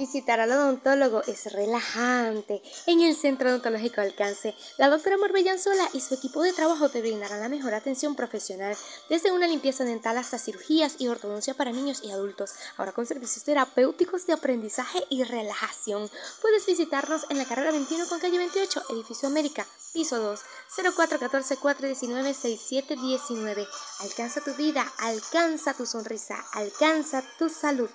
Visitar 0.09 0.41
al 0.41 0.53
odontólogo 0.53 1.21
es 1.27 1.53
relajante. 1.53 2.63
En 2.87 3.03
el 3.03 3.15
Centro 3.15 3.51
Odontológico 3.51 4.01
Alcance, 4.01 4.55
la 4.79 4.89
doctora 4.89 5.19
Morbellán 5.19 5.59
Sola 5.59 5.87
y 5.93 6.01
su 6.01 6.15
equipo 6.15 6.43
de 6.43 6.55
trabajo 6.55 6.89
te 6.89 7.03
brindarán 7.03 7.41
la 7.41 7.51
mejor 7.51 7.75
atención 7.75 8.15
profesional, 8.15 8.75
desde 9.11 9.33
una 9.33 9.47
limpieza 9.47 9.85
dental 9.85 10.17
hasta 10.17 10.39
cirugías 10.39 10.95
y 10.99 11.09
ortodoncia 11.09 11.53
para 11.53 11.73
niños 11.73 12.01
y 12.03 12.11
adultos, 12.11 12.55
ahora 12.79 12.93
con 12.93 13.05
servicios 13.05 13.45
terapéuticos 13.45 14.27
de 14.27 14.33
aprendizaje 14.33 15.05
y 15.11 15.25
relajación. 15.25 16.09
Puedes 16.41 16.65
visitarnos 16.65 17.27
en 17.29 17.37
la 17.37 17.45
carrera 17.45 17.73
21 17.73 18.09
con 18.09 18.19
calle 18.19 18.39
28, 18.39 18.85
edificio 18.89 19.29
América, 19.29 19.67
piso 19.93 20.19
2, 20.19 20.41
0414-419-6719. 20.75 23.69
Alcanza 24.01 24.41
tu 24.41 24.55
vida, 24.55 24.91
alcanza 25.01 25.75
tu 25.75 25.85
sonrisa, 25.85 26.43
alcanza 26.55 27.23
tu 27.39 27.51
salud. 27.51 27.91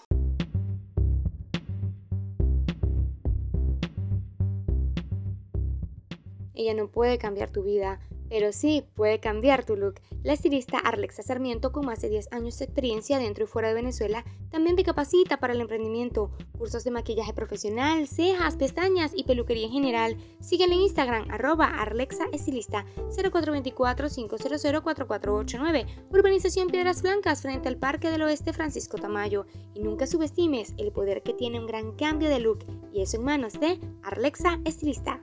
Ella 6.54 6.74
no 6.74 6.88
puede 6.88 7.18
cambiar 7.18 7.52
tu 7.52 7.64
vida, 7.64 8.00
pero 8.30 8.52
sí 8.52 8.84
puede 8.96 9.20
cambiar 9.20 9.64
tu 9.64 9.76
look. 9.76 10.02
La 10.24 10.34
estilista 10.34 10.80
Arlexa 10.80 11.22
Sarmiento, 11.22 11.72
con 11.72 11.86
más 11.86 12.02
de 12.02 12.10
10 12.10 12.30
años 12.32 12.58
de 12.58 12.66
experiencia 12.66 13.20
dentro 13.20 13.44
y 13.44 13.48
fuera 13.48 13.68
de 13.68 13.76
Venezuela, 13.76 14.26
también 14.50 14.76
te 14.76 14.84
capacita 14.84 15.38
para 15.38 15.54
el 15.54 15.62
emprendimiento, 15.62 16.32
cursos 16.58 16.84
de 16.84 16.90
maquillaje 16.90 17.32
profesional, 17.34 18.08
cejas, 18.08 18.56
pestañas 18.56 19.12
y 19.16 19.26
peluquería 19.26 19.68
en 19.68 19.72
general. 19.72 20.18
Síguela 20.40 20.74
en 20.74 20.82
Instagram, 20.82 21.30
arroba 21.30 21.68
Arlexa 21.68 22.26
Estilista 22.32 22.88
0424-500-4489, 23.10 25.86
Urbanización 26.10 26.70
Piedras 26.70 27.04
Blancas, 27.04 27.44
frente 27.44 27.68
al 27.68 27.78
Parque 27.78 28.10
del 28.10 28.24
Oeste 28.24 28.54
Francisco 28.54 28.98
Tamayo. 28.98 29.46
Y 29.76 29.82
nunca 29.82 30.08
subestimes 30.08 30.74
el 30.78 30.92
poder 30.92 31.22
que 31.22 31.34
tiene 31.34 31.60
un 31.60 31.68
gran 31.68 31.92
cambio 31.92 32.30
de 32.30 32.40
look, 32.40 32.66
y 32.92 33.02
eso 33.02 33.18
en 33.18 33.26
manos 33.26 33.60
de 33.60 33.80
Arlexa 34.02 34.60
Estilista. 34.66 35.22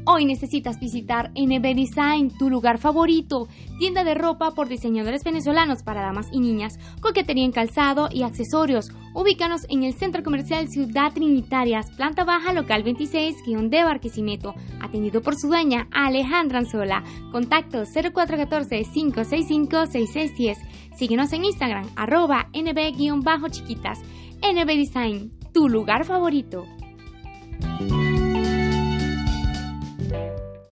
Hoy 0.05 0.25
necesitas 0.25 0.81
visitar 0.81 1.31
NB 1.33 1.75
Design, 1.75 2.29
tu 2.37 2.49
lugar 2.49 2.77
favorito, 2.77 3.47
tienda 3.79 4.03
de 4.03 4.15
ropa 4.15 4.51
por 4.51 4.67
diseñadores 4.67 5.23
venezolanos 5.23 5.81
para 5.81 6.01
damas 6.01 6.27
y 6.33 6.41
niñas, 6.41 6.77
coquetería 6.99 7.45
en 7.45 7.53
calzado 7.53 8.09
y 8.11 8.23
accesorios. 8.23 8.91
Ubícanos 9.13 9.61
en 9.69 9.83
el 9.83 9.93
Centro 9.93 10.21
Comercial 10.21 10.67
Ciudad 10.67 11.13
Trinitarias, 11.13 11.89
planta 11.95 12.25
baja 12.25 12.51
local 12.51 12.83
26, 12.83 13.45
guion 13.45 13.69
de 13.69 13.85
Barquisimeto, 13.85 14.53
atendido 14.81 15.21
por 15.21 15.35
su 15.35 15.47
dueña 15.47 15.87
Alejandra 15.93 16.59
Anzola. 16.59 17.01
Contacto 17.31 17.83
0414-565-6610. 17.83 20.57
Síguenos 20.97 21.31
en 21.31 21.45
Instagram, 21.45 21.87
arroba 21.95 22.49
nb-chiquitas. 22.53 24.01
NB 24.41 24.67
Design, 24.67 25.31
tu 25.53 25.69
lugar 25.69 26.03
favorito. 26.03 26.65